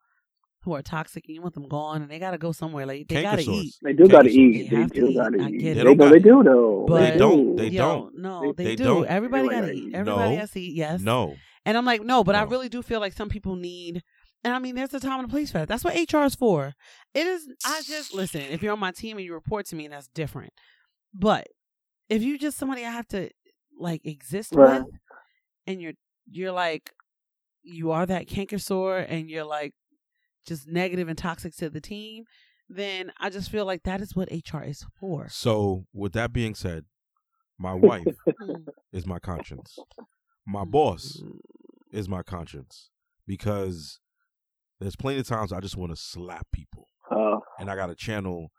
who 0.61 0.73
are 0.73 0.81
toxic 0.81 1.23
and 1.27 1.35
you 1.35 1.41
want 1.41 1.53
them 1.53 1.67
gone 1.67 2.01
and 2.01 2.11
they 2.11 2.19
gotta 2.19 2.37
go 2.37 2.51
somewhere. 2.51 2.85
Like 2.85 3.07
they 3.07 3.21
gotta 3.21 3.41
eat. 3.41 3.73
They 3.81 3.93
do 3.93 4.07
gotta 4.07 4.29
eat. 4.29 4.69
They 4.69 4.75
They 4.75 4.81
have 4.81 4.91
to 4.91 4.99
do 5.01 5.07
eat. 5.07 5.15
gotta 5.17 5.37
I 5.43 5.47
eat. 5.49 5.59
get 5.59 5.73
They, 5.75 5.81
it. 5.81 5.83
no, 5.97 6.09
They 6.09 6.19
they 6.19 6.19
don't 6.19 6.43
do 6.43 6.49
though. 6.49 6.85
But 6.87 6.99
They 7.13 7.17
don't. 7.17 7.55
They 7.55 7.67
yo, 7.69 7.81
don't. 7.81 8.17
No, 8.19 8.41
They- 8.53 8.63
they, 8.63 8.69
they 8.71 8.75
do. 8.75 8.83
don't. 8.83 9.05
Everybody 9.07 9.15
Everybody 9.47 9.47
gotta 9.49 9.61
gotta 9.67 9.73
eat. 9.73 9.87
eat. 9.89 9.95
Everybody 9.95 10.31
No. 10.35 10.39
has 10.39 10.51
to 10.51 10.61
eat, 10.61 10.75
yes. 10.75 11.01
No. 11.01 11.35
And 11.67 11.77
I'm 11.77 11.85
like, 11.85 12.01
no, 12.01 12.23
but 12.23 12.33
I 12.33 12.43
really 12.43 12.69
do 12.69 12.81
feel 12.81 13.01
like 13.01 13.11
some 13.13 13.27
people 13.29 13.55
need 13.57 14.01
and 14.43 14.53
I 14.53 14.59
mean 14.59 14.75
there's 14.75 14.93
a 14.93 14.99
time 14.99 15.19
and 15.19 15.27
a 15.27 15.31
place 15.31 15.51
for 15.51 15.57
that. 15.57 15.67
That's 15.67 15.83
what 15.83 15.95
HR 15.95 16.23
is 16.23 16.35
for. 16.35 16.73
It 17.13 17.27
is 17.27 17.45
I 17.65 17.81
just 17.85 18.13
listen, 18.13 18.41
if 18.41 18.63
you're 18.63 18.71
on 18.71 18.79
my 18.79 18.91
team 18.91 19.17
and 19.17 19.25
you 19.25 19.33
report 19.33 19.65
to 19.67 19.75
me, 19.75 19.87
that's 19.89 20.07
different. 20.07 20.53
But 21.13 21.47
if 22.07 22.23
you 22.23 22.37
just 22.39 22.57
somebody 22.57 22.85
I 22.85 22.91
have 22.91 23.07
to 23.09 23.29
like 23.77 24.05
exist 24.05 24.53
Right. 24.55 24.81
with 24.81 24.93
and 25.67 25.81
you're 25.81 25.93
you're 26.29 26.53
like 26.53 26.91
you 27.63 27.91
are 27.91 28.05
that 28.05 28.27
canker 28.27 28.59
sore 28.59 28.97
and 28.99 29.29
you're 29.29 29.43
like 29.43 29.73
just 30.45 30.69
negative 30.69 31.09
and 31.09 31.17
toxic 31.17 31.53
to 31.57 31.69
the 31.69 31.81
team, 31.81 32.23
then 32.69 33.11
I 33.19 33.29
just 33.29 33.51
feel 33.51 33.65
like 33.65 33.83
that 33.83 33.99
is 33.99 34.15
what 34.15 34.29
HR 34.31 34.63
is 34.63 34.85
for. 34.97 35.27
So, 35.29 35.83
with 35.93 36.13
that 36.13 36.31
being 36.31 36.55
said, 36.55 36.85
my 37.59 37.73
wife 37.89 38.15
Mm. 38.41 38.67
is 38.93 39.05
my 39.05 39.19
conscience. 39.19 39.77
My 40.45 40.63
boss 40.63 41.21
is 41.91 42.07
my 42.09 42.23
conscience 42.23 42.89
because 43.25 43.99
there's 44.79 44.95
plenty 44.95 45.19
of 45.19 45.27
times 45.27 45.51
I 45.51 45.59
just 45.59 45.77
want 45.77 45.91
to 45.91 45.95
slap 45.95 46.47
people, 46.53 46.87
Uh, 47.09 47.37
and 47.59 47.69
I 47.69 47.75
got 47.75 47.87
to 47.87 47.95
channel. 47.95 48.51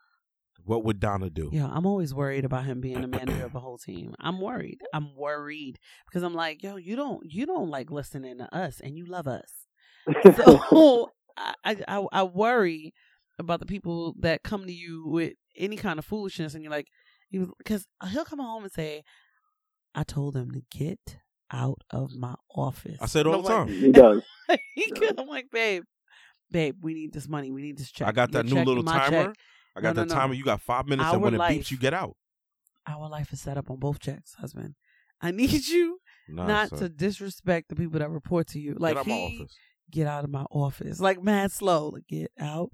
What 0.65 0.85
would 0.85 1.01
Donna 1.01 1.31
do? 1.31 1.49
Yeah, 1.53 1.69
I'm 1.73 1.87
always 1.87 2.13
worried 2.13 2.45
about 2.45 2.65
him 2.65 2.81
being 2.81 3.01
the 3.01 3.07
manager 3.19 3.45
of 3.45 3.53
the 3.53 3.61
whole 3.61 3.79
team. 3.79 4.15
I'm 4.19 4.41
worried. 4.41 4.79
I'm 4.93 5.17
worried 5.17 5.79
because 6.07 6.23
I'm 6.23 6.35
like, 6.35 6.63
yo, 6.63 6.77
you 6.77 6.97
don't, 6.97 7.21
you 7.25 7.47
don't 7.47 7.71
like 7.71 7.91
listening 7.91 8.39
to 8.39 8.55
us, 8.55 8.81
and 8.81 8.97
you 8.97 9.07
love 9.07 9.27
us. 9.29 9.67
So 10.37 11.11
I, 11.37 11.55
I, 11.65 11.77
I, 11.87 12.07
I 12.13 12.23
worry 12.25 12.93
about 13.39 13.61
the 13.61 13.67
people 13.67 14.15
that 14.19 14.43
come 14.43 14.67
to 14.67 14.73
you 14.73 15.07
with 15.07 15.35
any 15.57 15.77
kind 15.77 15.99
of 15.99 16.05
foolishness, 16.05 16.55
and 16.55 16.63
you're 16.63 16.73
like, 16.73 16.89
because 17.31 17.87
he'll 18.11 18.25
come 18.25 18.41
home 18.41 18.65
and 18.65 18.73
say, 18.73 19.05
I 19.95 20.03
told 20.03 20.37
him 20.37 20.51
to 20.53 20.63
get 20.71 21.19
out 21.53 21.83
of 21.91 22.15
my 22.15 22.35
office. 22.55 22.99
I 23.01 23.07
said 23.07 23.27
all 23.27 23.43
the 23.43 23.53
I'm 23.53 23.67
time. 23.67 23.75
he 23.75 23.93
does. 23.93 24.23
He 24.75 24.91
could- 24.91 25.19
I'm 25.21 25.27
like, 25.29 25.51
babe, 25.51 25.83
babe, 26.51 26.77
we 26.81 26.95
need 26.95 27.13
this 27.13 27.29
money. 27.29 27.51
We 27.51 27.63
need 27.63 27.77
this 27.79 27.91
check. 27.93 28.09
I 28.09 28.13
got 28.13 28.33
Your 28.33 28.43
that 28.43 28.49
new 28.49 28.55
check 28.57 28.67
little 28.67 28.81
and 28.89 28.89
timer. 28.89 29.25
check. 29.27 29.35
I 29.77 29.81
got 29.81 29.95
No, 29.97 30.03
that 30.03 30.09
no, 30.09 30.15
no. 30.15 30.21
timer. 30.21 30.35
You 30.35 30.45
got 30.45 30.61
five 30.63 30.87
minutes, 30.87 31.07
Our 31.09 31.15
and 31.15 31.23
when 31.23 31.35
it 31.35 31.39
life. 31.39 31.59
beeps, 31.61 31.71
you 31.71 31.77
get 31.77 31.93
out. 31.95 32.17
Our 32.87 33.09
life 33.11 33.33
is 33.33 33.41
set 33.41 33.59
up 33.59 33.71
on 33.71 33.79
both 33.79 34.01
checks, 34.01 34.35
husband. 34.35 34.75
I 35.21 35.31
need 35.33 35.67
you 35.67 35.99
Nah, 36.29 36.47
not 36.47 36.69
son. 36.71 36.79
to 36.79 36.89
disrespect 36.89 37.69
the 37.69 37.77
people 37.77 37.99
that 37.99 38.09
report 38.11 38.47
to 38.49 38.59
you. 38.61 38.75
Like 38.79 38.95
get 38.95 38.99
out 39.01 39.07
he, 39.07 39.11
my 39.13 39.19
office. 39.43 39.57
get 39.91 40.07
out 40.07 40.25
of 40.25 40.31
my 40.31 40.45
office. 40.51 41.01
Like 41.01 41.23
mad 41.23 41.53
slow. 41.53 41.89
Like 41.91 42.07
get 42.09 42.31
out 42.41 42.73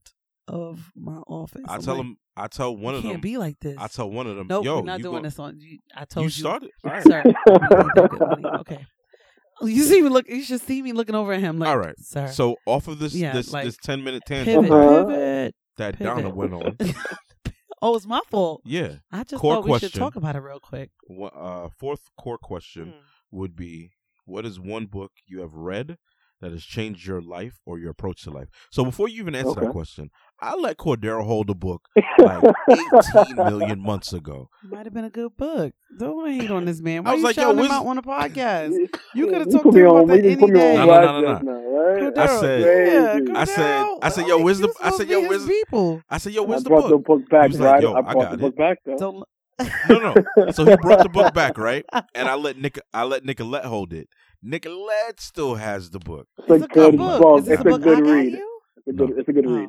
of 0.48 0.92
my 0.94 1.16
office. 1.26 1.62
I 1.68 1.76
I'm 1.76 1.82
tell 1.82 1.94
like, 1.96 2.04
him. 2.04 2.16
I 2.36 2.46
tell 2.48 2.76
one 2.76 2.94
you 2.94 2.98
of 2.98 3.02
can't 3.04 3.14
them. 3.14 3.20
be 3.20 3.38
like 3.38 3.58
this. 3.60 3.76
I 3.78 3.86
tell 3.88 4.10
one 4.10 4.26
of 4.26 4.36
them. 4.36 4.46
nope, 4.48 4.64
Yo, 4.64 4.76
we're 4.80 4.82
not 4.84 5.00
doing 5.00 5.16
go- 5.18 5.22
this 5.22 5.38
on. 5.38 5.58
You, 5.60 5.78
I 5.94 6.04
told 6.04 6.24
You 6.24 6.26
you, 6.28 6.30
started. 6.30 6.70
All 6.84 6.90
right. 6.90 7.02
sir. 7.02 7.22
we 7.24 7.30
need 7.32 7.36
that 7.94 8.08
good 8.10 8.20
money. 8.20 8.44
Okay. 8.60 8.86
You 9.62 9.82
see 9.84 10.02
me 10.02 10.08
look. 10.08 10.28
You 10.28 10.42
should 10.42 10.60
see 10.60 10.82
me 10.82 10.92
looking 10.92 11.14
over 11.14 11.32
at 11.32 11.40
him. 11.40 11.58
Like, 11.60 11.68
All 11.68 11.78
right. 11.78 11.94
sir. 11.98 12.26
So 12.28 12.56
off 12.66 12.88
of 12.88 12.98
this 12.98 13.14
Yeah, 13.14 13.32
this 13.32 13.52
like, 13.52 13.64
this 13.64 13.76
ten 13.82 14.02
minute 14.02 14.22
tangent 14.26 14.62
pivot, 14.64 14.70
Uh-huh. 14.72 15.04
pivot. 15.04 15.54
that 15.78 15.96
pivot. 15.98 16.16
Donna 16.16 16.28
went 16.34 16.52
on. 16.54 16.76
oh, 17.82 17.94
it's 17.96 18.06
my 18.06 18.20
fault. 18.30 18.62
Yeah. 18.64 18.96
I 19.12 19.24
just 19.24 19.40
Core 19.40 19.54
thought 19.56 19.64
we 19.68 19.78
should 19.78 19.94
talk 19.94 20.16
about 20.16 20.34
it 20.36 20.40
real 20.40 20.60
quick. 20.60 20.90
Wha- 21.08 21.28
Uh, 21.28 21.68
fourth 21.78 22.00
core 22.18 22.38
question 22.38 22.86
Hmm. 22.86 22.98
would 23.30 23.54
be: 23.56 23.92
What 24.24 24.44
is 24.44 24.58
one 24.58 24.86
book 24.86 25.12
you 25.26 25.40
have 25.40 25.54
read 25.54 25.98
that 26.40 26.50
has 26.50 26.64
changed 26.64 27.06
your 27.06 27.20
life 27.22 27.60
or 27.64 27.78
your 27.78 27.90
approach 27.90 28.22
to 28.24 28.30
life? 28.32 28.48
So 28.72 28.84
before 28.84 29.08
you 29.08 29.22
even 29.22 29.34
answer 29.36 29.60
that 29.60 29.70
question, 29.70 30.10
I 30.40 30.56
let 30.56 30.76
Cordero 30.76 31.24
hold 31.24 31.46
the 31.46 31.54
book 31.54 31.88
like 32.18 32.42
18 32.70 33.36
million 33.36 33.80
months 33.80 34.12
ago. 34.12 34.50
Might 34.62 34.84
have 34.84 34.92
been 34.92 35.04
a 35.04 35.10
good 35.10 35.36
book. 35.36 35.72
Don't 35.98 36.30
hate 36.30 36.50
on 36.50 36.64
this 36.64 36.80
man. 36.80 37.04
Why 37.04 37.12
I 37.12 37.14
was 37.14 37.20
you 37.20 37.26
like, 37.28 37.36
yo, 37.36 37.42
shouting 37.44 37.58
him 37.58 37.62
where's- 37.68 37.72
out 37.80 37.86
on 37.86 37.98
a 37.98 38.02
podcast? 38.02 38.76
You 39.14 39.26
coulda 39.30 39.50
talked 39.50 39.72
to 39.72 39.78
him 39.78 39.86
about 39.86 40.06
that 40.08 40.18
any 40.24 40.36
put 40.36 40.50
me 40.50 40.60
on 40.60 40.66
day. 40.66 40.74
No, 40.74 40.80
no, 40.80 40.86
blast 40.86 41.06
no, 41.06 41.20
no, 41.20 41.32
just 41.34 41.44
now, 41.44 41.52
right? 41.52 42.18
I 42.18 42.40
said- 42.40 42.60
yeah, 42.60 43.12
Crazy. 43.20 43.32
I 43.32 43.44
said- 43.44 43.86
I 44.02 44.08
said, 44.10 44.26
yo, 44.26 44.42
where's 44.42 44.58
the- 44.58 44.74
I 44.82 44.90
said, 44.90 45.08
yo, 45.08 45.20
where's 45.28 45.44
the- 45.44 45.48
people? 45.52 46.02
I 46.10 46.18
said, 46.18 46.32
"Yo, 46.32 46.42
where's 46.42 46.62
the 46.64 46.70
brought 46.70 46.88
the 46.88 46.96
book?" 46.98 47.04
book 47.06 47.28
back, 47.30 47.48
was 47.48 47.60
like, 47.60 47.72
right? 47.74 47.82
yo, 47.82 47.92
I 47.92 47.98
I 47.98 48.02
brought 48.02 48.14
got 48.14 48.28
the 48.30 48.34
it. 48.34 48.40
book 48.40 48.56
back 48.56 48.78
though. 48.84 48.96
Don't. 48.98 49.24
No, 49.88 50.14
no. 50.36 50.50
So 50.50 50.64
he 50.64 50.76
brought 50.82 51.02
the 51.04 51.08
book 51.08 51.32
back, 51.32 51.56
right? 51.58 51.84
And 52.14 52.28
I 52.28 52.34
let 52.34 52.58
Nick, 52.58 52.80
I 52.92 53.04
let 53.04 53.24
Nicolette 53.24 53.64
hold 53.64 53.92
it. 53.92 54.08
Nicolette 54.42 55.20
still 55.20 55.54
has 55.54 55.90
the 55.90 56.00
book. 56.00 56.26
It's 56.38 56.50
a 56.50 56.54
It's 56.54 56.64
a 56.64 56.68
good 56.68 56.90
good 56.92 56.98
book. 56.98 57.22
book. 57.22 57.38
It's 57.46 57.62
the 57.62 57.74
a 57.74 57.78
good 57.78 58.00
read. 58.00 58.34
It's 58.34 58.88
a 58.88 58.92
good, 58.92 59.10
it's 59.18 59.28
a 59.28 59.32
good 59.32 59.46
read. 59.48 59.68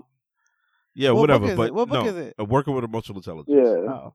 Yeah, 0.96 1.12
What 1.12 1.22
whatever. 1.22 1.48
book 1.48 1.58
but? 1.58 1.74
What 1.74 1.90
book 1.90 2.06
no, 2.06 2.10
is 2.10 2.16
it? 2.16 2.36
uh, 2.40 2.46
working 2.46 2.74
with 2.74 2.84
emotional 2.84 3.18
intelligence. 3.20 3.50
Yeah. 3.56 3.92
Oh. 3.92 4.14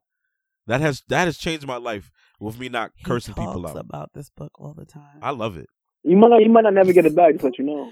That 0.66 0.80
has 0.80 1.02
that 1.08 1.24
has 1.26 1.36
changed 1.36 1.66
my 1.66 1.76
life 1.76 2.10
with 2.40 2.58
me 2.58 2.68
not 2.68 2.92
He 2.96 3.04
cursing 3.04 3.34
talks 3.34 3.46
people 3.54 3.66
out. 3.66 3.76
about 3.76 4.10
this 4.14 4.30
book 4.30 4.52
all 4.58 4.72
the 4.74 4.84
time. 4.86 5.18
I 5.22 5.30
love 5.30 5.56
it. 5.56 5.66
You 6.04 6.16
might 6.16 6.28
not, 6.28 6.42
you 6.42 6.48
might 6.50 6.62
not 6.62 6.74
never 6.74 6.92
get 6.92 7.04
it 7.06 7.14
back. 7.14 7.32
Just 7.32 7.44
let 7.44 7.58
you 7.58 7.64
know. 7.64 7.90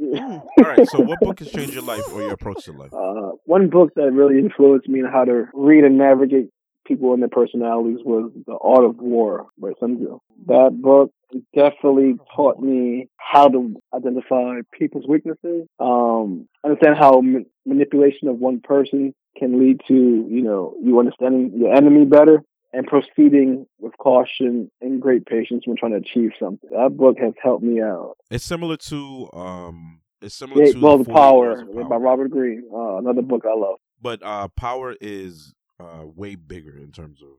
Mm. 0.00 0.42
All 0.58 0.64
right. 0.64 0.88
So, 0.88 1.00
what 1.00 1.18
book 1.20 1.38
has 1.40 1.50
changed 1.50 1.74
your 1.74 1.82
life 1.82 2.02
or 2.12 2.22
your 2.22 2.32
approach 2.32 2.64
to 2.64 2.72
life? 2.72 2.92
Uh, 2.92 3.32
one 3.44 3.68
book 3.68 3.92
that 3.96 4.12
really 4.12 4.38
influenced 4.38 4.88
me 4.88 5.02
on 5.02 5.10
how 5.12 5.24
to 5.24 5.46
read 5.54 5.84
and 5.84 5.98
navigate 5.98 6.50
people 6.88 7.12
and 7.12 7.22
their 7.22 7.28
personalities 7.28 7.98
was 8.04 8.32
The 8.46 8.56
Art 8.60 8.84
of 8.84 8.96
War 8.98 9.46
by 9.58 9.70
Sun 9.78 9.96
Tzu. 9.98 10.18
That 10.46 10.70
book 10.80 11.12
definitely 11.54 12.14
taught 12.34 12.58
me 12.60 13.08
how 13.18 13.48
to 13.48 13.76
identify 13.94 14.60
people's 14.72 15.06
weaknesses, 15.06 15.66
um, 15.78 16.48
understand 16.64 16.96
how 16.98 17.20
ma- 17.20 17.40
manipulation 17.66 18.28
of 18.28 18.38
one 18.38 18.60
person 18.60 19.14
can 19.36 19.60
lead 19.60 19.80
to, 19.88 19.94
you 19.94 20.42
know, 20.42 20.74
you 20.82 20.98
understanding 20.98 21.52
your 21.56 21.74
enemy 21.74 22.04
better 22.06 22.42
and 22.72 22.86
proceeding 22.86 23.66
with 23.78 23.96
caution 23.98 24.70
and 24.80 25.00
great 25.00 25.26
patience 25.26 25.62
when 25.66 25.76
trying 25.76 25.92
to 25.92 25.98
achieve 25.98 26.30
something. 26.40 26.68
That 26.70 26.96
book 26.96 27.16
has 27.20 27.34
helped 27.42 27.62
me 27.62 27.80
out. 27.80 28.14
It's 28.30 28.44
similar 28.44 28.76
to 28.78 29.28
um. 29.32 30.00
It's 30.20 30.34
similar 30.34 30.64
Yeah, 30.64 30.72
to 30.72 30.80
well, 30.80 30.98
The 30.98 31.04
40 31.04 31.12
Power, 31.20 31.60
of 31.82 31.88
by 31.88 31.94
Robert 31.96 32.28
Greene, 32.32 32.64
uh, 32.74 32.96
another 32.96 33.22
book 33.22 33.44
I 33.46 33.54
love. 33.56 33.76
but 34.02 34.20
uh, 34.24 34.48
power 34.48 34.96
is 35.00 35.54
uh 35.80 36.04
way 36.06 36.34
bigger 36.34 36.76
in 36.78 36.92
terms 36.92 37.20
of 37.22 37.38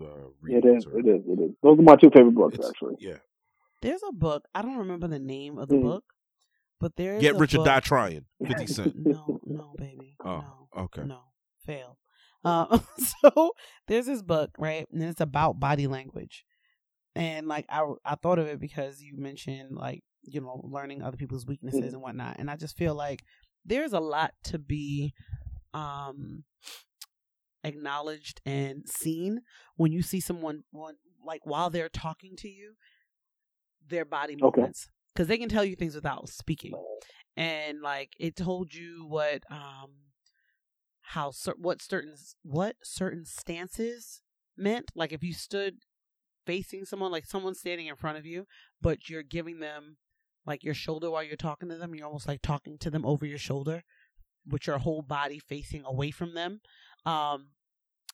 the 0.00 0.06
It 0.06 0.32
readings 0.40 0.84
is, 0.84 0.86
or- 0.86 0.98
it 0.98 1.06
is, 1.06 1.22
it 1.26 1.40
is. 1.40 1.50
Those 1.62 1.78
are 1.78 1.82
my 1.82 1.96
two 1.96 2.10
favorite 2.10 2.34
books, 2.34 2.54
It's- 2.54 2.68
actually. 2.70 2.96
Yeah. 3.00 3.18
There's 3.82 4.02
a 4.08 4.12
book. 4.12 4.46
I 4.54 4.62
don't 4.62 4.78
remember 4.78 5.08
the 5.08 5.18
name 5.18 5.58
of 5.58 5.68
the 5.68 5.76
Mm. 5.76 5.82
book, 5.82 6.04
but 6.80 6.96
there 6.96 7.16
is 7.16 7.20
Get 7.20 7.34
a 7.36 7.38
rich 7.38 7.54
or 7.54 7.58
book- 7.58 7.66
die 7.66 7.80
trying. 7.80 8.24
Fifty 8.46 8.66
Cent. 8.66 8.96
No, 8.96 9.40
no, 9.44 9.74
baby. 9.76 10.16
Oh, 10.24 10.38
no, 10.74 10.82
okay. 10.84 11.04
No, 11.04 11.20
fail. 11.66 11.98
Uh, 12.44 12.78
so 13.22 13.52
there's 13.86 14.06
this 14.06 14.22
book, 14.22 14.50
right? 14.58 14.86
And 14.90 15.02
it's 15.02 15.20
about 15.20 15.60
body 15.60 15.86
language. 15.86 16.44
And 17.14 17.46
like 17.46 17.66
I, 17.68 17.84
I 18.04 18.14
thought 18.16 18.38
of 18.38 18.46
it 18.48 18.58
because 18.58 19.00
you 19.00 19.16
mentioned 19.16 19.76
like 19.76 20.02
you 20.22 20.40
know 20.40 20.60
learning 20.64 21.02
other 21.02 21.16
people's 21.16 21.46
weaknesses 21.46 21.90
Mhm. 21.90 21.94
and 21.94 22.02
whatnot, 22.02 22.36
and 22.38 22.50
I 22.50 22.56
just 22.56 22.76
feel 22.76 22.94
like 22.94 23.22
there's 23.64 23.92
a 23.92 24.00
lot 24.00 24.32
to 24.44 24.58
be 24.58 25.12
um 25.74 26.44
acknowledged 27.64 28.40
and 28.46 28.88
seen 28.88 29.40
when 29.76 29.92
you 29.92 30.02
see 30.02 30.20
someone 30.20 30.64
one 30.70 30.96
like 31.24 31.40
while 31.44 31.70
they're 31.70 31.88
talking 31.88 32.36
to 32.36 32.48
you, 32.48 32.74
their 33.88 34.04
body 34.04 34.36
movements 34.38 34.88
because 35.14 35.28
they 35.28 35.38
can 35.38 35.48
tell 35.48 35.64
you 35.64 35.74
things 35.74 35.94
without 35.94 36.28
speaking. 36.28 36.72
And 37.36 37.80
like 37.80 38.10
it 38.20 38.36
told 38.36 38.74
you 38.74 39.06
what 39.08 39.42
um 39.50 39.90
how 41.00 41.32
what 41.56 41.82
certain 41.82 42.14
what 42.42 42.76
certain 42.82 43.24
stances 43.24 44.20
meant. 44.56 44.90
Like 44.94 45.12
if 45.12 45.22
you 45.22 45.32
stood 45.32 45.78
facing 46.46 46.84
someone 46.84 47.10
like 47.10 47.26
someone 47.26 47.54
standing 47.54 47.86
in 47.86 47.96
front 47.96 48.18
of 48.18 48.26
you 48.26 48.46
but 48.80 49.08
you're 49.08 49.22
giving 49.22 49.60
them 49.60 49.96
like 50.46 50.62
your 50.62 50.74
shoulder 50.74 51.10
while 51.10 51.22
you're 51.22 51.36
talking 51.36 51.68
to 51.68 51.76
them 51.76 51.94
you're 51.94 52.06
almost 52.06 52.28
like 52.28 52.42
talking 52.42 52.76
to 52.78 52.90
them 52.90 53.04
over 53.04 53.24
your 53.24 53.38
shoulder 53.38 53.82
with 54.46 54.66
your 54.66 54.78
whole 54.78 55.02
body 55.02 55.38
facing 55.38 55.84
away 55.84 56.10
from 56.10 56.34
them 56.34 56.60
um 57.06 57.48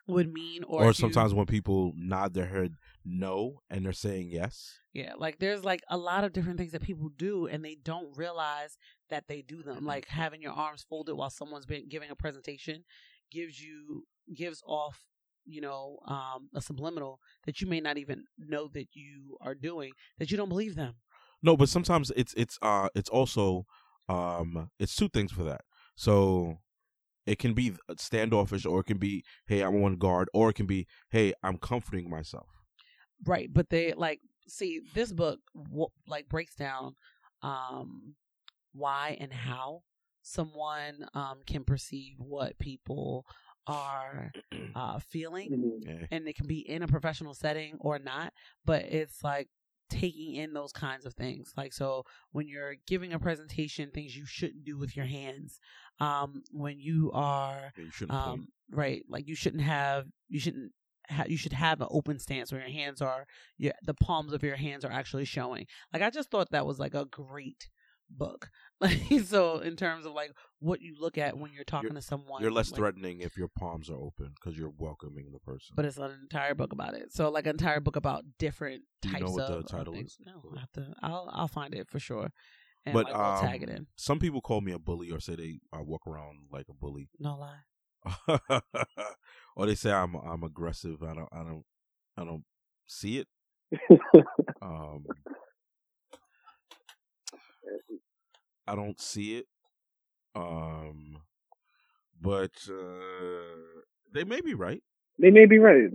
would 0.07 0.33
mean 0.33 0.65
or, 0.65 0.83
Or, 0.85 0.87
you- 0.89 0.93
sometimes 0.95 1.35
when 1.35 1.47
people 1.47 1.93
nod 1.97 2.35
their 2.35 2.47
head 2.47 2.75
no 3.05 3.63
and 3.71 3.85
they're 3.85 3.93
saying 3.93 4.29
yes. 4.31 4.79
Yeah, 4.93 5.13
like 5.17 5.39
there's 5.39 5.65
like 5.65 5.83
a 5.89 5.97
lot 5.97 6.25
of 6.25 6.33
different 6.33 6.59
things 6.59 6.73
that 6.73 6.83
people 6.83 7.11
do 7.17 7.47
and 7.47 7.65
they 7.65 7.77
don't 7.77 8.17
realize 8.17 8.77
that 9.09 9.29
they 9.29 9.41
do 9.43 9.63
them. 9.63 9.85
Like 9.87 10.09
having 10.09 10.43
your 10.43 10.53
arms 10.53 10.85
folded 10.89 11.15
while 11.15 11.31
someone's 11.31 11.67
been 11.67 11.89
giving 11.89 12.11
a 12.11 12.17
presentation 12.17 12.85
gives 13.31 13.61
you 13.61 14.05
gives 14.35 14.63
off, 14.67 14.99
you 15.45 15.61
know, 15.61 15.99
um 16.07 16.49
a 16.55 16.61
subliminal 16.61 17.21
that 17.45 17.61
you 17.61 17.69
may 17.69 17.81
not 17.81 17.97
even 17.99 18.25
know 18.37 18.69
that 18.75 18.89
you 18.95 19.37
are 19.41 19.55
doing, 19.55 19.93
that 20.19 20.31
you 20.33 20.37
don't 20.37 20.49
believe 20.49 20.75
them. 20.75 20.95
No, 21.43 21.57
but 21.57 21.69
sometimes 21.69 22.11
it's 22.17 22.35
it's 22.37 22.59
uh 22.61 22.89
it's 22.97 23.09
also 23.09 23.67
um 24.09 24.71
it's 24.81 24.97
two 24.97 25.09
things 25.09 25.31
for 25.31 25.45
that. 25.45 25.61
So 25.95 26.59
it 27.27 27.39
can 27.39 27.55
be 27.55 27.73
standoffish 27.97 28.65
or 28.67 28.81
it 28.81 28.85
can 28.87 28.99
be 28.99 29.25
hey 29.47 29.61
I'm 29.63 29.83
on 29.85 29.97
guard 29.97 30.29
or 30.35 30.51
it 30.51 30.55
can 30.55 30.67
be 30.67 30.87
hey 31.11 31.33
I'm 31.43 31.59
comforting 31.59 32.09
myself. 32.11 32.47
Right, 33.27 33.53
but 33.53 33.69
they 33.71 33.93
like 33.93 34.21
see 34.49 34.81
this 34.95 35.13
book 35.13 35.41
like 36.07 36.29
breaks 36.29 36.55
down 36.55 36.97
um 37.43 38.15
why 38.73 39.17
and 39.21 39.33
how 39.33 39.83
someone 40.23 41.07
um 41.15 41.41
can 41.47 41.65
perceive 41.65 42.15
what 42.19 42.59
people 42.59 43.25
are 43.67 44.33
uh 44.75 44.99
feeling 44.99 45.51
Mhm. 45.51 45.79
Yeah. 46.01 46.07
and 46.11 46.27
it 46.29 46.37
can 46.37 46.47
be 46.47 46.59
in 46.61 46.83
a 46.83 46.89
professional 46.89 47.35
setting 47.35 47.77
or 47.81 47.99
not 47.99 48.33
but 48.65 48.83
it's 48.85 49.23
like 49.23 49.49
taking 49.89 50.35
in 50.37 50.53
those 50.53 50.73
kinds 50.73 51.05
of 51.07 51.15
things 51.15 51.53
like 51.57 51.73
so 51.73 52.05
when 52.33 52.47
you're 52.49 52.75
giving 52.87 53.13
a 53.13 53.19
presentation 53.19 53.91
things 53.91 54.17
you 54.17 54.27
shouldn't 54.27 54.65
do 54.65 54.77
with 54.79 54.97
your 54.97 55.07
hands 55.07 55.59
um 56.01 56.43
when 56.53 56.79
you 56.81 57.11
are 57.13 57.73
Yeah, 57.77 57.85
you 58.01 58.07
um 58.11 58.49
right 58.71 59.03
like 59.09 59.27
you 59.29 59.35
shouldn't 59.35 59.63
have 59.63 60.07
you 60.29 60.41
shouldn't 60.41 60.73
ha- 61.09 61.25
you 61.29 61.37
should 61.37 61.53
have 61.53 61.81
an 61.81 61.89
open 61.91 62.19
stance 62.19 62.53
where 62.53 62.61
your 62.61 62.71
hands 62.71 63.03
are 63.03 63.27
yeah 63.59 63.73
the 63.85 63.95
palms 63.95 64.33
of 64.33 64.43
your 64.43 64.57
hands 64.57 64.85
are 64.85 64.93
actually 64.93 65.25
showing 65.25 65.67
like 65.93 66.03
i 66.03 66.11
just 66.11 66.31
thought 66.31 66.51
that 66.51 66.67
was 66.67 66.79
like 66.79 66.95
a 66.95 67.05
great 67.07 67.69
book 68.13 68.49
like 68.81 68.99
so 69.25 69.59
in 69.59 69.77
terms 69.77 70.05
of 70.05 70.13
like 70.13 70.33
what 70.59 70.81
you 70.81 70.97
look 70.99 71.17
at 71.17 71.37
when 71.39 71.53
you're 71.53 71.63
talking 71.65 71.95
to 71.95 72.03
someone 72.03 72.43
You're 72.43 72.51
less 72.51 72.71
like, 72.73 72.79
threatening 72.79 73.21
if 73.21 73.37
your 73.37 73.47
palms 73.57 73.89
are 73.89 73.95
open 73.97 74.33
because 74.35 74.59
you're 74.59 74.73
welcoming 74.77 75.31
the 75.33 75.39
person. 75.39 75.75
but 75.77 75.85
it's 75.85 75.97
an 75.97 76.11
entire 76.23 76.55
book 76.57 76.73
about 76.73 76.95
it 76.95 77.13
so 77.13 77.29
like 77.31 77.45
an 77.47 77.51
entire 77.51 77.79
book 77.79 77.95
about 77.97 78.25
different 78.41 78.83
Do 79.03 79.09
you 79.11 79.15
types 79.15 79.27
know 79.27 79.31
what 79.33 79.47
the 79.47 79.53
of, 79.59 79.65
of 79.65 79.71
title 79.71 79.93
things. 79.95 80.13
is? 80.13 80.19
no 80.27 80.43
i 80.57 80.61
have 80.61 80.73
to 80.73 80.93
i'll 81.03 81.31
i'll 81.33 81.47
find 81.49 81.73
it 81.75 81.89
for 81.89 82.01
sure 82.01 82.31
and 82.87 82.95
but 82.95 83.07
like, 83.07 83.17
we'll 83.17 83.33
tag 83.33 83.63
it 83.63 83.69
um, 83.69 83.77
in 83.77 83.87
some 83.97 84.19
people 84.19 84.41
call 84.41 84.61
me 84.61 84.73
a 84.73 84.79
bully 84.79 85.11
or 85.11 85.21
say 85.21 85.37
they 85.37 85.61
I 85.73 85.81
walk 85.81 86.07
around 86.07 86.49
like 86.53 86.67
a 86.69 86.75
bully. 86.75 87.09
no 87.19 87.37
lie 87.37 87.61
or 89.57 89.67
they 89.67 89.75
say 89.75 89.93
I'm 89.93 90.15
I'm 90.17 90.43
aggressive. 90.43 91.03
I 91.03 91.15
don't 91.15 91.29
I 91.33 91.43
don't 91.43 91.65
I 92.17 92.25
don't 92.25 92.45
see 92.87 93.19
it. 93.19 93.29
Um, 94.63 95.05
I 98.67 98.75
don't 98.75 99.01
see 99.01 99.37
it. 99.39 99.47
Um, 100.35 101.19
but 102.21 102.53
uh, 102.69 103.83
they 104.13 104.25
may 104.25 104.41
be 104.41 104.55
right. 104.55 104.83
they 105.19 105.31
may 105.31 105.47
be 105.47 105.59
right. 105.59 105.91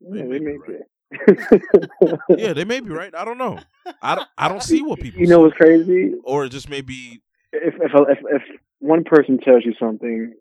They 0.00 0.22
Yeah, 0.22 0.22
may 0.22 0.38
they 0.38 0.38
be 0.38 0.52
may 0.52 0.52
right. 0.52 0.80
Be. 1.26 2.36
Yeah, 2.36 2.52
they 2.52 2.64
may 2.64 2.80
be 2.80 2.90
right. 2.90 3.14
I 3.14 3.24
don't 3.24 3.38
know. 3.38 3.58
I 4.02 4.14
don't, 4.14 4.28
I 4.36 4.48
don't 4.48 4.62
see 4.62 4.82
what 4.82 5.00
people. 5.00 5.20
You 5.20 5.26
know 5.26 5.38
see. 5.38 5.42
what's 5.42 5.56
crazy? 5.56 6.14
or 6.24 6.44
it 6.46 6.50
just 6.50 6.68
may 6.68 6.80
be. 6.80 7.22
If 7.52 7.74
if 7.74 7.92
if, 7.94 8.18
if 8.30 8.42
one 8.80 9.04
person 9.04 9.38
tells 9.38 9.64
you 9.64 9.74
something, 9.78 10.34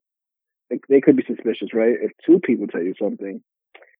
they, 0.69 0.80
they 0.89 1.01
could 1.01 1.15
be 1.15 1.24
suspicious, 1.28 1.69
right? 1.74 1.95
If 2.01 2.11
two 2.26 2.39
people 2.39 2.67
tell 2.67 2.82
you 2.82 2.93
something, 3.01 3.41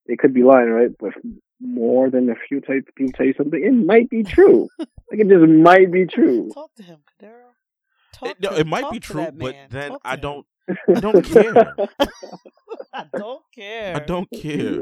they 0.06 0.16
could 0.16 0.34
be 0.34 0.42
lying, 0.42 0.70
right? 0.70 0.90
But 0.98 1.08
if 1.08 1.14
more 1.60 2.10
than 2.10 2.28
a 2.28 2.34
few 2.48 2.60
type 2.60 2.88
people 2.94 3.12
tell 3.16 3.26
you 3.26 3.34
something, 3.36 3.62
it 3.62 3.72
might 3.72 4.10
be 4.10 4.22
true. 4.22 4.68
like 4.78 4.88
it 5.20 5.28
just 5.28 5.48
might 5.48 5.90
be 5.90 6.06
true. 6.06 6.50
talk 6.52 6.74
to 6.74 6.82
him 6.82 6.98
Cordero. 7.20 7.54
Talk 8.12 8.30
It, 8.30 8.40
no, 8.40 8.50
it 8.50 8.66
might 8.66 8.82
talk 8.82 8.92
be 8.92 9.00
true, 9.00 9.28
but 9.32 9.56
then 9.70 9.92
Talk 9.92 10.00
I 10.04 10.16
don't. 10.16 10.46
I 10.68 11.00
don't 11.00 11.24
care. 11.24 11.76
I 12.92 13.04
don't 13.16 13.42
care. 13.54 13.96
I 13.96 13.98
don't 14.00 14.30
care. 14.34 14.80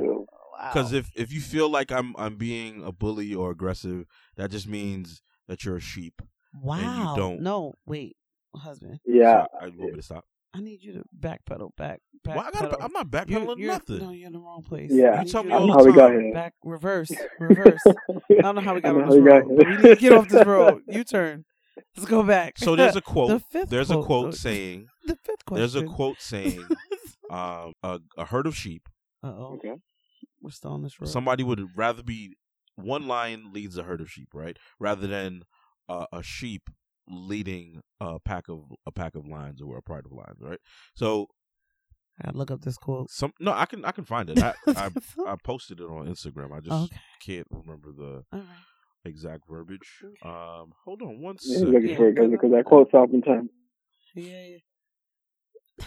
Wow. 0.53 0.71
Because 0.73 0.93
if 0.93 1.11
if 1.17 1.33
you 1.33 1.41
feel 1.41 1.69
like 1.71 1.91
I'm 1.91 2.15
I'm 2.19 2.37
being 2.37 2.85
a 2.85 2.93
bully 2.93 3.35
or 3.35 3.51
aggressive, 3.51 4.05
that 4.37 4.51
just 4.51 4.69
means 4.69 5.23
that 5.49 5.65
you're 5.65 5.77
a 5.77 5.81
sheep. 5.81 6.21
wow, 6.61 7.15
You 7.15 7.17
don't- 7.21 7.41
no, 7.41 7.75
wait, 7.87 8.17
husband, 8.55 9.01
Yeah. 9.07 9.45
So 9.45 9.59
I 9.61 9.67
you 9.67 9.79
want 9.79 9.93
me 9.93 9.97
to 9.99 10.03
stop. 10.03 10.25
I 10.55 10.61
need 10.61 10.83
you 10.83 10.93
to 10.93 11.05
backpedal, 11.19 11.75
back, 11.77 12.01
back. 12.23 12.37
Well, 12.37 12.45
I 12.47 12.51
gotta, 12.51 12.83
I'm 12.85 12.93
not 12.93 13.09
backpedaling 13.09 13.57
you're, 13.59 13.69
nothing. 13.73 13.99
No, 14.01 14.11
you're 14.11 14.27
in 14.27 14.35
the 14.35 14.39
wrong 14.39 14.63
place. 14.63 14.91
Yeah. 14.93 15.15
You 15.21 15.25
need 15.25 15.33
tell 15.33 15.43
me 15.45 15.53
all 15.53 15.63
I 15.73 15.77
the 15.77 15.79
know 15.79 15.85
we 15.91 15.93
got 15.97 16.09
time. 16.09 16.21
here. 16.21 16.35
Back, 16.35 16.53
reverse, 16.63 17.11
reverse. 17.41 17.81
I 17.87 17.95
don't 18.43 18.55
know 18.57 18.61
how 18.61 18.75
we 18.75 18.83
got 18.83 18.91
I 18.91 18.93
know 18.93 18.99
on 18.99 19.05
how 19.05 19.11
this 19.13 19.21
we 19.23 19.29
got 19.31 19.47
road. 19.47 19.49
here. 19.49 19.71
We 19.71 19.77
need 19.77 19.83
to 19.83 19.97
get 19.97 20.13
off 20.13 20.29
this 20.29 20.47
road. 20.47 20.83
U 20.89 21.05
turn. 21.05 21.47
Let's 21.97 22.07
go 22.11 22.23
back. 22.23 22.59
So 22.59 22.77
there's 22.77 22.93
a 22.93 22.95
the 22.97 23.01
quote. 23.01 23.43
fifth 23.51 23.71
There's 23.71 23.91
a 23.91 23.95
quote. 23.95 24.07
quote 24.07 24.35
saying. 24.35 24.89
the 25.07 25.17
fifth 25.25 25.45
question. 25.47 25.61
There's 25.63 25.75
a 25.75 25.87
quote 25.87 26.21
saying. 26.21 26.63
Um, 27.31 27.73
a, 27.83 27.99
a 28.19 28.27
herd 28.27 28.47
of 28.47 28.55
sheep. 28.55 28.91
Uh 29.25 29.29
oh, 29.29 29.55
Okay. 29.55 29.73
We're 30.43 30.51
still 30.51 30.73
on 30.73 30.83
this 30.83 31.01
road. 31.01 31.09
Somebody 31.09 31.43
would 31.45 31.69
rather 31.77 32.03
be 32.03 32.37
one 32.77 33.07
lion 33.07 33.53
leads 33.53 33.77
a 33.79 33.83
herd 33.83 34.01
of 34.01 34.11
sheep, 34.11 34.29
right? 34.35 34.57
Rather 34.81 35.07
than 35.07 35.43
uh, 35.89 36.07
a 36.13 36.23
sheep 36.23 36.63
leading 37.09 37.81
a 38.01 38.19
pack 38.21 38.49
of 38.49 38.65
a 38.87 38.93
pack 38.93 39.15
of 39.15 39.27
lions 39.27 39.61
or 39.61 39.77
a 39.79 39.83
pride 39.83 40.05
of 40.07 40.13
lions, 40.13 40.39
right? 40.41 40.59
So 40.95 41.27
I 42.21 42.27
gotta 42.27 42.39
look 42.39 42.51
up 42.51 42.63
this 42.63 42.77
quote. 42.77 43.11
some 43.11 43.33
no, 43.41 43.53
I 43.53 43.67
can 43.67 43.85
I 43.85 43.93
can 43.93 44.05
find 44.05 44.31
it. 44.31 44.43
I 44.43 44.55
I, 44.69 44.91
I 45.27 45.37
posted 45.43 45.81
it 45.81 45.85
on 45.85 46.07
Instagram. 46.07 46.53
I 46.57 46.61
just 46.61 46.85
okay, 46.93 47.01
can't 47.25 47.47
remember 47.51 47.91
the 47.93 48.25
all 48.33 48.39
right. 48.39 48.47
exact 49.05 49.43
verbiage. 49.49 49.81
Okay. 50.05 50.29
Um, 50.29 50.73
hold 50.85 51.03
on 51.03 51.21
one 51.21 51.37
Yeah, 51.43 51.59
he's 51.59 51.59
second. 51.61 51.73
looking 51.75 51.97
for 51.97 52.09
it 52.09 52.15
because 52.31 52.51
luck. 52.51 52.53
that 52.53 52.65
quote's 52.65 52.95
oftentimes. 52.95 53.51
Yeah, 54.15 54.43
yeah. 54.47 54.57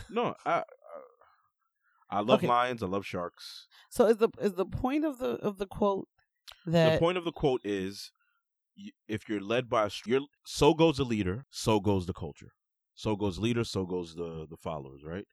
No, 0.09 0.33
I 0.45 0.63
I, 2.09 2.19
love 2.19 2.39
Okay. 2.39 2.47
lions. 2.47 2.83
I 2.83 2.87
love 2.87 3.05
sharks. 3.05 3.67
So 3.89 4.05
is 4.05 4.17
the 4.17 4.29
is 4.39 4.53
the 4.53 4.65
point 4.65 5.05
of 5.05 5.17
the 5.19 5.31
of 5.41 5.57
the 5.57 5.65
quote 5.65 6.07
that 6.65 6.93
the 6.93 6.99
point 6.99 7.17
of 7.17 7.25
the 7.25 7.31
quote 7.31 7.61
is 7.63 8.11
if 9.07 9.29
you're 9.29 9.41
led 9.41 9.69
by 9.69 9.85
a 9.85 9.89
you're, 9.89 10.27
so 10.45 10.73
goes 10.73 10.97
the 10.97 11.03
leader 11.05 11.45
so 11.49 11.79
goes 11.79 12.05
the 12.05 12.13
culture 12.13 12.51
so 12.93 13.15
goes 13.15 13.39
leader 13.39 13.63
so 13.63 13.85
goes 13.85 14.15
the 14.15 14.45
the 14.49 14.57
followers 14.57 15.03
right 15.03 15.25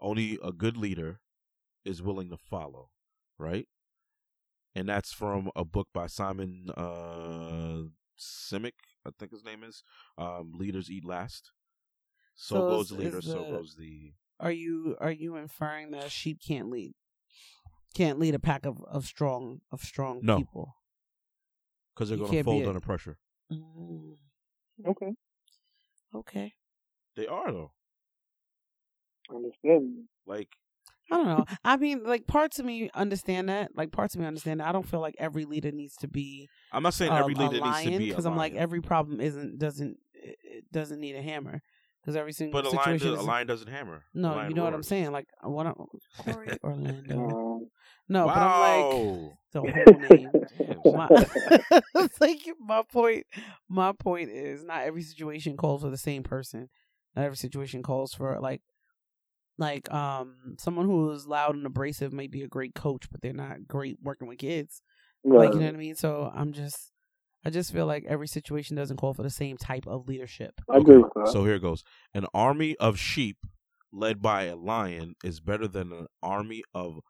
only 0.00 0.38
a 0.42 0.52
good 0.52 0.76
leader 0.76 1.20
is 1.84 2.02
willing 2.02 2.30
to 2.30 2.36
follow 2.36 2.90
right 3.38 3.68
and 4.74 4.88
that's 4.88 5.12
from 5.12 5.50
a 5.56 5.64
book 5.64 5.88
by 5.92 6.06
simon 6.06 6.70
uh 6.76 7.82
simic 8.18 8.72
i 9.06 9.10
think 9.18 9.32
his 9.32 9.44
name 9.44 9.62
is 9.62 9.82
um 10.18 10.52
leaders 10.54 10.90
eat 10.90 11.04
last 11.04 11.52
so, 12.34 12.56
So 12.56 12.62
goes 12.62 12.88
the 12.88 12.94
leader 12.96 13.18
is 13.18 13.24
so 13.24 13.44
goes 13.44 13.76
the 13.76 14.12
are 14.40 14.50
you 14.52 14.96
are 15.00 15.10
you 15.10 15.36
inferring 15.36 15.90
that 15.92 16.04
a 16.04 16.10
sheep 16.10 16.38
can't 16.46 16.70
lead? 16.70 16.92
Can't 17.94 18.18
lead 18.18 18.34
a 18.34 18.38
pack 18.38 18.66
of, 18.66 18.78
of 18.84 19.04
strong 19.06 19.60
of 19.72 19.80
strong 19.82 20.20
No. 20.22 20.38
people. 20.38 20.74
because 21.94 22.08
they're 22.10 22.18
going 22.18 22.30
to 22.30 22.42
fold 22.42 22.62
a- 22.64 22.68
under 22.68 22.80
pressure 22.80 23.18
Mm, 23.52 24.16
Okay. 24.86 25.12
okay. 26.14 26.52
they 27.16 27.26
are 27.26 27.50
though 27.50 27.72
Understand. 29.34 30.04
like 30.26 30.48
I 31.10 31.16
don't 31.16 31.26
know. 31.26 31.44
I 31.64 31.78
mean, 31.78 32.04
like 32.04 32.26
parts 32.26 32.58
of 32.58 32.66
me 32.66 32.90
understand 32.94 33.48
that. 33.48 33.70
Like 33.74 33.92
parts 33.92 34.14
of 34.14 34.20
me 34.20 34.26
understand 34.26 34.60
that. 34.60 34.68
I 34.68 34.72
don't 34.72 34.86
feel 34.86 35.00
like 35.00 35.14
every 35.18 35.46
leader 35.46 35.70
needs 35.72 35.96
to 35.96 36.08
be 36.08 36.48
i'm 36.70 36.82
not 36.82 36.92
saying 36.92 37.10
a, 37.10 37.16
every 37.16 37.32
a 37.34 37.38
leader 37.38 37.52
needs 37.52 37.62
to 37.62 37.88
lion 37.88 37.98
be 37.98 38.08
because 38.10 38.26
i 38.26 38.30
I'm 38.30 38.36
like 38.36 38.54
every 38.54 38.82
problem 38.82 39.18
isn't 39.20 39.58
doesn't 39.58 39.96
it 40.12 40.36
it 40.44 40.64
doesn't 40.70 41.00
need 41.00 41.16
a 41.16 41.22
hammer 41.22 41.62
because 42.00 42.16
every 42.16 42.32
single 42.32 42.60
But 42.62 42.66
a 42.72 42.74
lion, 42.76 42.98
situation. 42.98 43.08
does, 43.08 43.18
a 43.18 43.20
is- 43.22 43.26
lion 43.26 43.46
doesn't 43.46 43.68
hammer. 43.68 44.04
No, 44.14 44.46
you 44.48 44.54
know 44.54 44.64
what 44.64 44.74
I'm 44.74 44.82
saying. 44.82 45.12
Like 45.12 45.28
what? 45.42 45.66
I'm, 45.66 45.74
Corey 46.24 46.58
Orlando. 46.64 47.60
No, 48.10 48.26
but 48.26 48.36
I'm 48.38 48.60
like 48.60 48.94
wow. 48.94 49.38
the 49.52 49.60
whole 49.60 50.00
name. 50.08 50.30
My, 50.96 52.02
it's 52.02 52.20
like 52.20 52.40
my 52.58 52.82
point. 52.90 53.26
My 53.68 53.92
point 53.92 54.30
is 54.30 54.64
not 54.64 54.82
every 54.82 55.02
situation 55.02 55.56
calls 55.56 55.82
for 55.82 55.90
the 55.90 55.98
same 55.98 56.22
person. 56.22 56.68
Not 57.14 57.24
every 57.26 57.36
situation 57.36 57.82
calls 57.82 58.14
for 58.14 58.38
like, 58.40 58.62
like 59.58 59.92
um 59.92 60.56
someone 60.58 60.86
who 60.86 61.10
is 61.10 61.26
loud 61.26 61.54
and 61.54 61.66
abrasive 61.66 62.12
may 62.12 62.28
be 62.28 62.42
a 62.42 62.48
great 62.48 62.74
coach, 62.74 63.10
but 63.10 63.20
they're 63.20 63.32
not 63.32 63.66
great 63.66 63.98
working 64.02 64.28
with 64.28 64.38
kids. 64.38 64.80
Like 65.24 65.52
you 65.52 65.60
know 65.60 65.66
what 65.66 65.74
I 65.74 65.78
mean. 65.78 65.96
So 65.96 66.30
I'm 66.34 66.52
just, 66.52 66.92
I 67.48 67.50
just 67.50 67.72
feel 67.72 67.86
like 67.86 68.04
every 68.06 68.28
situation 68.28 68.76
doesn't 68.76 68.98
call 68.98 69.14
for 69.14 69.22
the 69.22 69.30
same 69.30 69.56
type 69.56 69.86
of 69.86 70.06
leadership. 70.06 70.60
I 70.70 70.76
agree 70.76 70.98
with 70.98 71.14
that. 71.14 71.28
So 71.28 71.46
here 71.46 71.54
it 71.54 71.62
goes. 71.62 71.82
An 72.12 72.26
army 72.34 72.76
of 72.76 72.98
sheep 72.98 73.38
led 73.90 74.20
by 74.20 74.42
a 74.42 74.54
lion 74.54 75.14
is 75.24 75.40
better 75.40 75.66
than 75.66 75.90
an 75.90 76.08
army 76.22 76.62
of 76.74 77.00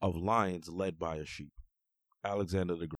of 0.00 0.14
lions 0.14 0.68
led 0.68 0.96
by 0.96 1.16
a 1.16 1.24
sheep. 1.24 1.50
Alexander 2.24 2.76
the 2.76 2.86
Great. 2.86 2.98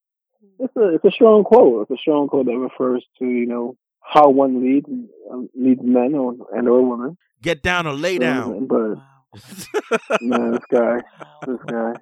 it's 0.58 0.76
a 0.76 0.94
it's 0.96 1.04
a 1.04 1.12
strong 1.12 1.44
quote. 1.44 1.82
It's 1.82 1.96
a 1.96 2.02
strong 2.02 2.26
quote 2.26 2.46
that 2.46 2.58
refers 2.58 3.06
to 3.20 3.24
you 3.24 3.46
know 3.46 3.76
how 4.00 4.28
one 4.28 4.60
leads 4.60 4.88
um, 5.30 5.48
leads 5.54 5.80
men 5.84 6.16
or 6.16 6.34
and 6.52 6.68
or 6.68 6.82
women. 6.82 7.16
Get 7.40 7.62
down 7.62 7.86
or 7.86 7.92
lay 7.92 8.18
down. 8.18 8.66
But 8.66 8.96
man, 10.20 10.50
this 10.50 10.64
guy, 10.68 11.02
this 11.46 11.60
guy. 11.68 11.92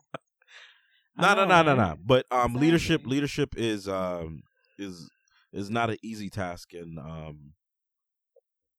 No, 1.19 1.33
I 1.33 1.35
no, 1.35 1.45
no, 1.47 1.63
no, 1.63 1.75
no. 1.75 1.97
But 2.05 2.27
um, 2.31 2.55
leadership, 2.55 3.01
Exactly. 3.01 3.15
leadership 3.17 3.55
is 3.57 3.89
um 3.89 4.43
is 4.79 5.11
is 5.53 5.71
not 5.71 5.91
an 5.91 5.97
easy 6.03 6.29
task, 6.29 6.73
and 6.75 6.99
um, 6.99 7.53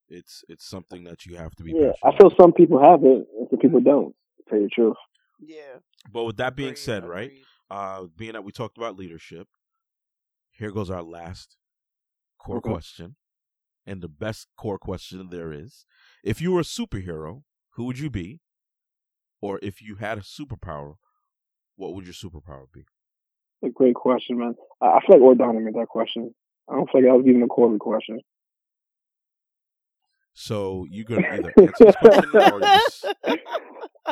it's 0.10 0.44
it's 0.48 0.68
something 0.68 1.04
that 1.06 1.26
you 1.26 1.36
have 1.38 1.56
to 1.56 1.64
be. 1.64 1.74
Yeah, 1.74 1.92
I 2.04 2.12
passionate 2.12 2.18
feel 2.20 2.32
some 2.40 2.54
people 2.54 2.80
have 2.82 3.04
it 3.04 3.28
and 3.38 3.48
some 3.50 3.60
people 3.60 3.80
don't. 3.80 4.14
To 4.38 4.44
tell 4.50 4.60
you 4.60 4.66
the 4.66 4.70
truth. 4.70 4.96
Yeah. 5.40 5.80
But 6.12 6.24
with 6.26 6.38
that 6.38 6.56
being 6.56 6.70
agreed, 6.70 6.78
said, 6.80 7.06
right? 7.06 7.26
agreed. 7.32 7.44
Uh, 7.70 8.04
being 8.16 8.34
that 8.34 8.44
we 8.44 8.52
talked 8.52 8.78
about 8.78 8.96
leadership, 8.98 9.48
here 10.52 10.72
goes 10.72 10.90
our 10.90 11.04
last 11.04 11.58
core 12.40 12.58
Okay. 12.58 12.70
question, 12.70 13.16
and 13.86 14.02
the 14.02 14.08
best 14.08 14.48
core 14.58 14.78
question 14.80 15.28
there 15.30 15.52
is: 15.52 15.86
If 16.24 16.42
you 16.42 16.52
were 16.52 16.62
a 16.62 16.64
superhero, 16.64 17.44
who 17.72 17.86
would 17.86 18.00
you 18.00 18.10
be? 18.10 18.42
Or 19.40 19.60
if 19.62 19.82
you 19.84 19.96
had 19.98 20.18
a 20.18 20.22
superpower, 20.22 20.96
what 21.78 21.94
would 21.96 22.06
your 22.06 22.14
superpower 22.14 22.66
be? 22.74 22.86
A 23.64 23.70
great 23.70 23.96
question, 23.96 24.38
man. 24.38 24.56
I, 24.82 24.86
I 24.98 25.00
feel 25.08 25.20
like 25.26 25.38
Ordana 25.38 25.64
made 25.64 25.74
that 25.76 25.88
question. 25.88 26.34
I 26.70 26.74
don't 26.76 26.90
feel 26.92 27.02
like 27.02 27.10
that 27.10 27.18
was 27.18 27.26
even 27.28 27.42
a 27.44 27.48
Corby 27.48 27.78
question. 27.80 28.20
So 30.34 30.86
you 30.90 31.04
gonna 31.04 31.28
either 31.32 31.54
answer 31.58 31.86
this 31.86 31.96
question 31.96 32.36
or 32.36 32.62
just 32.62 33.06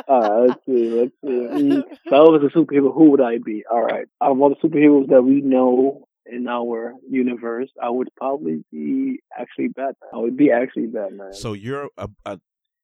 Uh, 0.08 0.44
let's 0.46 0.60
see, 0.66 0.90
let's 0.90 1.12
see. 1.22 1.28
Mm, 1.28 1.82
If 2.04 2.12
I 2.12 2.18
was 2.18 2.42
a 2.42 2.56
superhero, 2.56 2.92
who 2.92 3.10
would 3.10 3.20
I 3.20 3.38
be? 3.38 3.64
All 3.70 3.82
right. 3.82 4.06
Out 4.22 4.32
of 4.32 4.40
all 4.40 4.50
the 4.50 4.56
superheroes 4.68 5.08
that 5.08 5.22
we 5.22 5.40
know 5.40 6.04
in 6.26 6.48
our 6.48 6.94
universe, 7.08 7.70
I 7.82 7.88
would 7.90 8.08
probably 8.16 8.64
be 8.70 9.20
actually 9.38 9.68
Batman. 9.68 9.94
I 10.12 10.18
would 10.18 10.36
be 10.36 10.50
actually 10.50 10.86
Batman. 10.86 11.32
so 11.32 11.52
you're 11.52 11.88
a, 11.96 12.08
a 12.26 12.40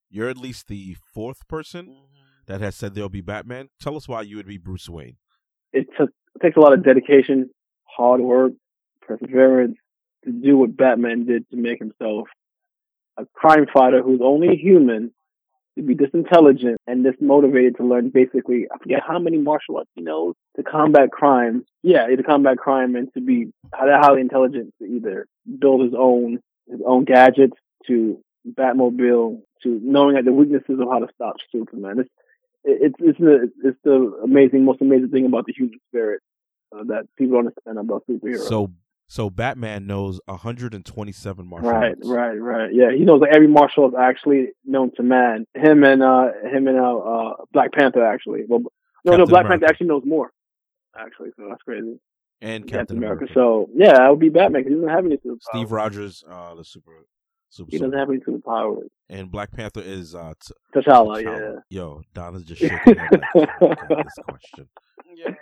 you're 0.09 0.29
at 0.29 0.37
least 0.39 0.69
the 0.69 0.97
fourth 1.15 1.47
person 1.49 1.87
Mm-hmm. 1.87 2.22
That 2.47 2.61
has 2.61 2.77
said 2.77 2.95
they'll 2.95 3.09
be 3.09 3.21
Batman. 3.21 3.69
Tell 3.81 3.97
us 3.97 4.09
why 4.09 4.23
you 4.23 4.37
would 4.37 4.47
be 4.47 4.59
Bruce 4.59 4.89
Wayne. 4.89 5.17
it, 5.73 5.89
takes 6.41 6.57
a 6.57 6.61
lot 6.61 6.73
of 6.73 6.85
dedication, 6.85 7.51
hard 7.85 8.21
work, 8.21 8.53
perseverance 9.01 9.77
to 10.25 10.33
do 10.33 10.57
what 10.57 10.77
Batman 10.77 11.27
did 11.27 11.49
to 11.51 11.57
make 11.57 11.79
himself 11.79 12.29
a 13.17 13.27
crime 13.35 13.67
fighter 13.73 14.03
who's 14.03 14.21
only 14.23 14.57
human, 14.57 15.13
to 15.77 15.83
be 15.83 15.95
this 15.95 16.11
intelligent 16.13 16.79
and 16.87 17.05
this 17.05 17.15
motivated 17.21 17.77
to 17.77 17.85
learn 17.85 18.11
basically, 18.11 18.67
I 18.73 18.79
forget 18.79 19.01
how 19.07 19.19
many 19.19 19.39
martial 19.39 19.79
arts 19.79 19.91
he 19.95 20.03
knows 20.03 20.35
to 20.57 20.63
combat 20.63 21.11
crime. 21.11 21.65
Yeah, 21.83 22.07
to 22.07 22.23
combat 22.23 22.59
crime 22.59 22.95
and 22.95 23.13
to 23.15 23.21
be 23.21 23.53
highly 23.73 24.21
intelligent 24.21 24.75
to 24.81 24.85
either 24.85 25.27
build 25.59 25.83
his 25.83 25.95
own, 25.97 26.41
his 26.69 26.81
own 26.87 27.05
gadgets 27.05 27.57
to 27.87 28.19
Batmobile 28.47 29.41
to 29.63 29.81
knowing 29.83 30.17
like 30.17 30.25
the 30.25 30.33
weaknesses 30.33 30.79
of 30.81 30.89
how 30.91 30.99
to 30.99 31.09
stop 31.15 31.37
Superman. 31.51 32.01
It's, 32.01 32.11
it's 32.65 32.95
it's 32.99 33.19
the 33.19 33.51
it's 33.65 33.79
the 33.85 34.21
amazing 34.25 34.65
most 34.65 34.81
amazing 34.81 35.11
thing 35.11 35.27
about 35.27 35.47
the 35.47 35.53
human 35.53 35.79
spirit 35.89 36.21
uh, 36.75 36.85
that 36.85 37.05
people 37.17 37.39
understand 37.39 37.79
about 37.79 38.05
superheroes. 38.09 38.49
So 38.49 38.73
so 39.09 39.29
Batman 39.29 39.87
knows 39.87 40.21
127 40.25 41.47
martial 41.47 41.71
right, 41.71 41.89
arts. 41.89 42.01
right, 42.05 42.29
right. 42.29 42.39
right. 42.39 42.71
Yeah, 42.73 42.93
he 42.97 43.05
knows 43.05 43.21
like 43.21 43.35
every 43.35 43.49
martial 43.49 43.85
art 43.85 43.95
actually 43.99 44.53
known 44.65 44.91
to 44.97 45.03
man. 45.03 45.47
Him 45.55 45.85
and 45.85 46.03
uh 46.03 46.29
him 46.51 46.67
and 46.67 46.79
uh, 46.79 46.97
uh 46.97 47.35
Black 47.53 47.73
Panther 47.73 48.05
actually. 48.05 48.45
Well, 48.49 48.63
no, 49.05 49.17
no, 49.17 49.27
Black 49.27 49.45
America. 49.45 49.49
Panther 49.49 49.67
actually 49.67 49.89
knows 49.89 50.03
more. 50.07 50.31
Actually, 50.97 51.31
so 51.37 51.47
that's 51.49 51.63
crazy. 51.63 51.99
And 52.41 52.65
Captain, 52.65 52.79
Captain 52.79 52.97
America. 52.99 53.25
America. 53.25 53.35
So 53.35 53.69
yeah, 53.75 53.99
I 53.99 54.09
would 54.09 54.19
be 54.19 54.29
Batman. 54.29 54.65
He 54.65 54.71
doesn't 54.71 54.89
have 54.89 55.05
any 55.05 55.17
superpowers. 55.17 55.43
Steve 55.53 55.73
Rogers, 55.73 56.25
uh, 56.31 56.55
the 56.55 56.65
super 56.65 56.93
super. 57.53 57.69
He 57.71 57.79
doesn't 57.79 57.97
have 57.99 58.09
any 58.11 58.19
superpowers. 58.19 58.89
and 59.09 59.31
Black 59.31 59.53
Panther 59.53 59.81
is 59.83 60.15
uh, 60.15 60.35
t- 60.45 60.55
T'Challa, 60.75 61.23
T'Challa. 61.23 61.55
yeah. 61.71 61.79
Yo, 61.79 62.03
Donna's 62.15 62.45
just 62.45 62.61
shaking 62.63 62.97
her 62.97 63.09
head 63.09 63.21
like, 63.35 63.49
"Oh, 63.61 63.67
God, 63.89 64.05
this 64.05 64.15
question. 64.29 64.69
Yeah. 65.15 65.35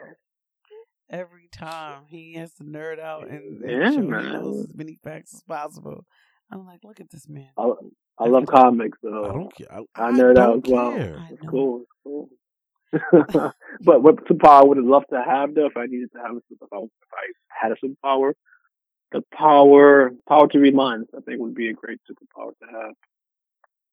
Every 1.09 1.49
time 1.53 2.03
he 2.07 2.35
has 2.35 2.55
to 2.55 2.65
nerd 2.65 3.01
out 3.01 3.29
and, 3.29 3.63
and 3.65 3.71
Yeah, 3.83 3.91
show 3.91 4.01
he 4.01 4.07
knows 4.07 4.69
as 4.69 4.77
many 4.77 4.97
facts 5.03 5.35
as 5.35 5.43
possible. 5.43 6.05
I'm 6.53 6.65
like, 6.67 6.81
look 6.85 7.01
at 7.01 7.11
this 7.11 7.29
man. 7.29 7.49
I, 7.59 7.73
I 8.19 8.29
love 8.29 8.47
comics, 8.47 8.99
so 9.03 9.25
I 9.25 9.33
don't 9.33 9.55
care. 9.57 9.67
I, 9.73 9.79
I 9.97 10.13
nerd 10.13 10.37
don't 10.37 10.39
out 10.39 10.67
as 10.67 10.73
well. 10.73 10.93
care. 10.93 11.27
It's 11.31 11.43
cool. 11.49 11.81
It's 11.81 11.91
cool. 12.05 12.29
but 13.85 14.03
what 14.03 14.17
superpower 14.27 14.63
I 14.63 14.65
would 14.65 14.77
have 14.77 14.87
loved 14.87 15.07
to 15.13 15.23
have 15.25 15.55
though 15.55 15.67
if 15.67 15.77
I 15.77 15.87
needed 15.87 16.11
to 16.13 16.19
have 16.23 16.33
a 16.37 16.41
superpower 16.53 16.85
if 16.85 16.91
I 17.13 17.27
had 17.49 17.73
a 17.73 17.77
superpower? 17.85 18.33
The 19.13 19.23
power 19.35 20.11
power 20.29 20.47
to 20.49 20.59
read 20.59 20.75
minds, 20.75 21.09
I 21.17 21.21
think 21.21 21.41
would 21.41 21.55
be 21.55 21.69
a 21.69 21.73
great 21.73 21.99
superpower 22.09 22.51
to 22.61 22.67
have. 22.79 22.95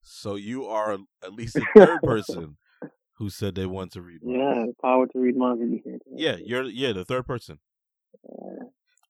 So 0.01 0.35
you 0.35 0.65
are 0.67 0.97
at 1.23 1.33
least 1.33 1.55
the 1.55 1.65
third 1.75 2.01
person 2.03 2.57
who 3.15 3.29
said 3.29 3.55
they 3.55 3.65
want 3.65 3.91
to 3.93 4.01
read. 4.01 4.21
minds. 4.23 4.37
Yeah, 4.39 4.65
the 4.67 4.75
power 4.81 5.07
to 5.07 5.19
read 5.19 5.35
minds 5.35 5.59
would 5.59 5.71
be 5.71 5.79
fantastic. 5.79 6.13
Yeah, 6.15 6.35
you're 6.43 6.63
yeah 6.63 6.93
the 6.93 7.03
third 7.05 7.25
person. 7.25 7.59
Yeah. 8.23 8.65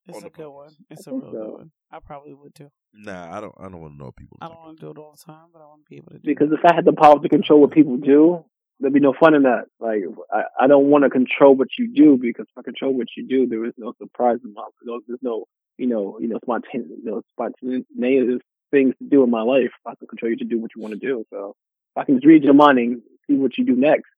It's 0.10 0.20
a 0.20 0.22
the 0.22 0.30
good 0.30 0.50
one. 0.50 0.70
It's 0.90 1.06
a 1.06 1.10
think 1.12 1.24
real 1.24 1.32
so. 1.34 1.38
good 1.38 1.52
one. 1.52 1.72
I 1.92 2.00
probably 2.00 2.34
would 2.34 2.56
too. 2.56 2.72
Nah, 2.94 3.38
I 3.38 3.42
don't. 3.42 3.54
I 3.60 3.64
don't 3.64 3.82
want 3.82 3.94
to 3.96 3.98
know 3.98 4.06
what 4.06 4.16
people. 4.16 4.38
I 4.42 4.48
don't 4.48 4.58
want 4.58 4.80
to 4.80 4.86
do 4.86 4.92
it 4.92 4.98
all 4.98 5.12
the 5.18 5.22
time, 5.34 5.48
but 5.52 5.62
I 5.62 5.66
want 5.66 5.82
to 5.84 5.90
be 5.90 5.98
able 5.98 6.12
to 6.14 6.20
do 6.20 6.22
Because 6.24 6.50
it. 6.52 6.60
if 6.64 6.66
I 6.72 6.74
had 6.74 6.86
the 6.86 6.94
power 6.94 7.20
to 7.20 7.28
control 7.30 7.60
what 7.60 7.72
people 7.72 7.98
do, 7.98 8.46
there'd 8.80 8.94
be 8.94 9.02
no 9.02 9.14
fun 9.20 9.36
in 9.36 9.44
that. 9.44 9.66
Like 9.82 10.04
I, 10.32 10.44
I 10.64 10.68
don't 10.68 10.86
want 10.86 11.04
to 11.04 11.10
control 11.10 11.56
what 11.56 11.68
you 11.78 11.94
do 11.94 12.18
because 12.18 12.46
if 12.50 12.58
I 12.58 12.62
control 12.62 12.94
what 12.94 13.08
you 13.18 13.28
do, 13.28 13.48
there 13.48 13.66
is 13.66 13.74
no 13.78 13.94
surprise 14.02 14.38
in 14.46 14.54
my 14.54 14.62
life. 14.62 15.02
There's 15.08 15.20
no 15.22 15.44
you 15.78 15.88
know 15.88 16.18
you 16.20 16.28
know 16.28 16.40
spontaneous 16.44 16.90
you 17.04 17.12
know, 17.12 17.22
spontaneous 17.32 18.42
things 18.72 18.94
to 19.00 19.06
do 19.10 19.24
in 19.24 19.30
my 19.30 19.42
life. 19.42 19.72
I 19.86 19.96
can 19.96 20.08
control 20.08 20.32
you 20.32 20.38
to 20.38 20.46
do 20.46 20.60
what 20.60 20.72
you 20.76 20.82
want 20.82 20.94
to 20.94 21.00
do. 21.00 21.24
So 21.30 21.56
I 21.96 22.04
can 22.04 22.16
just 22.16 22.26
read 22.26 22.44
your 22.44 22.54
mind 22.54 22.80
and 22.80 23.02
see 23.28 23.36
what 23.36 23.58
you 23.58 23.66
do 23.66 23.76
next. 23.76 24.10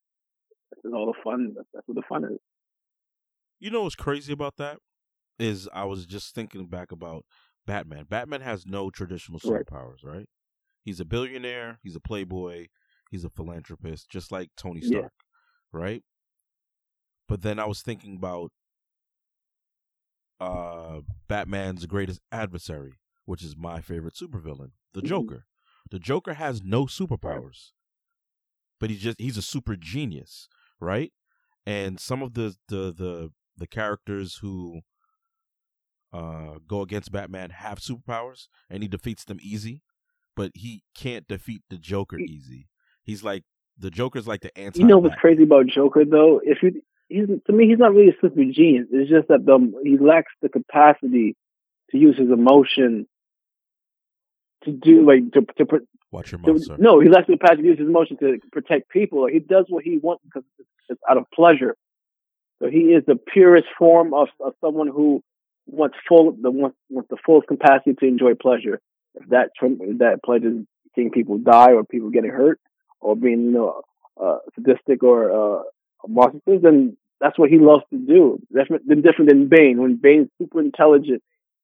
That's 0.71 0.93
all 0.93 1.05
the 1.07 1.19
fun. 1.23 1.53
That's, 1.55 1.67
that's 1.73 1.87
what 1.87 1.95
the 1.95 2.03
fun 2.07 2.23
is. 2.25 2.39
You 3.59 3.69
know 3.71 3.83
what's 3.83 3.95
crazy 3.95 4.33
about 4.33 4.57
that 4.57 4.79
is 5.37 5.69
I 5.73 5.85
was 5.85 6.05
just 6.05 6.33
thinking 6.33 6.67
back 6.67 6.91
about 6.91 7.25
Batman. 7.65 8.05
Batman 8.09 8.41
has 8.41 8.65
no 8.65 8.89
traditional 8.89 9.39
Right. 9.43 9.65
superpowers, 9.65 10.03
right? 10.03 10.27
He's 10.83 10.99
a 10.99 11.05
billionaire. 11.05 11.79
He's 11.83 11.95
a 11.95 11.99
playboy. 11.99 12.67
He's 13.11 13.23
a 13.23 13.29
philanthropist, 13.29 14.09
just 14.09 14.31
like 14.31 14.49
Tony 14.55 14.81
Yeah. 14.81 14.99
Stark, 14.99 15.13
right? 15.71 16.03
But 17.27 17.41
then 17.41 17.59
I 17.59 17.65
was 17.65 17.81
thinking 17.81 18.15
about 18.15 18.51
uh, 20.39 21.01
Batman's 21.27 21.85
greatest 21.85 22.21
adversary, 22.31 22.93
which 23.25 23.43
is 23.43 23.55
my 23.57 23.81
favorite 23.81 24.15
supervillain, 24.15 24.71
the 24.93 25.01
Mhm. 25.01 25.07
Joker. 25.07 25.45
The 25.91 25.99
Joker 25.99 26.33
has 26.33 26.61
no 26.63 26.85
superpowers, 26.85 27.71
but 28.79 28.89
he's 28.89 29.01
just 29.01 29.19
he's 29.19 29.37
a 29.37 29.41
super 29.41 29.75
genius, 29.75 30.47
right? 30.79 31.11
And 31.65 31.99
some 31.99 32.21
of 32.21 32.33
the 32.33 32.55
the 32.67 32.91
the 32.91 33.31
the 33.57 33.67
characters 33.67 34.37
who 34.37 34.81
uh 36.11 36.55
go 36.67 36.81
against 36.81 37.11
Batman 37.11 37.51
have 37.51 37.79
superpowers, 37.79 38.47
and 38.69 38.81
he 38.83 38.89
defeats 38.89 39.25
them 39.25 39.39
easy, 39.41 39.83
but 40.35 40.51
he 40.55 40.83
can't 40.95 41.27
defeat 41.27 41.61
the 41.69 41.77
Joker 41.77 42.19
easy. 42.19 42.67
He's 43.03 43.23
like 43.23 43.43
the 43.77 43.91
Joker's 43.91 44.27
like 44.27 44.41
the 44.41 44.55
anti. 44.57 44.79
You 44.79 44.87
know 44.87 44.97
what's 44.97 45.15
crazy 45.15 45.43
about 45.43 45.67
Joker 45.67 46.05
though? 46.05 46.41
If 46.43 46.63
you 46.63 46.81
he's 47.09 47.27
to 47.27 47.53
me 47.53 47.67
he's 47.67 47.79
not 47.79 47.93
really 47.93 48.11
a 48.11 48.15
super 48.21 48.43
genius. 48.45 48.87
It's 48.91 49.09
just 49.09 49.27
that 49.27 49.45
the 49.45 49.73
he 49.83 49.97
lacks 49.97 50.31
the 50.41 50.49
capacity 50.49 51.35
to 51.91 51.97
use 51.97 52.17
his 52.17 52.29
emotion 52.29 53.07
to 54.63 54.71
do 54.71 55.05
like 55.05 55.31
to 55.33 55.41
to, 55.57 55.65
pr- 55.65 55.77
Watch 56.11 56.31
your 56.31 56.39
to 56.39 56.53
mouth, 56.53 56.63
sir. 56.63 56.77
no 56.79 56.99
he 56.99 57.09
lacks 57.09 57.27
the 57.27 57.33
capacity 57.33 57.63
to 57.63 57.67
use 57.69 57.79
his 57.79 57.87
emotion 57.87 58.17
to 58.17 58.39
protect 58.51 58.89
people. 58.89 59.27
He 59.27 59.39
does 59.39 59.65
what 59.67 59.83
he 59.83 59.97
wants 59.97 60.23
because 60.23 60.43
it's, 60.89 60.99
out 61.09 61.17
of 61.17 61.25
pleasure. 61.33 61.75
So 62.59 62.69
he 62.69 62.93
is 62.93 63.03
the 63.05 63.15
purest 63.15 63.67
form 63.77 64.13
of, 64.13 64.27
of 64.43 64.53
someone 64.59 64.87
who 64.87 65.21
wants 65.67 65.97
full 66.07 66.31
the 66.31 66.51
wants, 66.51 66.77
wants 66.89 67.09
the 67.09 67.17
fullest 67.25 67.47
capacity 67.47 67.93
to 67.93 68.05
enjoy 68.05 68.33
pleasure. 68.35 68.79
If 69.15 69.29
that 69.29 69.51
if 69.61 69.97
that 69.99 70.23
pleasure 70.23 70.47
is 70.47 70.65
seeing 70.95 71.11
people 71.11 71.37
die 71.37 71.73
or 71.73 71.83
people 71.83 72.09
getting 72.09 72.31
hurt 72.31 72.59
or 72.99 73.15
being 73.15 73.45
you 73.45 73.51
know 73.51 73.81
uh, 74.21 74.37
sadistic 74.55 75.03
or 75.03 75.59
uh, 75.59 75.63
then 76.47 76.97
that's 77.19 77.37
what 77.37 77.49
he 77.49 77.57
loves 77.57 77.83
to 77.91 77.97
do. 77.97 78.39
That's 78.51 78.69
different 78.69 79.29
than 79.29 79.47
Bane. 79.47 79.81
When 79.81 79.95
Bane's 79.95 80.29
super 80.37 80.59
intelligent 80.61 81.21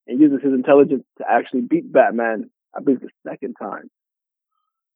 and 0.07 0.19
uses 0.19 0.41
his 0.43 0.53
intelligence 0.53 1.03
to 1.17 1.25
actually 1.29 1.61
beat 1.61 1.91
Batman, 1.91 2.49
I 2.75 2.81
believe 2.81 3.01
the 3.01 3.09
second 3.27 3.55
time. 3.55 3.89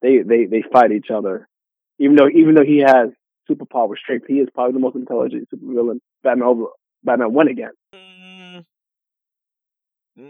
They 0.01 0.19
they 0.19 0.45
they 0.45 0.63
fight 0.71 0.91
each 0.91 1.09
other, 1.09 1.47
even 1.97 2.15
though 2.15 2.29
even 2.29 2.55
though 2.55 2.63
he 2.63 2.79
has 2.79 3.09
superpower 3.49 3.97
strength, 3.97 4.27
he 4.27 4.35
is 4.35 4.47
probably 4.53 4.73
the 4.73 4.79
most 4.79 4.95
intelligent 4.95 5.49
supervillain 5.53 5.99
Batman 6.23 6.47
over 6.47 6.65
Batman 7.03 7.33
won 7.33 7.47
against. 7.47 7.77
Mm. 7.93 8.65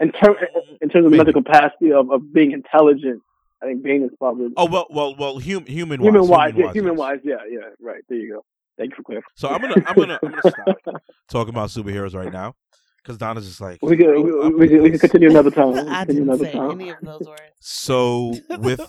In, 0.00 0.12
ter- 0.12 0.48
in 0.80 0.88
terms 0.88 1.06
of 1.06 1.10
Maybe. 1.10 1.24
mental 1.24 1.42
capacity 1.42 1.92
of, 1.92 2.10
of 2.10 2.32
being 2.32 2.52
intelligent, 2.52 3.22
I 3.62 3.66
think 3.66 3.82
Bane 3.82 4.04
is 4.04 4.10
probably 4.18 4.48
Oh 4.56 4.66
well, 4.66 4.86
well, 4.90 5.14
well. 5.16 5.38
Hum, 5.40 5.66
human, 5.66 6.00
human 6.00 6.22
wise, 6.22 6.28
wise. 6.28 6.54
Yeah, 6.56 6.64
yes. 6.66 6.74
human 6.74 6.96
wise. 6.96 7.18
Yeah, 7.24 7.36
yeah. 7.48 7.68
Right 7.80 8.02
there 8.08 8.18
you 8.18 8.34
go. 8.34 8.44
Thank 8.80 8.92
you 8.92 8.96
for 8.96 9.02
clarifying. 9.02 9.30
So 9.34 9.48
I'm 9.48 9.60
gonna, 9.60 9.74
I'm 9.86 9.94
gonna, 9.94 10.18
I'm 10.22 10.30
gonna 10.30 10.40
stop 10.40 11.02
talking 11.28 11.52
about 11.52 11.68
superheroes 11.68 12.14
right 12.14 12.32
now 12.32 12.54
because 13.02 13.18
Donna's 13.18 13.46
just 13.46 13.60
like 13.60 13.78
We 13.82 13.94
can 13.94 14.22
we, 14.24 14.48
we, 14.48 14.68
can, 14.68 14.82
we 14.82 14.90
can 14.90 14.98
continue 14.98 15.28
another 15.28 15.50
time. 15.50 15.72
We 15.72 15.78
I 15.80 16.06
didn't 16.06 16.22
another 16.22 16.46
say 16.46 16.52
time. 16.52 16.70
any 16.70 16.88
of 16.88 16.96
those 17.02 17.20
words. 17.26 17.42
So 17.60 18.34
with 18.58 18.80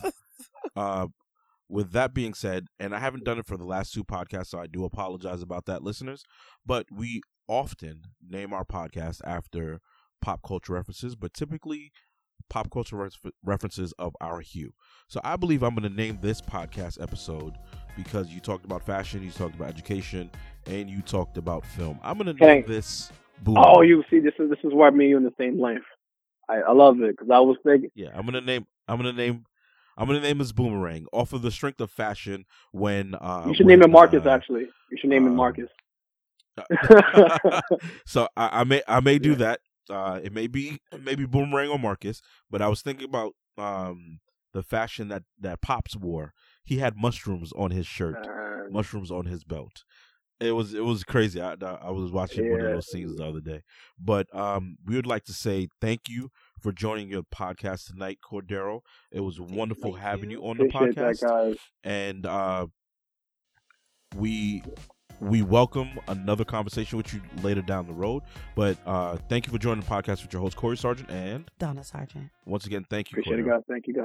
uh 0.78 1.08
with 1.68 1.92
that 1.92 2.14
being 2.14 2.34
said, 2.34 2.68
and 2.80 2.96
I 2.96 3.00
haven't 3.00 3.26
done 3.26 3.38
it 3.38 3.48
for 3.48 3.58
the 3.58 3.66
last 3.66 3.94
two 3.94 4.06
podcasts, 4.06 4.48
so 4.48 4.60
I 4.60 4.68
do 4.68 4.86
apologize 4.86 5.42
about 5.42 5.66
that, 5.66 5.84
listeners. 5.84 6.24
But 6.66 6.86
we 6.90 7.22
often 7.50 8.04
name 8.26 8.54
our 8.54 8.64
podcast 8.64 9.20
after 9.26 9.82
pop 10.22 10.40
culture 10.42 10.72
references, 10.72 11.18
but 11.18 11.34
typically 11.34 11.92
pop 12.50 12.70
culture 12.70 12.98
ref- 12.98 13.32
references 13.44 13.94
of 13.98 14.14
our 14.20 14.42
hue. 14.42 14.74
So 15.08 15.22
I 15.24 15.38
believe 15.38 15.64
I'm 15.64 15.74
going 15.74 15.90
to 15.90 15.96
name 15.96 16.20
this 16.22 16.42
podcast 16.42 17.02
episode 17.02 17.54
because 17.96 18.30
you 18.30 18.40
talked 18.40 18.66
about 18.66 18.86
fashion, 18.86 19.24
you 19.24 19.32
talked 19.32 19.56
about 19.56 19.70
education, 19.70 20.30
and 20.66 20.90
you 20.90 21.02
talked 21.02 21.38
about 21.38 21.66
film. 21.66 22.00
I'm 22.04 22.18
going 22.18 22.36
to 22.36 22.46
name 22.46 22.66
this. 22.68 23.12
Boom. 23.44 23.58
Oh, 23.58 23.82
you 23.82 24.04
see, 24.10 24.20
this 24.20 24.34
is 24.40 24.50
this 24.50 24.60
is 24.64 24.72
why 24.74 24.90
me 24.92 25.06
and 25.06 25.10
you 25.10 25.18
in 25.18 25.24
the 25.24 25.34
same 25.38 25.60
length. 25.60 25.86
I, 26.48 26.58
I 26.58 26.72
love 26.74 27.02
it 27.02 27.18
because 27.18 27.32
I 27.32 27.40
was 27.40 27.58
thinking. 27.64 27.90
Yeah, 27.96 28.10
I'm 28.14 28.26
gonna 28.26 28.42
name. 28.42 28.68
I'm 28.88 28.98
gonna 28.98 29.14
name. 29.14 29.46
I'm 29.98 30.08
gonna 30.08 30.22
name 30.22 30.38
this 30.38 30.52
boomerang 30.52 31.06
off 31.12 31.34
of 31.34 31.42
the 31.42 31.52
strength 31.52 31.82
of 31.82 31.90
fashion. 31.90 32.46
When 32.72 33.16
uh, 33.16 33.46
You 33.48 33.56
should 33.56 33.66
name 33.66 33.82
it 33.82 33.90
Marcus. 33.90 34.26
uh, 34.26 34.30
Actually, 34.30 34.68
you 34.92 34.98
should 35.00 35.10
name 35.10 35.26
it 35.26 35.30
um, 35.30 35.36
Marcus. 35.36 35.70
so 38.06 38.28
I, 38.36 38.62
I, 38.62 38.64
may 38.66 38.84
I 38.88 39.00
may 39.00 39.18
do 39.18 39.32
yeah. 39.32 39.36
that. 39.38 39.60
Uh, 39.90 40.20
it 40.24 40.34
may 40.34 40.48
be 40.48 40.80
it 40.92 41.04
may 41.04 41.16
be 41.16 41.26
boomerang 41.26 41.70
or 41.70 41.80
Marcus, 41.80 42.22
but 42.50 42.62
I 42.62 42.68
was 42.68 42.82
thinking 42.82 43.06
about 43.06 43.34
um, 43.58 44.20
the 44.54 44.62
fashion 44.62 45.08
that 45.08 45.24
that 45.40 45.62
Pops 45.62 45.96
wore. 45.96 46.34
He 46.64 46.78
had 46.78 46.96
mushrooms 46.98 47.52
on 47.54 47.72
his 47.72 47.88
shirt, 47.88 48.16
uh, 48.26 48.70
mushrooms 48.70 49.12
on 49.12 49.26
his 49.26 49.44
belt. 49.44 49.84
It 50.40 50.54
was 50.54 50.74
it 50.74 50.84
was 50.84 51.04
crazy. 51.04 51.40
I 51.42 51.54
I 51.54 51.92
was 51.92 52.12
watching 52.12 52.46
yeah. 52.46 52.52
one 52.52 52.62
of 52.62 52.72
those 52.72 52.88
scenes 52.88 53.16
the 53.16 53.26
other 53.26 53.42
day. 53.42 53.62
But 54.00 54.34
um, 54.36 54.78
we 54.86 54.96
would 54.96 55.06
like 55.06 55.26
to 55.26 55.34
say 55.34 55.68
thank 55.80 56.10
you 56.10 56.32
for 56.60 56.72
joining 56.72 57.10
your 57.10 57.24
podcast 57.24 57.88
tonight, 57.88 58.20
Cordero. 58.24 58.82
It 59.12 59.20
was 59.20 59.40
wonderful 59.40 59.94
thank 59.94 60.04
having 60.04 60.32
you, 60.32 60.42
you 60.42 60.48
on 60.48 60.56
Appreciate 60.60 60.96
the 60.96 61.02
podcast. 61.02 61.20
That, 61.20 61.58
and 61.84 62.26
uh, 62.26 62.68
we 64.16 64.64
we 65.22 65.44
welcome 65.44 66.00
another 66.08 66.44
conversation 66.44 66.98
with 66.98 67.14
you 67.14 67.22
later 67.44 67.62
down 67.62 67.86
the 67.86 67.94
road. 67.94 68.24
But 68.56 68.78
uh, 68.86 69.18
thank 69.30 69.46
you 69.46 69.54
for 69.54 69.60
joining 69.60 69.82
the 69.82 69.90
podcast 69.90 70.24
with 70.24 70.34
your 70.34 70.42
host 70.42 70.56
Corey 70.56 70.76
Sargent 70.76 71.10
and 71.12 71.50
Donna 71.60 71.84
Sargent. 71.84 72.30
Once 72.46 72.66
again, 72.66 72.86
thank 72.90 73.12
you. 73.12 73.20
Appreciate 73.20 73.46
Cordero. 73.46 73.48
it, 73.48 73.50
guys. 73.50 73.62
Thank 73.70 73.88
you, 73.88 73.94
guys. 73.94 74.00